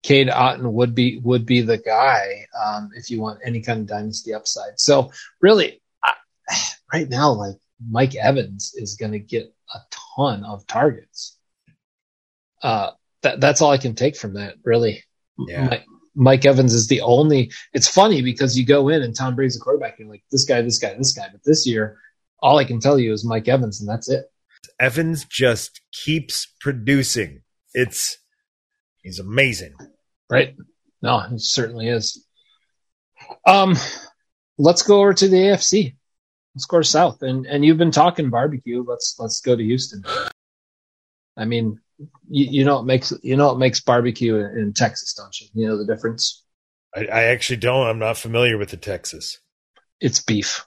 Cade 0.03 0.29
Otton 0.29 0.71
would 0.71 0.95
be 0.95 1.19
would 1.19 1.45
be 1.45 1.61
the 1.61 1.77
guy 1.77 2.45
um, 2.59 2.89
if 2.95 3.09
you 3.09 3.21
want 3.21 3.39
any 3.45 3.61
kind 3.61 3.81
of 3.81 3.87
dynasty 3.87 4.33
upside. 4.33 4.79
So 4.79 5.11
really, 5.41 5.81
I, 6.03 6.13
right 6.93 7.09
now, 7.09 7.31
like 7.31 7.57
Mike 7.89 8.15
Evans 8.15 8.73
is 8.75 8.95
going 8.95 9.11
to 9.11 9.19
get 9.19 9.53
a 9.73 9.79
ton 10.17 10.43
of 10.43 10.65
targets. 10.67 11.37
Uh, 12.61 12.91
that 13.21 13.39
that's 13.39 13.61
all 13.61 13.71
I 13.71 13.77
can 13.77 13.95
take 13.95 14.15
from 14.15 14.35
that. 14.35 14.55
Really, 14.63 15.03
Yeah. 15.37 15.67
Mike, 15.67 15.85
Mike 16.15 16.45
Evans 16.45 16.73
is 16.73 16.87
the 16.87 17.01
only. 17.01 17.51
It's 17.73 17.87
funny 17.87 18.21
because 18.21 18.57
you 18.57 18.65
go 18.65 18.89
in 18.89 19.01
and 19.01 19.15
Tom 19.15 19.35
Brady's 19.35 19.55
the 19.55 19.61
quarterback. 19.61 19.99
And 19.99 20.07
you're 20.07 20.13
like 20.13 20.23
this 20.31 20.45
guy, 20.45 20.61
this 20.61 20.79
guy, 20.79 20.93
this 20.95 21.13
guy. 21.13 21.27
But 21.31 21.41
this 21.45 21.65
year, 21.67 21.99
all 22.39 22.57
I 22.57 22.65
can 22.65 22.79
tell 22.79 22.99
you 22.99 23.13
is 23.13 23.23
Mike 23.23 23.47
Evans, 23.47 23.79
and 23.79 23.89
that's 23.89 24.09
it. 24.09 24.25
Evans 24.79 25.25
just 25.25 25.81
keeps 25.91 26.47
producing. 26.59 27.41
It's 27.73 28.17
he's 29.03 29.19
amazing. 29.19 29.75
Right? 30.31 30.55
No, 31.01 31.19
he 31.19 31.37
certainly 31.37 31.89
is. 31.89 32.25
Um, 33.45 33.75
let's 34.57 34.83
go 34.83 35.01
over 35.01 35.13
to 35.13 35.27
the 35.27 35.37
AFC. 35.37 35.95
Let's 36.55 36.65
go 36.65 36.81
South, 36.81 37.21
and 37.21 37.45
and 37.45 37.63
you've 37.63 37.77
been 37.77 37.91
talking 37.91 38.29
barbecue. 38.29 38.83
Let's 38.85 39.15
let's 39.19 39.41
go 39.41 39.55
to 39.55 39.63
Houston. 39.63 40.03
I 41.37 41.45
mean, 41.45 41.79
you, 42.29 42.45
you 42.45 42.65
know 42.65 42.77
what 42.77 42.85
makes 42.85 43.13
you 43.23 43.35
know 43.35 43.47
what 43.47 43.57
makes 43.57 43.79
barbecue 43.79 44.35
in, 44.35 44.57
in 44.57 44.73
Texas, 44.73 45.13
don't 45.13 45.39
you? 45.39 45.47
You 45.53 45.67
know 45.67 45.77
the 45.77 45.85
difference. 45.85 46.43
I, 46.95 47.05
I 47.05 47.23
actually 47.25 47.57
don't. 47.57 47.87
I'm 47.87 47.99
not 47.99 48.17
familiar 48.17 48.57
with 48.57 48.69
the 48.69 48.77
Texas. 48.77 49.39
It's 49.99 50.21
beef. 50.21 50.65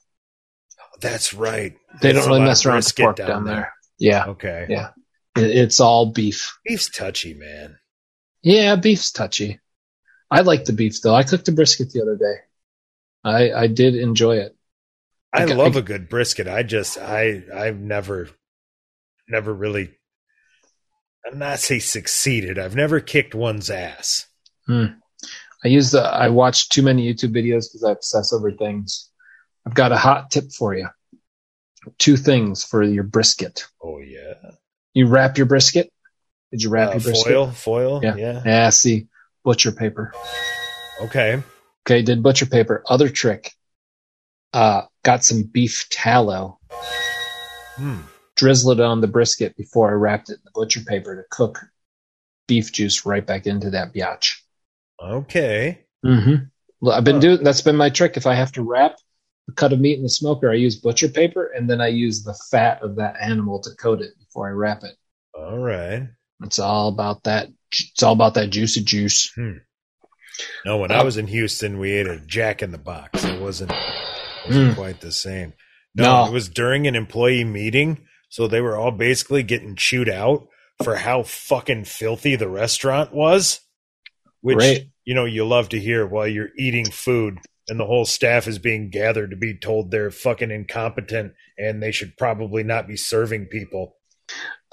That's 1.01 1.35
right. 1.35 1.77
They 2.01 2.13
There's 2.13 2.25
don't 2.25 2.35
really 2.35 2.47
mess 2.47 2.65
around 2.65 2.77
with 2.77 2.97
pork 2.97 3.17
down, 3.17 3.45
there. 3.45 3.73
Yeah, 3.99 4.27
Okay. 4.27 4.67
Yeah. 4.69 4.91
it, 5.37 5.45
it's 5.45 5.81
all 5.81 6.13
beef. 6.13 6.57
Beef's 6.65 6.89
touchy, 6.89 7.35
man. 7.35 7.77
Yeah, 8.45 8.77
beef's 8.77 9.11
touchy. 9.11 9.59
I 10.31 10.43
like 10.43 10.67
the 10.67 10.73
beef 10.75 11.01
though. 11.03 11.15
I 11.15 11.23
cooked 11.23 11.49
a 11.49 11.53
brisket 11.53 11.91
the 11.93 12.03
other 12.03 12.17
day. 12.17 12.35
I 13.25 13.63
I 13.63 13.67
did 13.67 13.97
enjoy 13.97 14.37
it. 14.37 14.55
I 15.33 15.43
I 15.43 15.45
love 15.47 15.77
I- 15.77 15.81
a 15.81 15.83
good 15.83 16.09
brisket. 16.09 16.47
I 16.47 16.63
just 16.63 16.99
I 16.99 17.43
I've 17.53 17.79
never 17.79 18.29
never 19.29 19.53
really 19.53 19.91
I'm 21.27 21.39
not 21.39 21.59
say 21.59 21.79
succeeded. 21.79 22.59
I've 22.59 22.77
never 22.77 23.01
kicked 23.01 23.35
one's 23.35 23.71
ass. 23.71 24.27
Hmm. 24.67 24.85
I 25.65 25.69
use 25.69 25.93
the. 25.93 26.03
I 26.03 26.29
watch 26.29 26.69
too 26.69 26.83
many 26.83 27.11
YouTube 27.11 27.35
videos 27.35 27.65
because 27.73 27.83
I 27.83 27.93
obsess 27.93 28.35
over 28.35 28.53
things. 28.53 29.09
I've 29.67 29.75
got 29.75 29.93
a 29.93 29.97
hot 29.97 30.31
tip 30.31 30.53
for 30.53 30.75
you. 30.75 30.89
Two 31.99 32.19
things 32.19 32.63
for 32.63 32.83
your 32.83 33.05
brisket. 33.05 33.67
Oh 33.83 34.01
yeah. 34.01 34.35
You 34.93 35.07
wrap 35.07 35.39
your 35.39 35.47
brisket. 35.47 35.91
Did 36.55 36.63
you 36.63 36.71
wrap 36.71 36.91
Uh, 36.91 36.93
your 36.93 37.01
brisket? 37.01 37.33
foil, 37.33 37.51
foil. 37.51 38.01
Yeah. 38.01 38.15
Yeah. 38.15 38.43
Yeah. 38.47 38.71
See, 38.71 39.09
butcher 39.43 39.73
paper. 39.73 40.13
Okay. 41.01 41.43
Okay, 41.85 42.01
did 42.01 42.23
butcher 42.23 42.47
paper. 42.47 42.85
Other 42.87 43.09
trick. 43.09 43.51
Uh, 44.53 44.83
got 45.03 45.25
some 45.25 45.43
beef 45.43 45.89
tallow. 45.91 46.61
Hmm. 47.75 48.03
Drizzle 48.37 48.71
it 48.71 48.79
on 48.81 49.01
the 49.01 49.09
brisket 49.09 49.57
before 49.57 49.91
I 49.91 49.95
wrapped 49.95 50.31
it 50.31 50.35
in 50.35 50.41
the 50.45 50.53
butcher 50.55 50.83
paper 50.87 51.17
to 51.17 51.23
cook 51.29 51.59
beef 52.47 52.71
juice 52.71 53.05
right 53.05 53.27
back 53.27 53.49
into 53.49 53.71
that 53.71 53.93
biatch. 53.93 54.37
Okay. 55.03 55.81
Mm-hmm. 56.07 56.45
Well, 56.83 56.95
I've 56.95 57.03
been 57.03 57.17
Huh. 57.17 57.21
doing 57.21 57.43
that's 57.43 57.63
been 57.63 57.75
my 57.75 57.91
trick. 57.91 58.17
If 58.17 58.29
I 58.29 58.35
have 58.35 58.53
to 58.53 58.63
wrap 58.63 58.95
a 59.49 59.53
cut 59.55 59.73
of 59.73 59.81
meat 59.81 59.97
in 59.97 60.05
the 60.05 60.09
smoker, 60.09 60.53
I 60.53 60.55
use 60.55 60.77
butcher 60.77 61.09
paper 61.09 61.47
and 61.47 61.69
then 61.69 61.81
I 61.81 61.89
use 61.89 62.23
the 62.23 62.39
fat 62.53 62.81
of 62.81 62.95
that 62.95 63.17
animal 63.21 63.61
to 63.63 63.71
coat 63.75 64.01
it 64.01 64.17
before 64.21 64.47
I 64.47 64.53
wrap 64.53 64.85
it. 64.85 64.95
All 65.37 65.59
right. 65.59 66.07
It's 66.43 66.59
all 66.59 66.89
about 66.89 67.25
that. 67.25 67.49
It's 67.73 68.03
all 68.03 68.13
about 68.13 68.35
that 68.35 68.51
juicy 68.51 68.83
juice. 68.83 69.33
No, 70.65 70.79
when 70.79 70.91
Oh. 70.93 70.97
I 70.97 71.03
was 71.05 71.17
in 71.17 71.27
Houston, 71.29 71.79
we 71.79 71.93
ate 71.93 72.07
a 72.07 72.19
Jack 72.21 72.63
in 72.63 72.73
the 72.73 72.79
Box. 72.79 73.25
It 73.25 73.41
wasn't, 73.41 73.73
wasn't 74.47 74.73
Mm. 74.73 74.75
quite 74.75 75.01
the 75.01 75.13
same. 75.13 75.53
No, 75.95 76.05
No. 76.25 76.27
it 76.29 76.33
was 76.33 76.49
during 76.49 76.87
an 76.87 76.97
employee 76.97 77.45
meeting, 77.45 78.07
so 78.29 78.49
they 78.49 78.61
were 78.61 78.77
all 78.77 78.91
basically 78.91 79.43
getting 79.45 79.77
chewed 79.77 80.09
out 80.09 80.49
for 80.83 80.97
how 80.97 81.23
fucking 81.23 81.85
filthy 81.85 82.35
the 82.37 82.49
restaurant 82.49 83.13
was. 83.15 83.61
Which 84.41 84.57
Great. 84.59 84.89
you 85.05 85.15
know 85.15 85.25
you 85.25 85.47
love 85.47 85.69
to 85.71 85.79
hear 85.81 86.07
while 86.07 86.27
you're 86.27 86.51
eating 86.59 86.91
food, 86.91 87.39
and 87.69 87.79
the 87.81 87.87
whole 87.87 88.05
staff 88.05 88.47
is 88.49 88.59
being 88.59 88.91
gathered 88.91 89.31
to 89.31 89.37
be 89.37 89.57
told 89.57 89.91
they're 89.91 90.11
fucking 90.11 90.51
incompetent 90.51 91.33
and 91.57 91.83
they 91.83 91.93
should 91.93 92.17
probably 92.19 92.63
not 92.65 92.87
be 92.89 92.97
serving 92.97 93.47
people. 93.47 93.97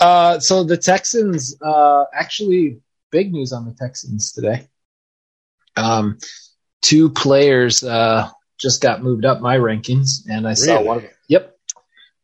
Uh, 0.02 0.40
so 0.40 0.64
the 0.64 0.78
Texans, 0.78 1.56
uh, 1.62 2.06
actually, 2.12 2.80
big 3.12 3.32
news 3.32 3.54
on 3.54 3.66
the 3.66 3.74
Texans 3.74 4.32
today. 4.32 4.68
Um, 5.78 6.18
two 6.82 7.10
players 7.10 7.84
uh, 7.84 8.30
just 8.60 8.82
got 8.82 9.04
moved 9.04 9.26
up 9.26 9.42
my 9.42 9.58
rankings, 9.58 10.28
and 10.28 10.48
I 10.48 10.56
saw 10.56 10.82
one 10.82 10.98
of 10.98 11.04
them. 11.04 11.12
Yep. 11.30 11.56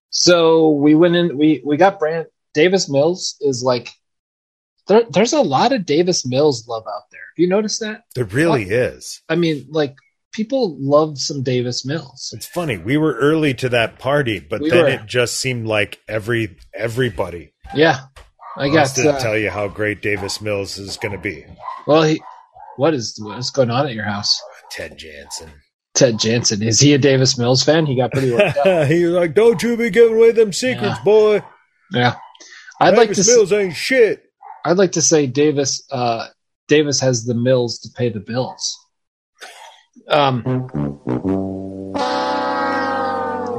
So 0.09 0.71
we 0.71 0.95
went 0.95 1.15
in. 1.15 1.37
We 1.37 1.61
we 1.63 1.77
got 1.77 1.99
Brand 1.99 2.25
Davis 2.53 2.89
Mills 2.89 3.37
is 3.41 3.61
like 3.63 3.91
there. 4.87 5.03
There's 5.09 5.33
a 5.33 5.41
lot 5.41 5.71
of 5.71 5.85
Davis 5.85 6.25
Mills 6.25 6.67
love 6.67 6.83
out 6.87 7.03
there. 7.11 7.21
Have 7.21 7.37
you 7.37 7.47
noticed 7.47 7.81
that? 7.81 8.05
There 8.15 8.25
really 8.25 8.63
is. 8.63 9.21
I 9.29 9.35
mean, 9.35 9.67
like 9.69 9.95
people 10.33 10.75
love 10.79 11.19
some 11.19 11.43
Davis 11.43 11.85
Mills. 11.85 12.31
It's 12.35 12.47
funny. 12.47 12.77
We 12.77 12.97
were 12.97 13.13
early 13.13 13.53
to 13.55 13.69
that 13.69 13.99
party, 13.99 14.39
but 14.39 14.61
We 14.61 14.69
then 14.69 14.83
were. 14.83 14.89
it 14.89 15.05
just 15.05 15.37
seemed 15.37 15.67
like 15.67 15.99
every 16.07 16.57
everybody 16.73 17.53
Yeah, 17.75 18.01
I 18.57 18.69
guess 18.69 18.93
to 18.93 19.11
Uh, 19.13 19.19
tell 19.19 19.37
you 19.37 19.49
how 19.49 19.67
great 19.67 20.01
Davis 20.01 20.41
Mills 20.41 20.77
is 20.77 20.97
going 20.97 21.11
to 21.11 21.17
be. 21.17 21.45
well, 21.85 22.03
he, 22.03 22.21
what 22.77 22.93
is 22.93 23.17
what's 23.21 23.49
going 23.49 23.69
on 23.71 23.87
at 23.87 23.93
your 23.93 24.05
house? 24.05 24.39
Ted 24.71 24.97
Jansen. 24.97 25.51
Ted 25.93 26.19
Jansen 26.19 26.61
is 26.61 26.79
he 26.79 26.93
a 26.93 26.97
Davis 26.97 27.37
Mills 27.37 27.63
fan? 27.63 27.85
He 27.85 27.95
got 27.95 28.11
pretty 28.11 28.31
worked 28.31 28.57
up. 28.57 28.87
he 28.87 29.03
was 29.05 29.13
like, 29.15 29.33
"Don't 29.33 29.61
you 29.63 29.75
be 29.77 29.89
giving 29.89 30.15
away 30.17 30.31
them 30.31 30.53
secrets, 30.53 30.97
Yeah. 30.97 31.03
boy. 31.03 31.43
Yeah, 31.91 32.15
I'd 32.79 32.95
like 32.97 33.09
to. 33.09 33.15
Davis 33.15 33.27
Mills 33.27 33.53
ain't 33.53 33.75
shit." 33.75 34.23
I'd 34.65 34.77
like 34.77 34.91
to 34.93 35.01
say 35.01 35.27
Davis. 35.27 35.81
Uh, 35.91 36.27
Davis 36.67 36.99
has 37.01 37.23
the 37.25 37.33
mills 37.33 37.79
to 37.79 37.89
pay 37.95 38.09
the 38.09 38.19
bills. 38.19 38.77
Um, 40.09 40.67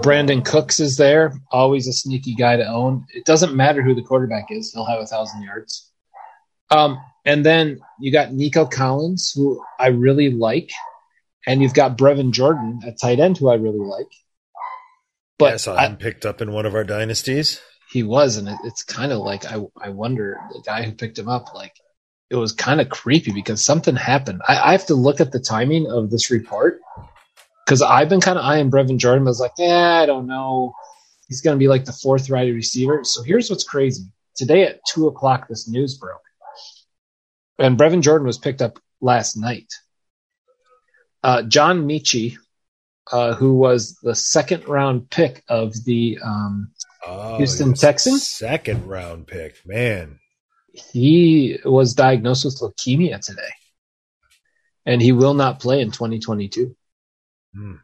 Brandin 0.02 0.44
Cooks 0.44 0.80
is 0.80 0.96
there, 0.96 1.32
always 1.50 1.86
a 1.86 1.92
sneaky 1.92 2.34
guy 2.34 2.56
to 2.56 2.66
own. 2.66 3.06
It 3.14 3.24
doesn't 3.24 3.54
matter 3.54 3.82
who 3.82 3.94
the 3.94 4.02
quarterback 4.02 4.46
is; 4.50 4.72
he'll 4.72 4.84
have 4.86 5.00
a 5.00 5.06
thousand 5.06 5.42
yards. 5.42 5.90
Um, 6.70 6.98
and 7.24 7.44
then 7.44 7.80
you 8.00 8.12
got 8.12 8.32
Nico 8.32 8.66
Collins, 8.66 9.32
who 9.34 9.62
I 9.78 9.88
really 9.88 10.30
like, 10.30 10.70
and 11.46 11.62
you've 11.62 11.74
got 11.74 11.96
Brevin 11.98 12.32
Jordan 12.32 12.80
at 12.86 13.00
tight 13.00 13.20
end, 13.20 13.38
who 13.38 13.48
I 13.48 13.54
really 13.54 13.78
like. 13.78 14.10
But 15.38 15.46
But 15.46 15.54
I 15.54 15.56
saw 15.56 15.76
I- 15.76 15.94
picked 15.94 16.26
up 16.26 16.40
in 16.40 16.52
one 16.52 16.66
of 16.66 16.74
our 16.74 16.84
dynasties. 16.84 17.60
he 17.90 18.02
was, 18.02 18.36
and 18.36 18.48
it, 18.48 18.58
it's 18.64 18.82
kind 18.82 19.12
of 19.12 19.18
like 19.20 19.44
I 19.46 19.60
I 19.80 19.88
wonder 19.90 20.38
the 20.52 20.62
guy 20.64 20.82
who 20.82 20.92
picked 20.92 21.18
him 21.18 21.28
up, 21.28 21.54
like 21.54 21.72
it 22.30 22.36
was 22.36 22.52
kind 22.52 22.80
of 22.80 22.88
creepy 22.90 23.32
because 23.32 23.64
something 23.64 23.96
happened. 23.96 24.42
I, 24.46 24.58
I 24.58 24.72
have 24.72 24.86
to 24.86 24.94
look 24.94 25.20
at 25.20 25.32
the 25.32 25.40
timing 25.40 25.90
of 25.90 26.10
this 26.10 26.30
report 26.30 26.80
because 27.68 27.82
I've 27.82 28.08
been 28.08 28.22
kind 28.22 28.38
of 28.38 28.46
eyeing 28.46 28.70
Brevin 28.70 28.96
Jordan. 28.96 29.24
but 29.24 29.28
I 29.28 29.32
was 29.32 29.40
like, 29.40 29.52
yeah, 29.58 30.00
I 30.00 30.06
don't 30.06 30.26
know. 30.26 30.72
He's 31.28 31.42
going 31.42 31.54
to 31.54 31.58
be 31.58 31.68
like 31.68 31.84
the 31.84 31.92
fourth 31.92 32.30
righty 32.30 32.52
receiver. 32.52 33.04
So 33.04 33.22
here's 33.22 33.50
what's 33.50 33.62
crazy. 33.64 34.04
Today 34.36 34.62
at 34.62 34.80
two 34.88 35.06
o'clock, 35.06 35.48
this 35.48 35.68
news 35.68 35.98
broke, 35.98 36.22
and 37.58 37.78
Brevin 37.78 38.00
Jordan 38.00 38.26
was 38.26 38.38
picked 38.38 38.62
up 38.62 38.78
last 39.02 39.36
night. 39.36 39.70
Uh, 41.22 41.42
John 41.42 41.86
Metchie, 41.86 42.38
uh, 43.12 43.34
who 43.34 43.58
was 43.58 43.98
the 44.02 44.14
second 44.14 44.66
round 44.66 45.10
pick 45.10 45.44
of 45.48 45.74
the 45.84 46.18
um, 46.24 46.70
Oh, 47.06 47.36
Houston 47.36 47.74
Texans? 47.74 48.26
second 48.26 48.86
round 48.86 49.26
pick, 49.26 49.56
man. 49.66 50.20
he 50.72 51.58
was 51.66 51.92
diagnosed 51.94 52.44
with 52.46 52.60
leukemia 52.60 53.20
today 53.20 53.50
and 54.86 55.02
he 55.02 55.12
will 55.12 55.34
not 55.34 55.58
play 55.60 55.80
in 55.80 55.90
2022 55.90 56.76
Hmm. 57.54 57.76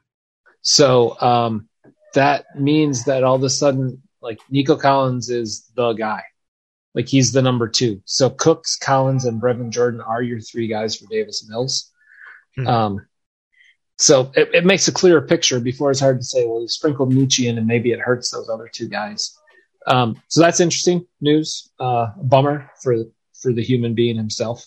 so 0.60 1.20
um, 1.20 1.68
that 2.14 2.44
means 2.58 3.04
that 3.04 3.24
all 3.24 3.36
of 3.36 3.42
a 3.42 3.50
sudden 3.50 4.02
like 4.20 4.38
nico 4.50 4.76
collins 4.76 5.30
is 5.30 5.70
the 5.74 5.92
guy 5.94 6.22
like 6.94 7.08
he's 7.08 7.32
the 7.32 7.42
number 7.42 7.68
two 7.68 8.02
so 8.04 8.30
cooks 8.30 8.76
collins 8.76 9.24
and 9.24 9.40
brevin 9.40 9.70
jordan 9.70 10.00
are 10.00 10.22
your 10.22 10.40
three 10.40 10.68
guys 10.68 10.96
for 10.96 11.06
davis 11.10 11.46
mills 11.48 11.90
Hmm. 12.56 12.68
um, 12.68 13.06
so 13.98 14.30
it, 14.36 14.50
it 14.54 14.64
makes 14.64 14.86
a 14.86 14.92
clearer 14.92 15.22
picture 15.22 15.58
before 15.58 15.90
it's 15.90 15.98
hard 15.98 16.20
to 16.20 16.24
say 16.24 16.46
well 16.46 16.60
you 16.60 16.68
sprinkled 16.68 17.12
Metchie 17.12 17.48
in 17.48 17.58
and 17.58 17.66
maybe 17.66 17.90
it 17.90 17.98
hurts 17.98 18.30
those 18.30 18.48
other 18.48 18.70
two 18.72 18.88
guys 18.88 19.36
um, 19.86 20.20
so 20.28 20.40
that's 20.40 20.60
interesting 20.60 21.06
news. 21.20 21.70
Uh, 21.78 22.08
bummer 22.16 22.70
for 22.82 23.04
for 23.40 23.52
the 23.52 23.62
human 23.62 23.94
being 23.94 24.16
himself. 24.16 24.66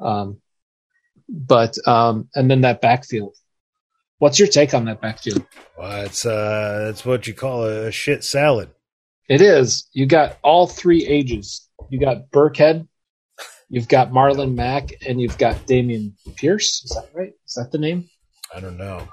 Um, 0.00 0.40
but 1.28 1.76
um, 1.86 2.28
and 2.34 2.50
then 2.50 2.62
that 2.62 2.80
backfield. 2.80 3.34
What's 4.18 4.38
your 4.38 4.48
take 4.48 4.72
on 4.72 4.86
that 4.86 5.00
backfield? 5.00 5.44
Well, 5.78 6.04
it's 6.04 6.24
uh, 6.24 6.84
that's 6.86 7.04
what 7.04 7.26
you 7.26 7.34
call 7.34 7.64
a 7.64 7.92
shit 7.92 8.24
salad. 8.24 8.70
It 9.28 9.42
is. 9.42 9.88
You 9.92 10.06
got 10.06 10.38
all 10.42 10.66
three 10.66 11.04
ages. 11.06 11.68
You 11.90 12.00
got 12.00 12.30
Burkhead, 12.30 12.88
you've 13.68 13.88
got 13.88 14.10
Marlon 14.10 14.54
Mack, 14.54 14.90
and 15.06 15.20
you've 15.20 15.38
got 15.38 15.56
Dameon 15.66 16.12
Pierce. 16.36 16.82
Is 16.84 16.90
that 16.90 17.08
right? 17.14 17.32
Is 17.46 17.54
that 17.54 17.70
the 17.70 17.78
name? 17.78 18.08
I 18.54 18.60
don't 18.60 18.76
know. 18.76 19.06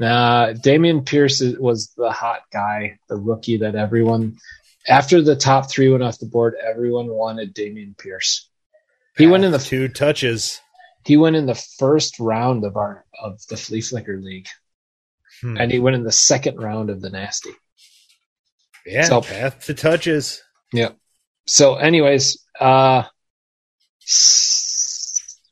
Nah, 0.00 0.52
Dameon 0.52 1.06
Pierce 1.06 1.42
was 1.58 1.92
the 1.96 2.10
hot 2.10 2.42
guy, 2.52 2.98
the 3.08 3.16
rookie 3.16 3.58
that 3.58 3.74
everyone, 3.74 4.36
after 4.88 5.22
the 5.22 5.36
top 5.36 5.70
three 5.70 5.88
went 5.88 6.02
off 6.02 6.18
the 6.18 6.26
board, 6.26 6.54
everyone 6.62 7.08
wanted 7.08 7.54
Dameon 7.54 7.96
Pierce. 7.96 8.48
He 9.16 9.26
went 9.26 9.44
in 9.44 9.52
the 9.52 9.58
two 9.58 9.88
touches. 9.88 10.60
He 11.04 11.16
went 11.16 11.36
in 11.36 11.46
the 11.46 11.54
first 11.54 12.18
round 12.20 12.64
of 12.64 12.76
our 12.76 13.04
of 13.20 13.40
the 13.48 13.56
Fleaflicker 13.56 14.22
league 14.22 14.48
Hmm. 15.40 15.56
and 15.56 15.72
he 15.72 15.78
went 15.78 15.96
in 15.96 16.04
the 16.04 16.12
second 16.12 16.58
round 16.58 16.90
of 16.90 17.00
the 17.00 17.08
nasty 17.10 17.50
yeah, 18.86 19.04
so- 19.04 19.22
path 19.22 19.64
to 19.66 19.74
touches. 19.74 20.42
Yeah. 20.72 20.90
So 21.46 21.76
anyways 21.76 22.38
uh 22.60 23.04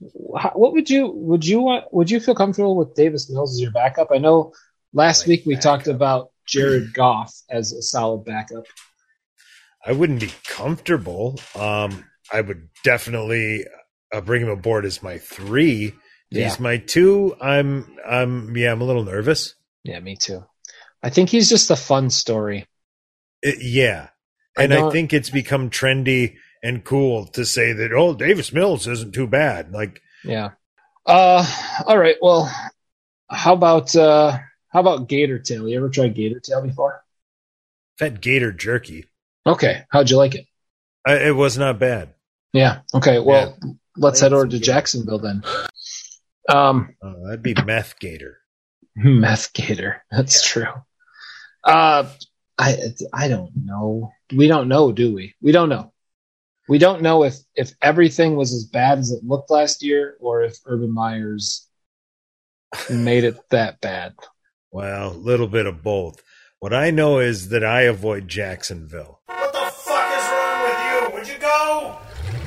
what 0.01 0.73
would 0.73 0.89
you 0.89 1.09
would 1.09 1.45
you 1.47 1.61
want 1.61 1.93
would 1.93 2.11
you 2.11 2.21
feel 2.21 2.35
comfortable 2.35 2.77
with 2.77 2.95
davis 2.95 3.31
mills 3.31 3.55
as 3.55 3.61
your 3.61 3.71
backup 3.71 4.09
i 4.13 4.19
know 4.19 4.53
last 4.93 5.23
Like 5.23 5.29
week 5.29 5.43
we 5.47 5.57
talked 5.57 5.89
about 5.89 6.31
jared 6.47 6.93
goff 6.95 7.35
as 7.51 7.73
a 7.73 7.83
solid 7.83 8.25
backup 8.25 8.65
I 9.83 9.93
wouldn't 9.93 10.21
be 10.21 10.31
comfortable. 10.45 11.41
Um, 11.55 12.05
I 12.31 12.43
would 12.43 12.69
definitely 12.85 13.65
uh, 14.13 14.21
bring 14.21 14.43
him 14.43 14.49
aboard 14.49 14.85
as 14.85 15.03
my 15.03 15.19
three. 15.19 15.95
Yeah. 16.31 16.45
He's 16.49 16.61
my 16.61 16.79
two. 16.79 17.35
I'm, 17.41 17.97
I'm, 18.07 18.57
yeah, 18.57 18.73
I'm 18.73 18.81
a 18.81 18.85
little 18.85 19.05
nervous. 19.05 19.55
yeah 19.85 19.99
me 20.01 20.17
too 20.17 20.45
i 21.03 21.09
think 21.09 21.31
he's 21.31 21.49
just 21.49 21.71
a 21.71 21.77
fun 21.77 22.11
story 22.11 22.67
Uh, 23.47 23.53
yeah, 23.59 24.09
and 24.59 24.73
I, 24.75 24.77
don't- 24.77 24.93
think 24.93 25.13
it's 25.13 25.31
become 25.31 25.71
trendy 25.71 26.37
and 26.63 26.85
cool 26.85 27.25
to 27.29 27.45
say 27.47 27.73
that 27.73 27.93
oh, 27.93 28.13
Davis 28.15 28.53
Mills 28.53 28.87
isn't 28.87 29.15
too 29.15 29.27
bad. 29.27 29.73
Like, 29.73 30.03
yeah 30.25 30.51
uh 31.07 31.43
all 31.87 31.97
right 31.97 32.17
well 32.21 32.53
how 33.31 33.55
about 33.55 33.97
uh 33.97 34.37
how 34.69 34.81
about 34.81 35.09
gator 35.09 35.39
tail 35.39 35.67
you 35.67 35.79
ever 35.79 35.89
tried 35.89 36.15
gator 36.15 36.39
tail 36.39 36.61
before 36.61 37.03
that 37.99 38.21
Gator 38.21 38.53
jerky, 38.53 39.07
okay 39.47 39.85
how'd 39.89 40.11
you 40.11 40.19
like 40.19 40.35
it 40.35 40.45
I, 41.07 41.15
it 41.29 41.35
was 41.35 41.57
not 41.57 41.79
bad. 41.79 42.13
Yeah. 42.53 42.81
Okay. 42.93 43.19
Well, 43.21 43.57
let's 44.01 44.21
head 44.21 44.33
over 44.33 44.47
to 44.47 44.51
gator. 44.59 44.65
Jacksonville 44.65 45.19
then. 45.21 45.43
Um, 46.49 46.97
Oh, 47.03 47.27
that'd 47.27 47.43
be 47.43 47.55
meth 47.65 47.99
Gator. 48.01 48.39
meth 48.97 49.53
gator. 49.53 50.03
That's 50.11 50.45
true. 50.45 50.67
Uh, 51.63 52.09
I 52.59 52.77
I 53.13 53.29
don't 53.29 53.53
know. 53.55 54.11
We 54.35 54.49
don't 54.49 54.69
know, 54.69 54.91
do 54.93 55.15
we? 55.15 55.35
We 55.41 55.53
don't 55.53 55.69
know. 55.69 55.93
We 56.69 56.79
don't 56.79 57.03
know 57.03 57.25
if 57.25 57.37
if 57.55 57.73
everything 57.83 58.37
was 58.37 58.53
as 58.53 58.65
bad 58.65 58.99
as 58.99 59.11
it 59.13 59.23
looked 59.25 59.51
last 59.51 59.83
year, 59.83 60.17
or 60.21 60.43
if 60.43 60.59
Urban 60.67 60.93
Meyers 60.93 61.67
made 62.89 63.25
it 63.25 63.37
that 63.51 63.81
bad. 63.81 64.15
Well, 64.71 65.11
a 65.11 65.13
little 65.13 65.49
bit 65.49 65.67
of 65.67 65.83
both. 65.83 66.23
What 66.61 66.73
I 66.75 66.91
know 66.91 67.19
is 67.19 67.49
that 67.49 67.65
I 67.65 67.83
avoid 67.83 68.29
Jacksonville. 68.29 69.21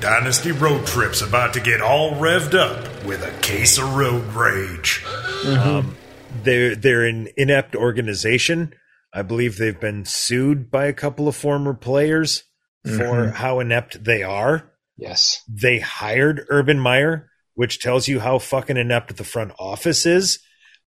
Dynasty 0.03 0.51
Road 0.51 0.85
Trip's 0.85 1.21
about 1.21 1.53
to 1.53 1.61
get 1.61 1.79
all 1.79 2.15
revved 2.15 2.55
up 2.55 3.05
with 3.05 3.23
a 3.23 3.31
case 3.41 3.77
of 3.77 3.95
road 3.95 4.21
rage. 4.33 5.01
Um, 5.47 5.95
they're 6.43 6.75
they're 6.75 7.05
an 7.05 7.29
inept 7.37 7.73
organization. 7.73 8.73
I 9.13 9.21
believe 9.21 9.57
they've 9.57 9.79
been 9.79 10.03
sued 10.03 10.69
by 10.69 10.87
a 10.87 10.93
couple 10.93 11.29
of 11.29 11.37
former 11.37 11.73
players 11.73 12.43
for 12.83 12.89
Mhm. 13.29 13.33
how 13.35 13.61
inept 13.61 14.03
they 14.03 14.23
are. 14.23 14.69
Yes. 14.97 15.41
They 15.47 15.79
hired 15.79 16.45
Urban 16.49 16.79
Meyer, 16.79 17.29
which 17.53 17.79
tells 17.79 18.09
you 18.09 18.19
how 18.19 18.39
fucking 18.39 18.75
inept 18.75 19.15
the 19.15 19.23
front 19.23 19.53
office 19.57 20.05
is. 20.05 20.39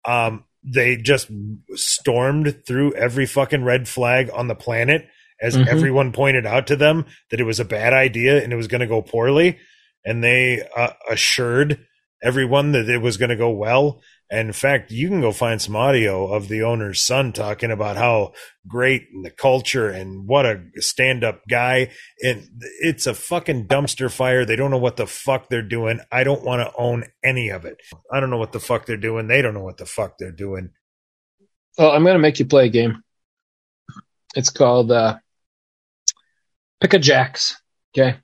Um, 0.04 0.42
they 0.64 0.96
just 0.96 1.30
stormed 1.76 2.64
through 2.66 2.94
every 2.94 3.26
fucking 3.26 3.62
red 3.62 3.86
flag 3.86 4.28
on 4.34 4.48
the 4.48 4.56
planet 4.56 5.06
as 5.40 5.56
Mhm. 5.56 5.66
everyone 5.66 6.12
pointed 6.12 6.46
out 6.46 6.66
to 6.68 6.76
them 6.76 7.04
that 7.30 7.40
it 7.40 7.44
was 7.44 7.60
a 7.60 7.64
bad 7.64 7.92
idea 7.92 8.42
and 8.42 8.52
it 8.52 8.56
was 8.56 8.68
going 8.68 8.80
to 8.80 8.86
go 8.86 9.02
poorly. 9.02 9.58
And 10.04 10.22
they 10.22 10.66
uh, 10.76 10.92
assured 11.10 11.86
everyone 12.22 12.72
that 12.72 12.88
it 12.88 12.98
was 12.98 13.16
going 13.16 13.30
to 13.30 13.36
go 13.36 13.50
well. 13.50 14.00
And 14.30 14.48
in 14.48 14.52
fact, 14.54 14.90
you 14.90 15.08
can 15.08 15.20
go 15.20 15.32
find 15.32 15.60
some 15.60 15.76
audio 15.76 16.26
of 16.32 16.48
the 16.48 16.62
owner's 16.62 17.00
son 17.02 17.32
talking 17.32 17.70
about 17.70 17.96
how 17.96 18.32
great 18.66 19.06
the 19.22 19.30
culture 19.30 19.90
and 19.90 20.26
what 20.26 20.46
a 20.46 20.62
stand 20.78 21.22
up 21.22 21.42
guy. 21.48 21.90
And 22.22 22.48
it's 22.80 23.06
a 23.06 23.14
fucking 23.14 23.68
dumpster 23.68 24.10
fire. 24.10 24.44
They 24.46 24.56
don't 24.56 24.70
know 24.70 24.78
what 24.78 24.96
the 24.96 25.06
fuck 25.06 25.50
they're 25.50 25.62
doing. 25.62 26.00
I 26.10 26.24
don't 26.24 26.42
want 26.42 26.62
to 26.62 26.72
own 26.76 27.04
any 27.22 27.50
of 27.50 27.64
it. 27.66 27.76
I 28.10 28.18
don't 28.18 28.30
know 28.30 28.38
what 28.38 28.52
the 28.52 28.60
fuck 28.60 28.86
they're 28.86 28.96
doing. 28.96 29.26
They 29.28 29.42
don't 29.42 29.54
know 29.54 29.62
what 29.62 29.76
the 29.76 29.86
fuck 29.86 30.16
they're 30.18 30.32
doing. 30.32 30.70
Well, 31.78 31.90
I'm 31.92 32.02
going 32.02 32.14
to 32.14 32.18
make 32.18 32.38
you 32.38 32.46
play 32.46 32.66
a 32.66 32.70
game. 32.70 33.02
It's 34.34 34.50
called 34.50 34.90
uh, 34.90 35.18
Pick 36.84 36.92
a 36.92 36.98
Jacks. 36.98 37.58
Okay. 37.96 38.18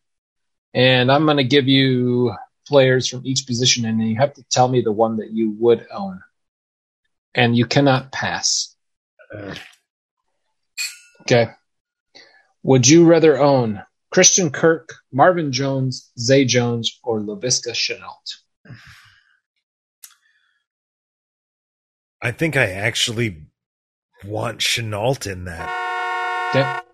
And 0.74 1.10
I'm 1.10 1.24
going 1.24 1.38
to 1.38 1.44
give 1.44 1.66
you 1.66 2.34
players 2.68 3.08
from 3.08 3.22
each 3.24 3.46
position, 3.46 3.86
and 3.86 4.06
you 4.06 4.16
have 4.16 4.34
to 4.34 4.44
tell 4.50 4.68
me 4.68 4.82
the 4.82 4.92
one 4.92 5.16
that 5.16 5.30
you 5.30 5.56
would 5.58 5.86
own. 5.90 6.20
and 7.34 7.56
you 7.56 7.66
cannot 7.66 8.12
pass. 8.12 8.74
Okay. 11.22 11.50
Would 12.62 12.88
you 12.88 13.04
rather 13.06 13.38
own 13.38 13.82
Christian 14.10 14.50
Kirk, 14.50 14.94
Marvin 15.12 15.52
Jones, 15.52 16.10
Zay 16.18 16.44
Jones, 16.44 16.98
or 17.02 17.20
Laviska 17.20 17.72
Shenault? 17.72 18.76
I 22.22 22.32
think 22.32 22.56
I 22.56 22.70
actually 22.70 23.46
want 24.24 24.58
Shenault 24.58 25.30
in 25.30 25.44
that. 25.44 26.50
Okay. 26.54 26.89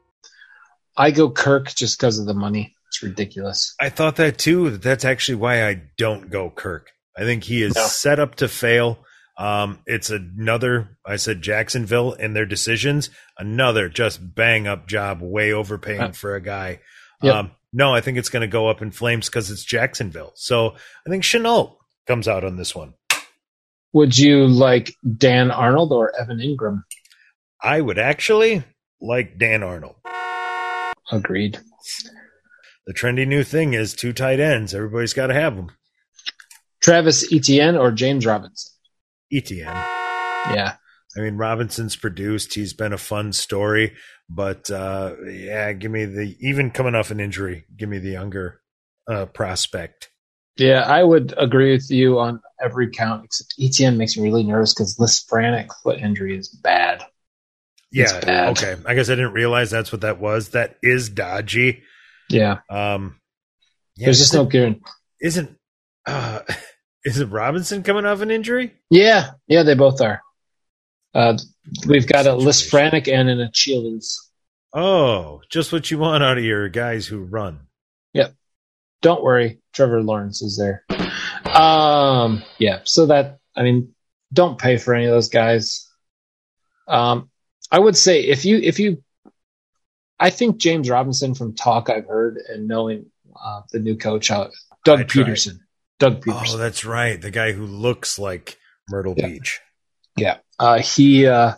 I 0.97 1.11
go 1.11 1.30
Kirk 1.30 1.74
just 1.74 1.99
because 1.99 2.18
of 2.18 2.26
the 2.26 2.34
money. 2.34 2.74
It's 2.88 3.03
ridiculous. 3.03 3.74
I 3.80 3.88
thought 3.90 4.16
that 4.16 4.38
too. 4.38 4.70
That's 4.78 5.05
actually 5.05 5.36
why 5.36 5.66
I 5.68 5.82
don't 5.99 6.30
go 6.30 6.51
Kirk. 6.51 6.90
I 7.16 7.22
think 7.22 7.44
he 7.44 7.62
is 7.62 7.74
No. 7.74 7.86
set 7.86 8.18
up 8.20 8.36
to 8.36 8.49
fail. 8.49 8.99
Um, 9.38 9.80
it's 9.86 10.09
another, 10.09 10.97
I 11.05 11.16
said 11.16 11.42
Jacksonville 11.42 12.14
and 12.14 12.34
their 12.34 12.47
decisions, 12.47 13.11
another 13.38 13.88
just 13.90 14.34
bang 14.34 14.66
up 14.66 14.86
job, 14.86 15.20
way 15.20 15.53
overpaying 15.53 16.01
Uh, 16.01 16.12
for 16.12 16.34
a 16.36 16.40
guy. 16.40 16.80
Yep. 17.22 17.34
Um, 17.34 17.51
no, 17.72 17.94
I 17.94 18.01
think 18.01 18.16
it's 18.16 18.30
going 18.30 18.40
to 18.42 18.47
go 18.47 18.68
up 18.68 18.80
in 18.80 18.90
flames 18.90 19.26
because 19.28 19.51
it's 19.51 19.64
Jacksonville. 19.64 20.32
So 20.36 20.74
I 21.07 21.11
think 21.11 21.22
Shenault 21.22 21.76
comes 22.07 22.28
out 22.28 22.44
on 22.44 22.57
this 22.57 22.74
one. 22.74 22.94
Would 23.92 24.16
you 24.16 24.47
like 24.47 24.92
Dan 25.16 25.51
Arnold 25.51 25.92
or 25.92 26.12
Evan 26.18 26.38
Engram? 26.38 26.84
I 27.62 27.80
would 27.80 27.99
actually 27.99 28.64
like 29.01 29.38
Dan 29.38 29.62
Arnold. 29.62 29.97
Agreed. 31.11 31.59
The 32.86 32.94
trendy 32.94 33.26
new 33.26 33.42
thing 33.42 33.74
is 33.74 33.94
two 33.94 34.12
tight 34.12 34.40
ends. 34.40 34.74
Everybody's 34.74 35.12
got 35.12 35.28
to 35.28 35.34
have 35.34 35.57
them. 35.57 35.70
Travis 36.80 37.32
Etienne 37.32 37.76
or 37.76 37.90
James 37.90 38.24
Robinson? 38.24 38.72
Etienne. 39.32 39.66
Yeah. 39.66 40.74
I 41.16 41.20
mean, 41.20 41.36
Robinson's 41.36 41.96
produced. 41.96 42.54
He's 42.54 42.74
been 42.74 42.92
a 42.92 42.98
fun 42.98 43.32
story, 43.32 43.94
but 44.28 44.70
uh, 44.70 45.14
yeah, 45.26 45.72
give 45.72 45.90
me 45.90 46.04
the 46.04 46.36
even 46.40 46.70
coming 46.70 46.94
off 46.94 47.11
an 47.11 47.20
injury. 47.20 47.64
Give 47.74 47.88
me 47.88 47.98
the 47.98 48.11
younger 48.11 48.61
uh, 49.09 49.26
prospect. 49.26 50.11
Yeah, 50.59 50.82
I 50.82 51.02
would 51.02 51.34
agree 51.36 51.72
with 51.72 51.90
you 51.90 52.18
on 52.18 52.40
every 52.62 52.90
count, 52.90 53.24
except 53.24 53.54
Etienne 53.61 53.96
makes 53.96 54.16
me 54.16 54.24
really 54.24 54.42
nervous 54.42 54.74
because 54.74 54.96
this 54.96 55.22
frantic 55.22 55.70
foot 55.82 55.98
injury 55.98 56.36
is 56.36 56.48
bad. 56.48 57.02
Yeah, 57.93 58.51
okay. 58.51 58.76
I 58.84 58.95
guess 58.95 59.09
I 59.09 59.14
didn't 59.14 59.32
realize 59.32 59.70
that's 59.70 59.93
what 59.93 60.03
that 60.03 60.18
was. 60.18 60.51
That 60.51 60.76
is 60.82 61.09
dodgy. 61.09 61.82
Yeah. 62.28 62.59
Um, 62.68 63.20
yeah, 63.97 64.07
There's 64.07 64.18
just 64.18 64.34
no 64.34 64.45
guarantee. 64.45 64.82
isn't 65.20 65.57
uh, 66.07 66.41
isn't 67.05 67.30
Robinson 67.30 67.82
coming 67.82 68.05
off 68.05 68.20
an 68.20 68.30
injury? 68.30 68.74
Yeah. 68.91 69.30
Yeah, 69.47 69.62
they 69.62 69.74
both 69.74 70.01
are. 70.01 70.20
Uh, 71.14 71.39
we've 71.87 72.07
got 72.07 72.26
a. 72.26 72.30
Lisfranc 72.30 73.09
and 73.11 73.28
an 73.30 73.41
Achilles. 73.41 74.20
Oh, 74.74 75.41
just 75.49 75.72
what 75.72 75.91
you 75.91 75.99
want 75.99 76.22
out 76.22 76.37
of 76.37 76.45
your 76.45 76.68
guys 76.68 77.07
who 77.07 77.20
run. 77.20 77.61
Yep. 78.12 78.34
Don't 79.01 79.22
worry, 79.22 79.61
Trevor 79.72 80.03
Lawrence 80.03 80.43
is 80.43 80.59
there. 80.59 80.84
Um, 81.51 82.43
yeah, 82.59 82.80
so 82.84 83.07
that 83.07 83.39
I 83.55 83.62
mean, 83.62 83.95
don't 84.32 84.59
pay 84.59 84.76
for 84.76 84.95
any 84.95 85.07
of 85.07 85.12
those 85.12 85.28
guys. 85.30 85.89
Um, 86.89 87.30
I 87.70 87.78
would 87.78 87.96
say 87.96 88.22
if 88.22 88.44
you 88.44 88.58
if 88.58 88.78
you, 88.78 89.02
I 90.18 90.30
think 90.30 90.58
James 90.58 90.88
Robinson 90.88 91.34
from 91.34 91.54
talk 91.54 91.90
I've 91.90 92.06
heard 92.06 92.38
and 92.48 92.68
knowing 92.68 93.06
uh, 93.42 93.62
the 93.72 93.78
new 93.80 93.96
coach, 93.96 94.30
uh, 94.30 94.44
I 94.44 94.76
Doug 94.84 95.08
tried. 95.08 95.26
Pederson, 95.26 95.58
Doug 95.98 96.20
Pederson. 96.24 96.54
Oh, 96.54 96.56
that's 96.56 96.84
right. 96.84 97.20
The 97.20 97.30
guy 97.30 97.52
who 97.52 97.66
looks 97.66 98.18
like 98.18 98.58
Myrtle 98.88 99.14
Yeah. 99.16 99.26
Beach. 99.28 99.60
yeah, 100.16 100.36
uh, 100.58 100.78
he 100.80 101.26
uh, 101.26 101.54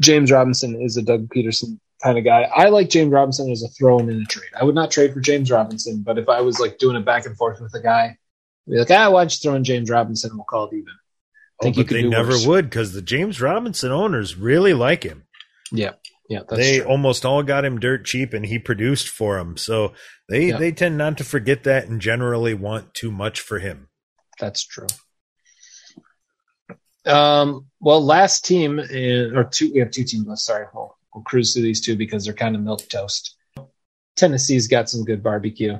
James 0.00 0.30
Robinson 0.30 0.80
is 0.80 0.96
a 0.96 1.02
Doug 1.02 1.28
Pederson 1.28 1.78
kind 2.02 2.16
of 2.16 2.24
guy. 2.24 2.42
I 2.54 2.68
like 2.70 2.88
James 2.88 3.10
Robinson 3.12 3.50
as 3.50 3.62
a 3.62 3.68
throw-in 3.68 4.08
in 4.08 4.22
a 4.22 4.24
trade. 4.24 4.50
I 4.58 4.64
would 4.64 4.74
not 4.74 4.90
trade 4.90 5.12
for 5.12 5.20
James 5.20 5.50
Robinson, 5.50 6.02
but 6.02 6.16
if 6.16 6.28
I 6.28 6.40
was 6.40 6.58
like 6.58 6.78
doing 6.78 6.96
a 6.96 7.00
back 7.00 7.26
and 7.26 7.36
forth 7.36 7.60
with 7.60 7.74
a 7.74 7.82
guy, 7.82 8.16
I'd 8.66 8.70
be 8.70 8.78
like, 8.78 8.90
ah, 8.90 9.10
why 9.10 9.22
don't 9.22 9.32
you 9.32 9.38
throw 9.42 9.54
in 9.56 9.64
James 9.64 9.90
Robinson 9.90 10.30
and 10.30 10.38
we'll 10.38 10.46
call 10.46 10.68
it 10.68 10.74
even. 10.74 10.94
Oh, 11.60 11.64
Think 11.64 11.76
you 11.76 11.84
but 11.84 11.92
they 11.92 12.02
never 12.02 12.30
worse. 12.30 12.46
would 12.46 12.70
because 12.70 12.92
the 12.92 13.02
James 13.02 13.40
Robinson 13.40 13.92
owners 13.92 14.36
really 14.36 14.72
like 14.72 15.02
him. 15.02 15.24
Yeah, 15.70 15.92
yeah, 16.28 16.40
that's 16.48 16.56
they 16.60 16.78
true. 16.78 16.86
almost 16.86 17.24
all 17.26 17.42
got 17.42 17.64
him 17.66 17.78
dirt 17.78 18.04
cheap, 18.06 18.32
and 18.32 18.46
he 18.46 18.58
produced 18.58 19.08
for 19.08 19.36
them. 19.36 19.56
So 19.58 19.92
they 20.28 20.48
Yeah. 20.48 20.56
they 20.58 20.72
tend 20.72 20.96
not 20.96 21.18
to 21.18 21.24
forget 21.24 21.64
that 21.64 21.86
and 21.86 22.00
generally 22.00 22.54
want 22.54 22.94
too 22.94 23.10
much 23.10 23.40
for 23.40 23.58
him. 23.58 23.88
That's 24.38 24.64
true. 24.64 24.86
Um, 27.06 27.66
well, 27.80 28.04
last 28.04 28.44
team 28.44 28.78
in, 28.78 29.36
or 29.36 29.44
two, 29.44 29.72
we 29.72 29.80
have 29.80 29.90
two 29.90 30.04
teams 30.04 30.26
left. 30.26 30.40
Sorry, 30.40 30.66
we'll, 30.74 30.96
we'll 31.14 31.24
cruise 31.24 31.52
through 31.52 31.62
these 31.62 31.80
two 31.80 31.96
because 31.96 32.24
they're 32.24 32.34
kind 32.34 32.54
of 32.54 32.62
milk 32.62 32.88
toast. 32.88 33.36
Tennessee's 34.16 34.68
got 34.68 34.90
some 34.90 35.04
good 35.04 35.22
barbecue, 35.22 35.78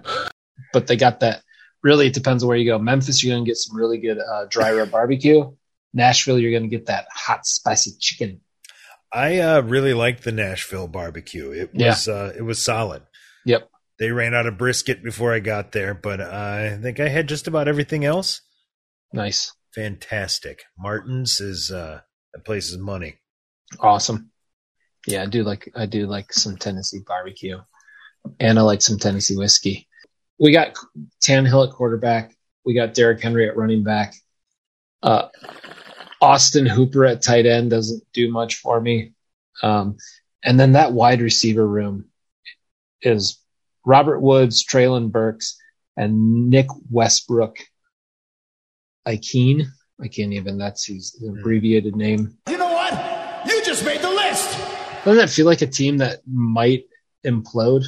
but 0.73 0.87
they 0.87 0.97
got 0.97 1.21
that. 1.21 1.43
Really, 1.83 2.07
it 2.07 2.15
depends 2.15 2.43
on 2.43 2.49
where 2.49 2.57
you 2.57 2.71
go. 2.71 2.79
Memphis, 2.79 3.23
you're 3.23 3.35
going 3.35 3.45
to 3.45 3.49
get 3.51 3.57
some 3.57 3.77
really 3.77 3.99
good 3.99 4.19
uh, 4.19 4.47
dry 4.51 4.73
rub 4.73 4.91
barbecue. 4.91 5.51
Nashville, 5.93 6.39
you're 6.39 6.51
going 6.53 6.69
to 6.71 6.77
get 6.77 6.87
that 6.87 7.07
hot, 7.13 7.47
spicy 7.47 7.93
chicken. 7.99 8.41
I 9.13 9.39
uh, 9.39 9.61
really 9.63 9.93
liked 9.95 10.23
the 10.23 10.33
Nashville 10.33 10.87
barbecue. 10.87 11.51
It 11.51 11.71
Yeah. 11.75 11.89
was 11.89 12.07
uh, 12.09 12.33
it 12.37 12.43
was 12.43 12.65
solid. 12.65 13.03
Yep. 13.45 13.69
They 13.99 14.11
ran 14.13 14.35
out 14.35 14.47
of 14.47 14.57
brisket 14.57 15.03
before 15.03 15.35
I 15.35 15.41
got 15.41 15.73
there, 15.73 15.95
but 15.95 16.21
I 16.21 16.79
think 16.81 17.01
I 17.01 17.09
had 17.09 17.29
just 17.29 17.49
about 17.49 17.69
everything 17.69 18.05
else. 18.05 18.41
Nice. 19.13 19.53
Fantastic. 19.75 20.63
Martin's 20.79 21.41
is 21.41 21.71
uh, 21.71 22.01
that 22.33 22.45
place 22.45 22.71
is 22.71 22.79
money. 22.79 23.17
Awesome. 23.81 24.31
Yeah, 25.07 25.23
I 25.23 25.27
do 25.27 25.43
like 25.43 25.71
I 25.75 25.87
do 25.87 26.07
like 26.07 26.33
some 26.33 26.57
Tennessee 26.57 27.01
barbecue, 27.07 27.59
and 28.39 28.59
I 28.59 28.63
like 28.63 28.83
some 28.83 28.99
Tennessee 28.99 29.37
whiskey. 29.37 29.89
We 30.39 30.53
got 30.53 30.77
Tannehill 31.23 31.69
at 31.69 31.75
quarterback. 31.75 32.37
We 32.65 32.75
got 32.75 32.95
Derrick 32.95 33.23
Henry 33.23 33.49
at 33.49 33.57
running 33.57 33.83
back. 33.83 34.15
Uh, 35.03 35.29
Austin 36.21 36.67
Hooper 36.67 37.05
at 37.07 37.23
tight 37.23 37.47
end 37.47 37.71
doesn't 37.71 38.03
do 38.13 38.31
much 38.31 38.57
for 38.57 38.81
me. 38.81 39.13
Um, 39.63 39.97
and 40.45 40.59
then 40.59 40.73
that 40.73 40.93
wide 40.93 41.21
receiver 41.21 41.67
room 41.67 42.07
is 43.03 43.39
Robert 43.85 44.21
Woods, 44.21 44.65
Treylon 44.65 45.11
Burks, 45.11 45.57
and 45.97 46.51
Nick 46.51 46.67
Westbrook. 46.91 47.59
Ikhine. 49.07 49.67
I 50.03 50.09
can't 50.09 50.33
even. 50.33 50.59
That's 50.59 50.87
his 50.87 51.23
abbreviated 51.27 51.97
name. 51.97 52.37
You 52.49 52.59
know 52.59 52.73
what? 52.73 53.47
You 53.47 53.63
just 53.65 53.85
made 53.85 54.01
the 54.01 54.11
list. 54.11 54.59
Doesn't 55.05 55.17
that 55.17 55.31
feel 55.31 55.47
like 55.47 55.63
a 55.63 55.67
team 55.67 55.99
that 55.99 56.21
might 56.27 56.85
implode? 57.27 57.85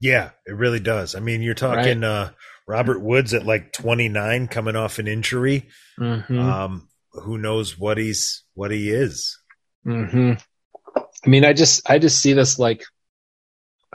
Yeah, 0.00 0.30
it 0.46 0.52
really 0.52 0.80
does. 0.80 1.14
I 1.14 1.20
mean, 1.20 1.42
you're 1.42 1.54
talking 1.54 2.04
uh, 2.04 2.30
Robert 2.66 3.00
Woods 3.00 3.34
at 3.34 3.44
like 3.44 3.72
29, 3.72 4.48
coming 4.48 4.76
off 4.76 4.98
an 4.98 5.06
injury. 5.08 5.68
Mm-hmm. 5.98 6.38
Um, 6.38 6.88
who 7.12 7.38
knows 7.38 7.78
what 7.78 7.98
he's 7.98 8.44
what 8.54 8.70
he 8.70 8.90
is? 8.90 9.38
hmm 9.84 10.32
I 10.96 11.28
mean, 11.28 11.44
I 11.44 11.52
just 11.52 11.88
I 11.88 11.98
just 11.98 12.20
see 12.20 12.32
this 12.32 12.58
like 12.58 12.82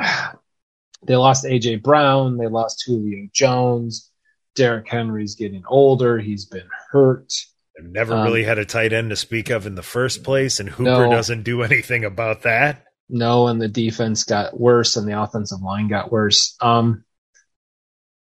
they 1.07 1.15
lost 1.15 1.45
AJ 1.45 1.83
Brown, 1.83 2.37
they 2.37 2.47
lost 2.47 2.83
Julio 2.85 3.27
Jones, 3.33 4.09
Derrick 4.55 4.87
Henry's 4.87 5.35
getting 5.35 5.63
older, 5.67 6.17
he's 6.19 6.45
been 6.45 6.67
hurt. 6.91 7.31
They've 7.77 7.91
never 7.91 8.13
Um, 8.15 8.23
really 8.23 8.43
had 8.43 8.57
a 8.57 8.65
tight 8.65 8.93
end 8.93 9.09
to 9.09 9.15
speak 9.15 9.49
of 9.49 9.65
in 9.67 9.75
the 9.75 9.83
first 9.83 10.23
place, 10.23 10.59
and 10.59 10.69
Hooper 10.69 11.07
No. 11.07 11.11
doesn't 11.11 11.43
do 11.43 11.61
anything 11.69 12.05
about 12.05 12.43
that. 12.43 12.83
No, 13.09 13.47
and 13.47 13.61
the 13.61 13.67
defense 13.67 14.23
got 14.23 14.59
worse, 14.59 14.95
and 14.97 15.07
the 15.07 15.21
offensive 15.21 15.61
line 15.61 15.87
got 15.87 16.11
worse. 16.11 16.55
Um, 16.61 17.03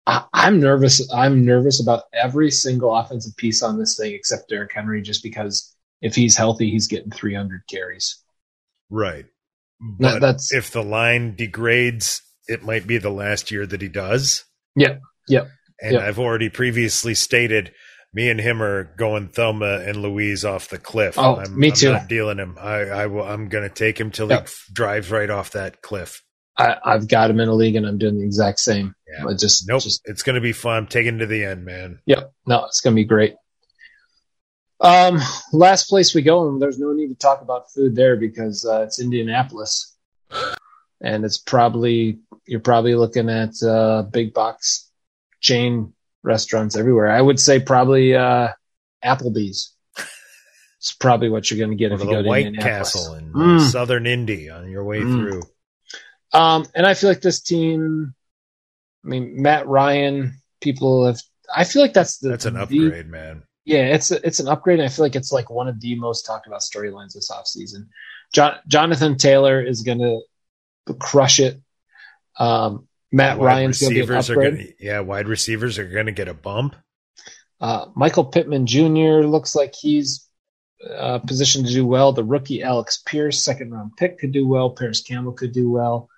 I, 0.07 0.25
I'm 0.33 0.61
nervous. 0.61 1.13
I'm 1.13 1.45
nervous 1.45 1.81
about 1.83 2.05
every 2.13 2.51
single 2.51 2.95
offensive 2.97 3.37
piece 3.37 3.63
on 3.63 3.79
this 3.79 3.97
thing 3.97 4.15
except 4.15 4.49
Derrick 4.49 4.73
Henry, 4.73 5.03
just 5.03 5.23
because 5.23 5.75
if 6.01 6.15
he's 6.15 6.37
healthy, 6.37 6.71
he's 6.71 6.87
getting 6.89 7.11
300 7.11 7.63
carries. 7.69 8.23
Right. 8.91 9.27
But 9.81 10.21
that's- 10.21 10.53
if 10.53 10.71
the 10.71 10.83
line 10.83 11.35
degrades, 11.37 12.23
it 12.49 12.63
might 12.63 12.87
be 12.87 12.99
the 12.99 13.11
last 13.11 13.51
year 13.51 13.67
that 13.67 13.83
he 13.83 13.89
does. 13.89 14.45
Yep. 14.77 15.01
Yep. 15.29 15.49
And. 15.81 15.99
I've 15.99 16.19
already 16.19 16.49
previously 16.49 17.15
stated 17.15 17.73
me 18.15 18.31
and 18.31 18.41
him 18.41 18.63
are 18.63 18.85
going 18.97 19.29
Thelma 19.29 19.81
and 19.81 19.97
Louise 20.01 20.45
off 20.45 20.69
the 20.69 20.79
cliff. 20.79 21.19
Oh, 21.19 21.37
I'm, 21.37 21.59
me 21.59 21.69
I'm 21.69 21.75
too. 21.75 21.93
not 21.93 22.09
dealing 22.09 22.39
him. 22.39 22.57
I, 22.59 22.75
I 22.85 23.07
will, 23.07 23.25
I'm 23.25 23.49
going 23.51 23.69
to 23.69 23.75
take 23.75 24.01
him 24.01 24.11
till 24.11 24.29
he 24.29 24.35
f- 24.35 24.65
drives 24.73 25.11
right 25.11 25.29
off 25.29 25.51
that 25.51 25.83
cliff. 25.83 26.23
I, 26.57 26.77
I've 26.83 27.09
got 27.09 27.29
him 27.29 27.41
in 27.41 27.49
a 27.51 27.55
league, 27.55 27.77
and 27.77 27.87
I'm 27.87 27.99
doing 27.99 28.17
the 28.19 28.25
exact 28.25 28.61
same. 28.61 28.95
Yeah. 29.09 29.25
But 29.25 29.39
just 29.39 29.69
Nope. 29.69 29.83
just 29.83 30.03
it's 30.05 30.23
going 30.23 30.35
to 30.35 30.41
be 30.41 30.53
fun. 30.53 30.87
Taking 30.87 31.17
it 31.17 31.19
to 31.19 31.27
the 31.27 31.45
end, 31.45 31.65
man. 31.65 32.01
Yep. 32.07 32.33
No, 32.47 32.65
it's 32.67 32.81
going 32.81 32.95
to 32.95 33.01
be 33.01 33.05
great. 33.07 33.35
Um, 34.81 35.19
last 35.53 35.89
place 35.89 36.15
we 36.15 36.23
go, 36.23 36.49
and 36.49 36.61
there's 36.61 36.79
no 36.79 36.93
need 36.93 37.09
to 37.09 37.15
talk 37.15 37.41
about 37.41 37.71
food 37.73 37.95
there 37.97 38.17
because 38.17 38.67
uh, 38.67 38.83
it's 38.83 39.01
Indianapolis, 39.01 39.97
and 41.01 41.25
it's 41.25 41.39
probably 41.39 42.19
you're 42.47 42.61
probably 42.61 42.95
looking 42.95 43.31
at 43.31 43.51
uh, 43.63 44.03
big 44.03 44.35
box 44.35 44.91
chain 45.41 45.93
restaurants 46.23 46.77
everywhere. 46.77 47.09
I 47.11 47.21
would 47.23 47.41
say 47.41 47.59
probably 47.61 48.15
uh, 48.15 48.49
Applebee's. 49.05 49.73
It's 50.79 50.93
probably 50.93 51.31
what 51.31 51.51
you're 51.51 51.59
going 51.59 51.71
to 51.71 51.77
get 51.77 51.93
if 51.93 52.01
you 52.01 52.07
go 52.11 52.23
to 52.23 52.29
White 52.29 52.47
Indianapolis. 52.47 52.93
Castle 52.93 53.15
in 53.15 53.33
Mm. 53.33 53.61
Southern 53.71 54.07
Indy 54.07 54.51
on 54.51 54.69
your 54.71 54.85
way 54.85 55.01
Mm. 55.01 55.13
through. 55.31 55.43
Um, 56.39 56.67
and 56.75 56.85
I 56.87 56.93
feel 56.95 57.09
like 57.09 57.23
this 57.23 57.41
team. 57.41 58.15
I 59.07 59.09
mean, 59.09 59.41
Matt 59.41 59.67
Ryan. 59.69 60.35
People 60.61 61.07
have. 61.07 61.21
I 61.55 61.63
feel 61.65 61.81
like 61.83 61.93
that's 61.93 62.19
the 62.19 62.31
That's 62.31 62.45
an 62.47 62.55
the- 62.55 62.63
upgrade, 62.63 63.07
man. 63.07 63.45
yeah, 63.65 63.95
it's 63.95 64.11
a, 64.11 64.27
it's 64.27 64.41
an 64.41 64.49
upgrade. 64.49 64.81
I 64.81 64.89
feel 64.89 65.05
like 65.05 65.15
it's 65.15 65.31
like 65.31 65.49
one 65.49 65.69
of 65.69 65.81
the 65.81 65.95
most 65.97 66.27
talked 66.27 66.47
about 66.49 66.61
storylines 66.61 67.13
this 67.15 67.31
offseason. 67.31 67.87
John, 68.35 68.57
Jonathan 68.67 69.17
Taylor 69.17 69.63
is 69.63 69.83
going 69.83 69.99
to 69.99 70.95
crush 70.95 71.39
it. 71.39 71.61
Um, 72.39 72.89
Matt 73.13 73.39
Wide 73.39 73.47
Ryan's 73.47 73.81
going 73.81 73.95
to 73.95 73.95
be 73.95 74.01
an 74.01 74.09
receivers 74.09 74.31
are 74.31 74.33
upgrade. 74.35 74.55
gonna, 74.55 74.69
yeah, 74.81 75.01
wide 75.01 75.29
receivers 75.29 75.79
are 75.79 75.87
going 75.89 76.07
to 76.07 76.13
get 76.13 76.27
a 76.29 76.35
bump. 76.35 76.75
Uh, 77.61 77.87
Michael 77.95 78.25
Pittman 78.25 78.67
Jr. 78.67 79.23
looks 79.25 79.55
like 79.55 79.75
he's 79.75 80.29
uh, 80.99 81.21
positioned 81.21 81.67
to 81.67 81.73
do 81.73 81.87
well. 81.87 82.13
The 82.13 82.25
rookie 82.25 82.63
Alec 82.63 82.89
Pierce, 83.07 83.43
second 83.45 83.71
round 83.73 83.93
pick, 83.97 84.19
could 84.19 84.33
do 84.33 84.47
well. 84.49 84.71
Parris 84.71 85.01
Campbell 85.03 85.33
could 85.33 85.53
do 85.53 85.71
well. 85.71 86.09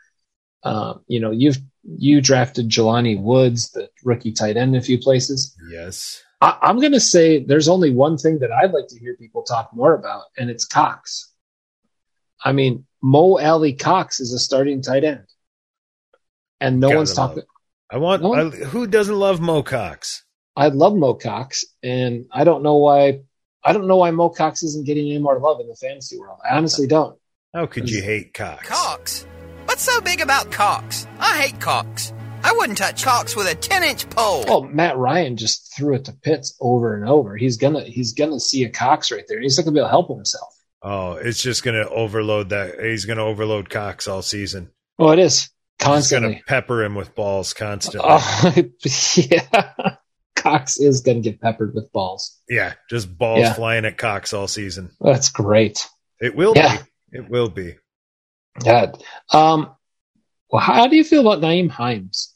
Uh, 0.62 0.95
you 1.07 1.20
know, 1.20 1.30
you've 1.30 1.59
you 1.97 2.20
drafted 2.20 2.68
Jelani 2.68 3.20
Woods, 3.20 3.70
the 3.70 3.89
rookie 4.05 4.32
tight 4.32 4.57
end, 4.57 4.74
in 4.74 4.80
a 4.80 4.84
few 4.84 4.99
places. 4.99 5.57
Yes. 5.70 6.22
I, 6.41 6.59
I'm 6.62 6.80
going 6.80 6.93
to 6.93 7.01
say 7.01 7.43
there's 7.43 7.68
only 7.68 7.91
one 7.91 8.18
thing 8.18 8.41
that 8.41 8.53
I'd 8.53 8.72
like 8.72 8.89
to 8.89 8.99
hear 8.99 9.16
people 9.16 9.43
talk 9.43 9.70
more 9.72 9.95
about, 9.95 10.24
and 10.36 10.51
it's 10.51 10.64
Cox. 10.64 11.32
I 12.45 12.53
mean, 12.53 12.86
Mo 13.03 13.39
Alie-Cox 13.39 14.20
is 14.20 14.32
a 14.32 14.39
starting 14.39 14.82
tight 14.82 15.05
end, 15.05 15.26
and 16.61 16.80
no 16.80 16.89
Gotta 16.89 16.99
one's 16.99 17.14
talking. 17.14 17.43
I 17.91 17.97
want. 17.99 18.22
No. 18.22 18.34
I, 18.34 18.51
who 18.51 18.86
doesn't 18.86 19.18
love 19.18 19.41
Mo 19.41 19.62
Cox? 19.62 20.24
I 20.55 20.68
love 20.68 20.95
Mo 20.95 21.14
Cox, 21.14 21.64
and 21.82 22.26
I 22.32 22.45
don't 22.45 22.62
know 22.62 22.76
why. 22.76 23.20
I 23.64 23.72
don't 23.72 23.89
know 23.89 23.97
why 23.97 24.11
Mo 24.11 24.28
Cox 24.28 24.62
isn't 24.62 24.86
getting 24.86 25.11
any 25.11 25.18
more 25.18 25.39
love 25.39 25.61
in 25.61 25.68
the 25.68 25.74
fantasy 25.74 26.18
world. 26.18 26.39
I 26.49 26.57
honestly 26.57 26.86
don't. 26.86 27.18
How 27.55 27.66
could 27.66 27.91
you 27.91 28.03
hate 28.03 28.34
Cox? 28.34 28.68
Cox? 28.68 29.26
What's 29.79 29.95
so 29.95 30.01
big 30.01 30.20
about 30.20 30.51
Cox? 30.51 31.07
I 31.20 31.41
hate 31.41 31.61
Cox. 31.61 32.12
I 32.43 32.53
wouldn't 32.53 32.79
touch 32.79 33.05
Cox 33.05 33.37
with 33.37 33.47
a 33.47 33.55
10 33.55 33.85
inch 33.85 34.11
pole. 34.11 34.43
Well, 34.45 34.62
Matt 34.64 34.97
Ryan 34.97 35.37
just 35.37 35.72
threw 35.76 35.95
it 35.95 36.07
to 36.07 36.12
Pitts 36.14 36.57
over 36.61 36.97
and 36.97 37.09
over. 37.09 37.37
He's 37.37 37.59
gonna 37.59 37.85
he's 37.85 38.12
gonna 38.12 38.41
see 38.41 38.64
a 38.64 38.70
Cox 38.70 39.12
right 39.12 39.22
there. 39.29 39.41
He's 39.41 39.57
not 39.57 39.62
gonna 39.66 39.74
be 39.74 39.79
able 39.79 39.87
to 39.87 39.91
help 39.91 40.09
himself. 40.09 40.53
Oh, 40.83 41.12
it's 41.12 41.41
just 41.41 41.62
going 41.62 41.81
to 41.81 41.89
overload 41.91 42.49
that. 42.49 42.81
He's 42.81 43.05
going 43.05 43.18
to 43.18 43.22
overload 43.22 43.70
Cox 43.70 44.09
all 44.09 44.20
season. 44.22 44.70
Oh, 44.99 45.11
it 45.11 45.20
is 45.20 45.43
He's 45.43 45.87
going 45.87 45.95
constantly. 45.95 46.35
to 46.35 46.43
pepper 46.49 46.83
him 46.83 46.97
with 46.97 47.14
balls 47.14 47.53
constantly. 47.55 48.01
Oh, 48.12 48.55
yeah. 49.16 49.95
Cox 50.35 50.81
is 50.81 51.03
going 51.03 51.22
to 51.22 51.31
get 51.31 51.41
peppered 51.41 51.72
with 51.72 51.93
balls. 51.93 52.37
Yeah, 52.49 52.72
just 52.91 53.16
balls 53.16 53.41
Yeah. 53.43 53.53
flying 53.53 53.85
at 53.85 53.97
Cox 53.97 54.33
all 54.33 54.49
season. 54.49 54.91
That's 55.01 55.29
great. 55.31 55.87
It 56.20 56.35
will 56.35 56.55
Yeah. 56.57 56.79
be. 57.12 57.18
It 57.18 57.31
will 57.31 57.49
be. 57.49 57.76
Yeah. 58.65 58.93
Um, 59.33 59.71
well, 60.51 60.63
how 60.63 60.87
do 60.87 60.97
you 60.97 61.05
feel 61.05 61.21
about 61.21 61.43
Nyheim 61.43 61.71
Hines? 61.71 62.35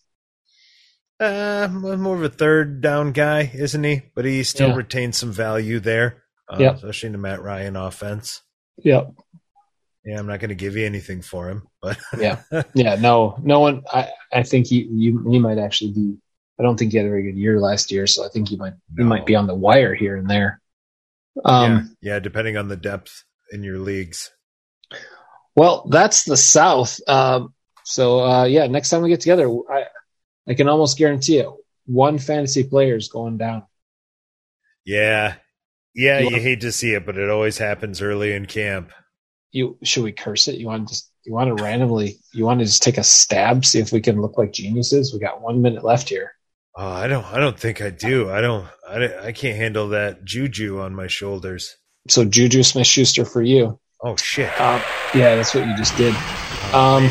Uh, 1.20 1.68
more 1.72 2.16
of 2.16 2.22
a 2.24 2.28
third 2.28 2.80
down 2.80 3.12
guy, 3.12 3.50
isn't 3.54 3.84
he? 3.84 4.02
But 4.14 4.24
he 4.24 4.42
still 4.42 4.70
Yeah. 4.70 4.76
retains 4.76 5.16
some 5.16 5.32
value 5.32 5.78
there, 5.78 6.24
uh, 6.52 6.56
Yep. 6.58 6.74
especially 6.76 7.06
in 7.08 7.12
the 7.12 7.18
Matt 7.18 7.42
Ryan 7.42 7.76
offense. 7.76 8.42
Yep. 8.78 9.14
Yeah, 10.04 10.18
I'm 10.18 10.26
not 10.26 10.40
going 10.40 10.48
to 10.48 10.56
give 10.56 10.74
you 10.76 10.84
anything 10.84 11.22
for 11.22 11.48
him, 11.48 11.68
but 11.80 11.96
Yeah. 12.18 12.42
Yeah. 12.74 12.96
No, 12.96 13.38
no 13.42 13.60
one, 13.60 13.82
I, 13.92 14.08
I 14.32 14.42
think 14.42 14.66
he, 14.66 14.82
you, 14.90 15.22
he 15.30 15.38
might 15.38 15.58
actually 15.58 15.92
be, 15.92 16.16
I 16.58 16.64
don't 16.64 16.76
think 16.76 16.90
he 16.90 16.98
had 16.98 17.06
a 17.06 17.10
very 17.10 17.22
good 17.22 17.38
year 17.38 17.60
last 17.60 17.92
year. 17.92 18.06
So 18.08 18.24
I 18.24 18.28
think 18.28 18.48
he 18.48 18.56
might, 18.56 18.74
he 18.96 19.04
might 19.04 19.24
be 19.24 19.36
on 19.36 19.46
the 19.46 19.54
wire 19.54 19.94
here 19.94 20.16
and 20.16 20.28
there. 20.28 20.60
Um, 21.44 21.96
yeah, 22.02 22.14
yeah, 22.14 22.18
depending 22.18 22.56
on 22.56 22.66
the 22.68 22.76
depth 22.76 23.24
in 23.52 23.62
your 23.62 23.78
leagues. 23.78 24.30
Well, 25.54 25.86
that's 25.90 26.24
the 26.24 26.36
South. 26.36 26.98
Um, 27.08 27.52
so 27.84 28.20
uh, 28.24 28.44
yeah, 28.44 28.66
next 28.66 28.88
time 28.90 29.02
we 29.02 29.08
get 29.08 29.20
together, 29.20 29.48
I 29.70 29.84
I 30.48 30.54
can 30.54 30.68
almost 30.68 30.98
guarantee 30.98 31.38
it. 31.38 31.48
One 31.86 32.18
fantasy 32.18 32.64
player 32.64 32.96
is 32.96 33.08
going 33.08 33.36
down. 33.38 33.64
Yeah, 34.84 35.34
yeah, 35.94 36.18
You 36.18 36.24
you, 36.26 36.30
wanna- 36.32 36.42
hate 36.42 36.60
to 36.62 36.72
see 36.72 36.94
it, 36.94 37.06
but 37.06 37.18
it 37.18 37.28
always 37.30 37.58
happens 37.58 38.02
early 38.02 38.32
in 38.32 38.46
camp. 38.46 38.92
You 39.52 39.76
should 39.84 40.04
we 40.04 40.12
curse 40.12 40.48
it? 40.48 40.56
You 40.58 40.66
want 40.66 40.88
to 40.88 40.94
just 40.94 41.10
you 41.24 41.32
want 41.34 41.56
to 41.56 41.62
randomly 41.62 42.18
you 42.32 42.44
want 42.44 42.60
to 42.60 42.66
just 42.66 42.82
take 42.82 42.98
a 42.98 43.04
stab, 43.04 43.64
see 43.64 43.78
if 43.80 43.92
we 43.92 44.00
can 44.00 44.20
look 44.20 44.38
like 44.38 44.52
geniuses. 44.52 45.12
We 45.12 45.20
got 45.20 45.42
one 45.42 45.60
minute 45.62 45.84
left 45.84 46.08
here. 46.08 46.32
Oh, 46.74 46.88
I 46.88 47.06
don't. 47.06 47.24
I 47.26 47.38
don't 47.38 47.58
think 47.58 47.82
I 47.82 47.90
do. 47.90 48.30
I 48.30 48.40
don't. 48.40 48.66
I, 48.88 48.98
don't- 48.98 49.18
I 49.20 49.32
can't 49.32 49.56
handle 49.58 49.88
that 49.90 50.24
juju 50.24 50.80
on 50.80 50.94
my 50.94 51.06
shoulders. 51.06 51.76
So 52.08 52.24
Juju 52.24 52.62
Smith 52.62 52.86
Schuster 52.86 53.24
for 53.26 53.42
you. 53.42 53.78
Oh 54.02 54.16
shit! 54.16 54.58
Um, 54.60 54.82
yeah, 55.12 55.36
that's 55.36 55.54
what 55.54 55.66
you 55.66 55.74
just 55.74 55.96
did. 55.96 56.14
Oh, 56.72 56.96
Um. 56.96 57.10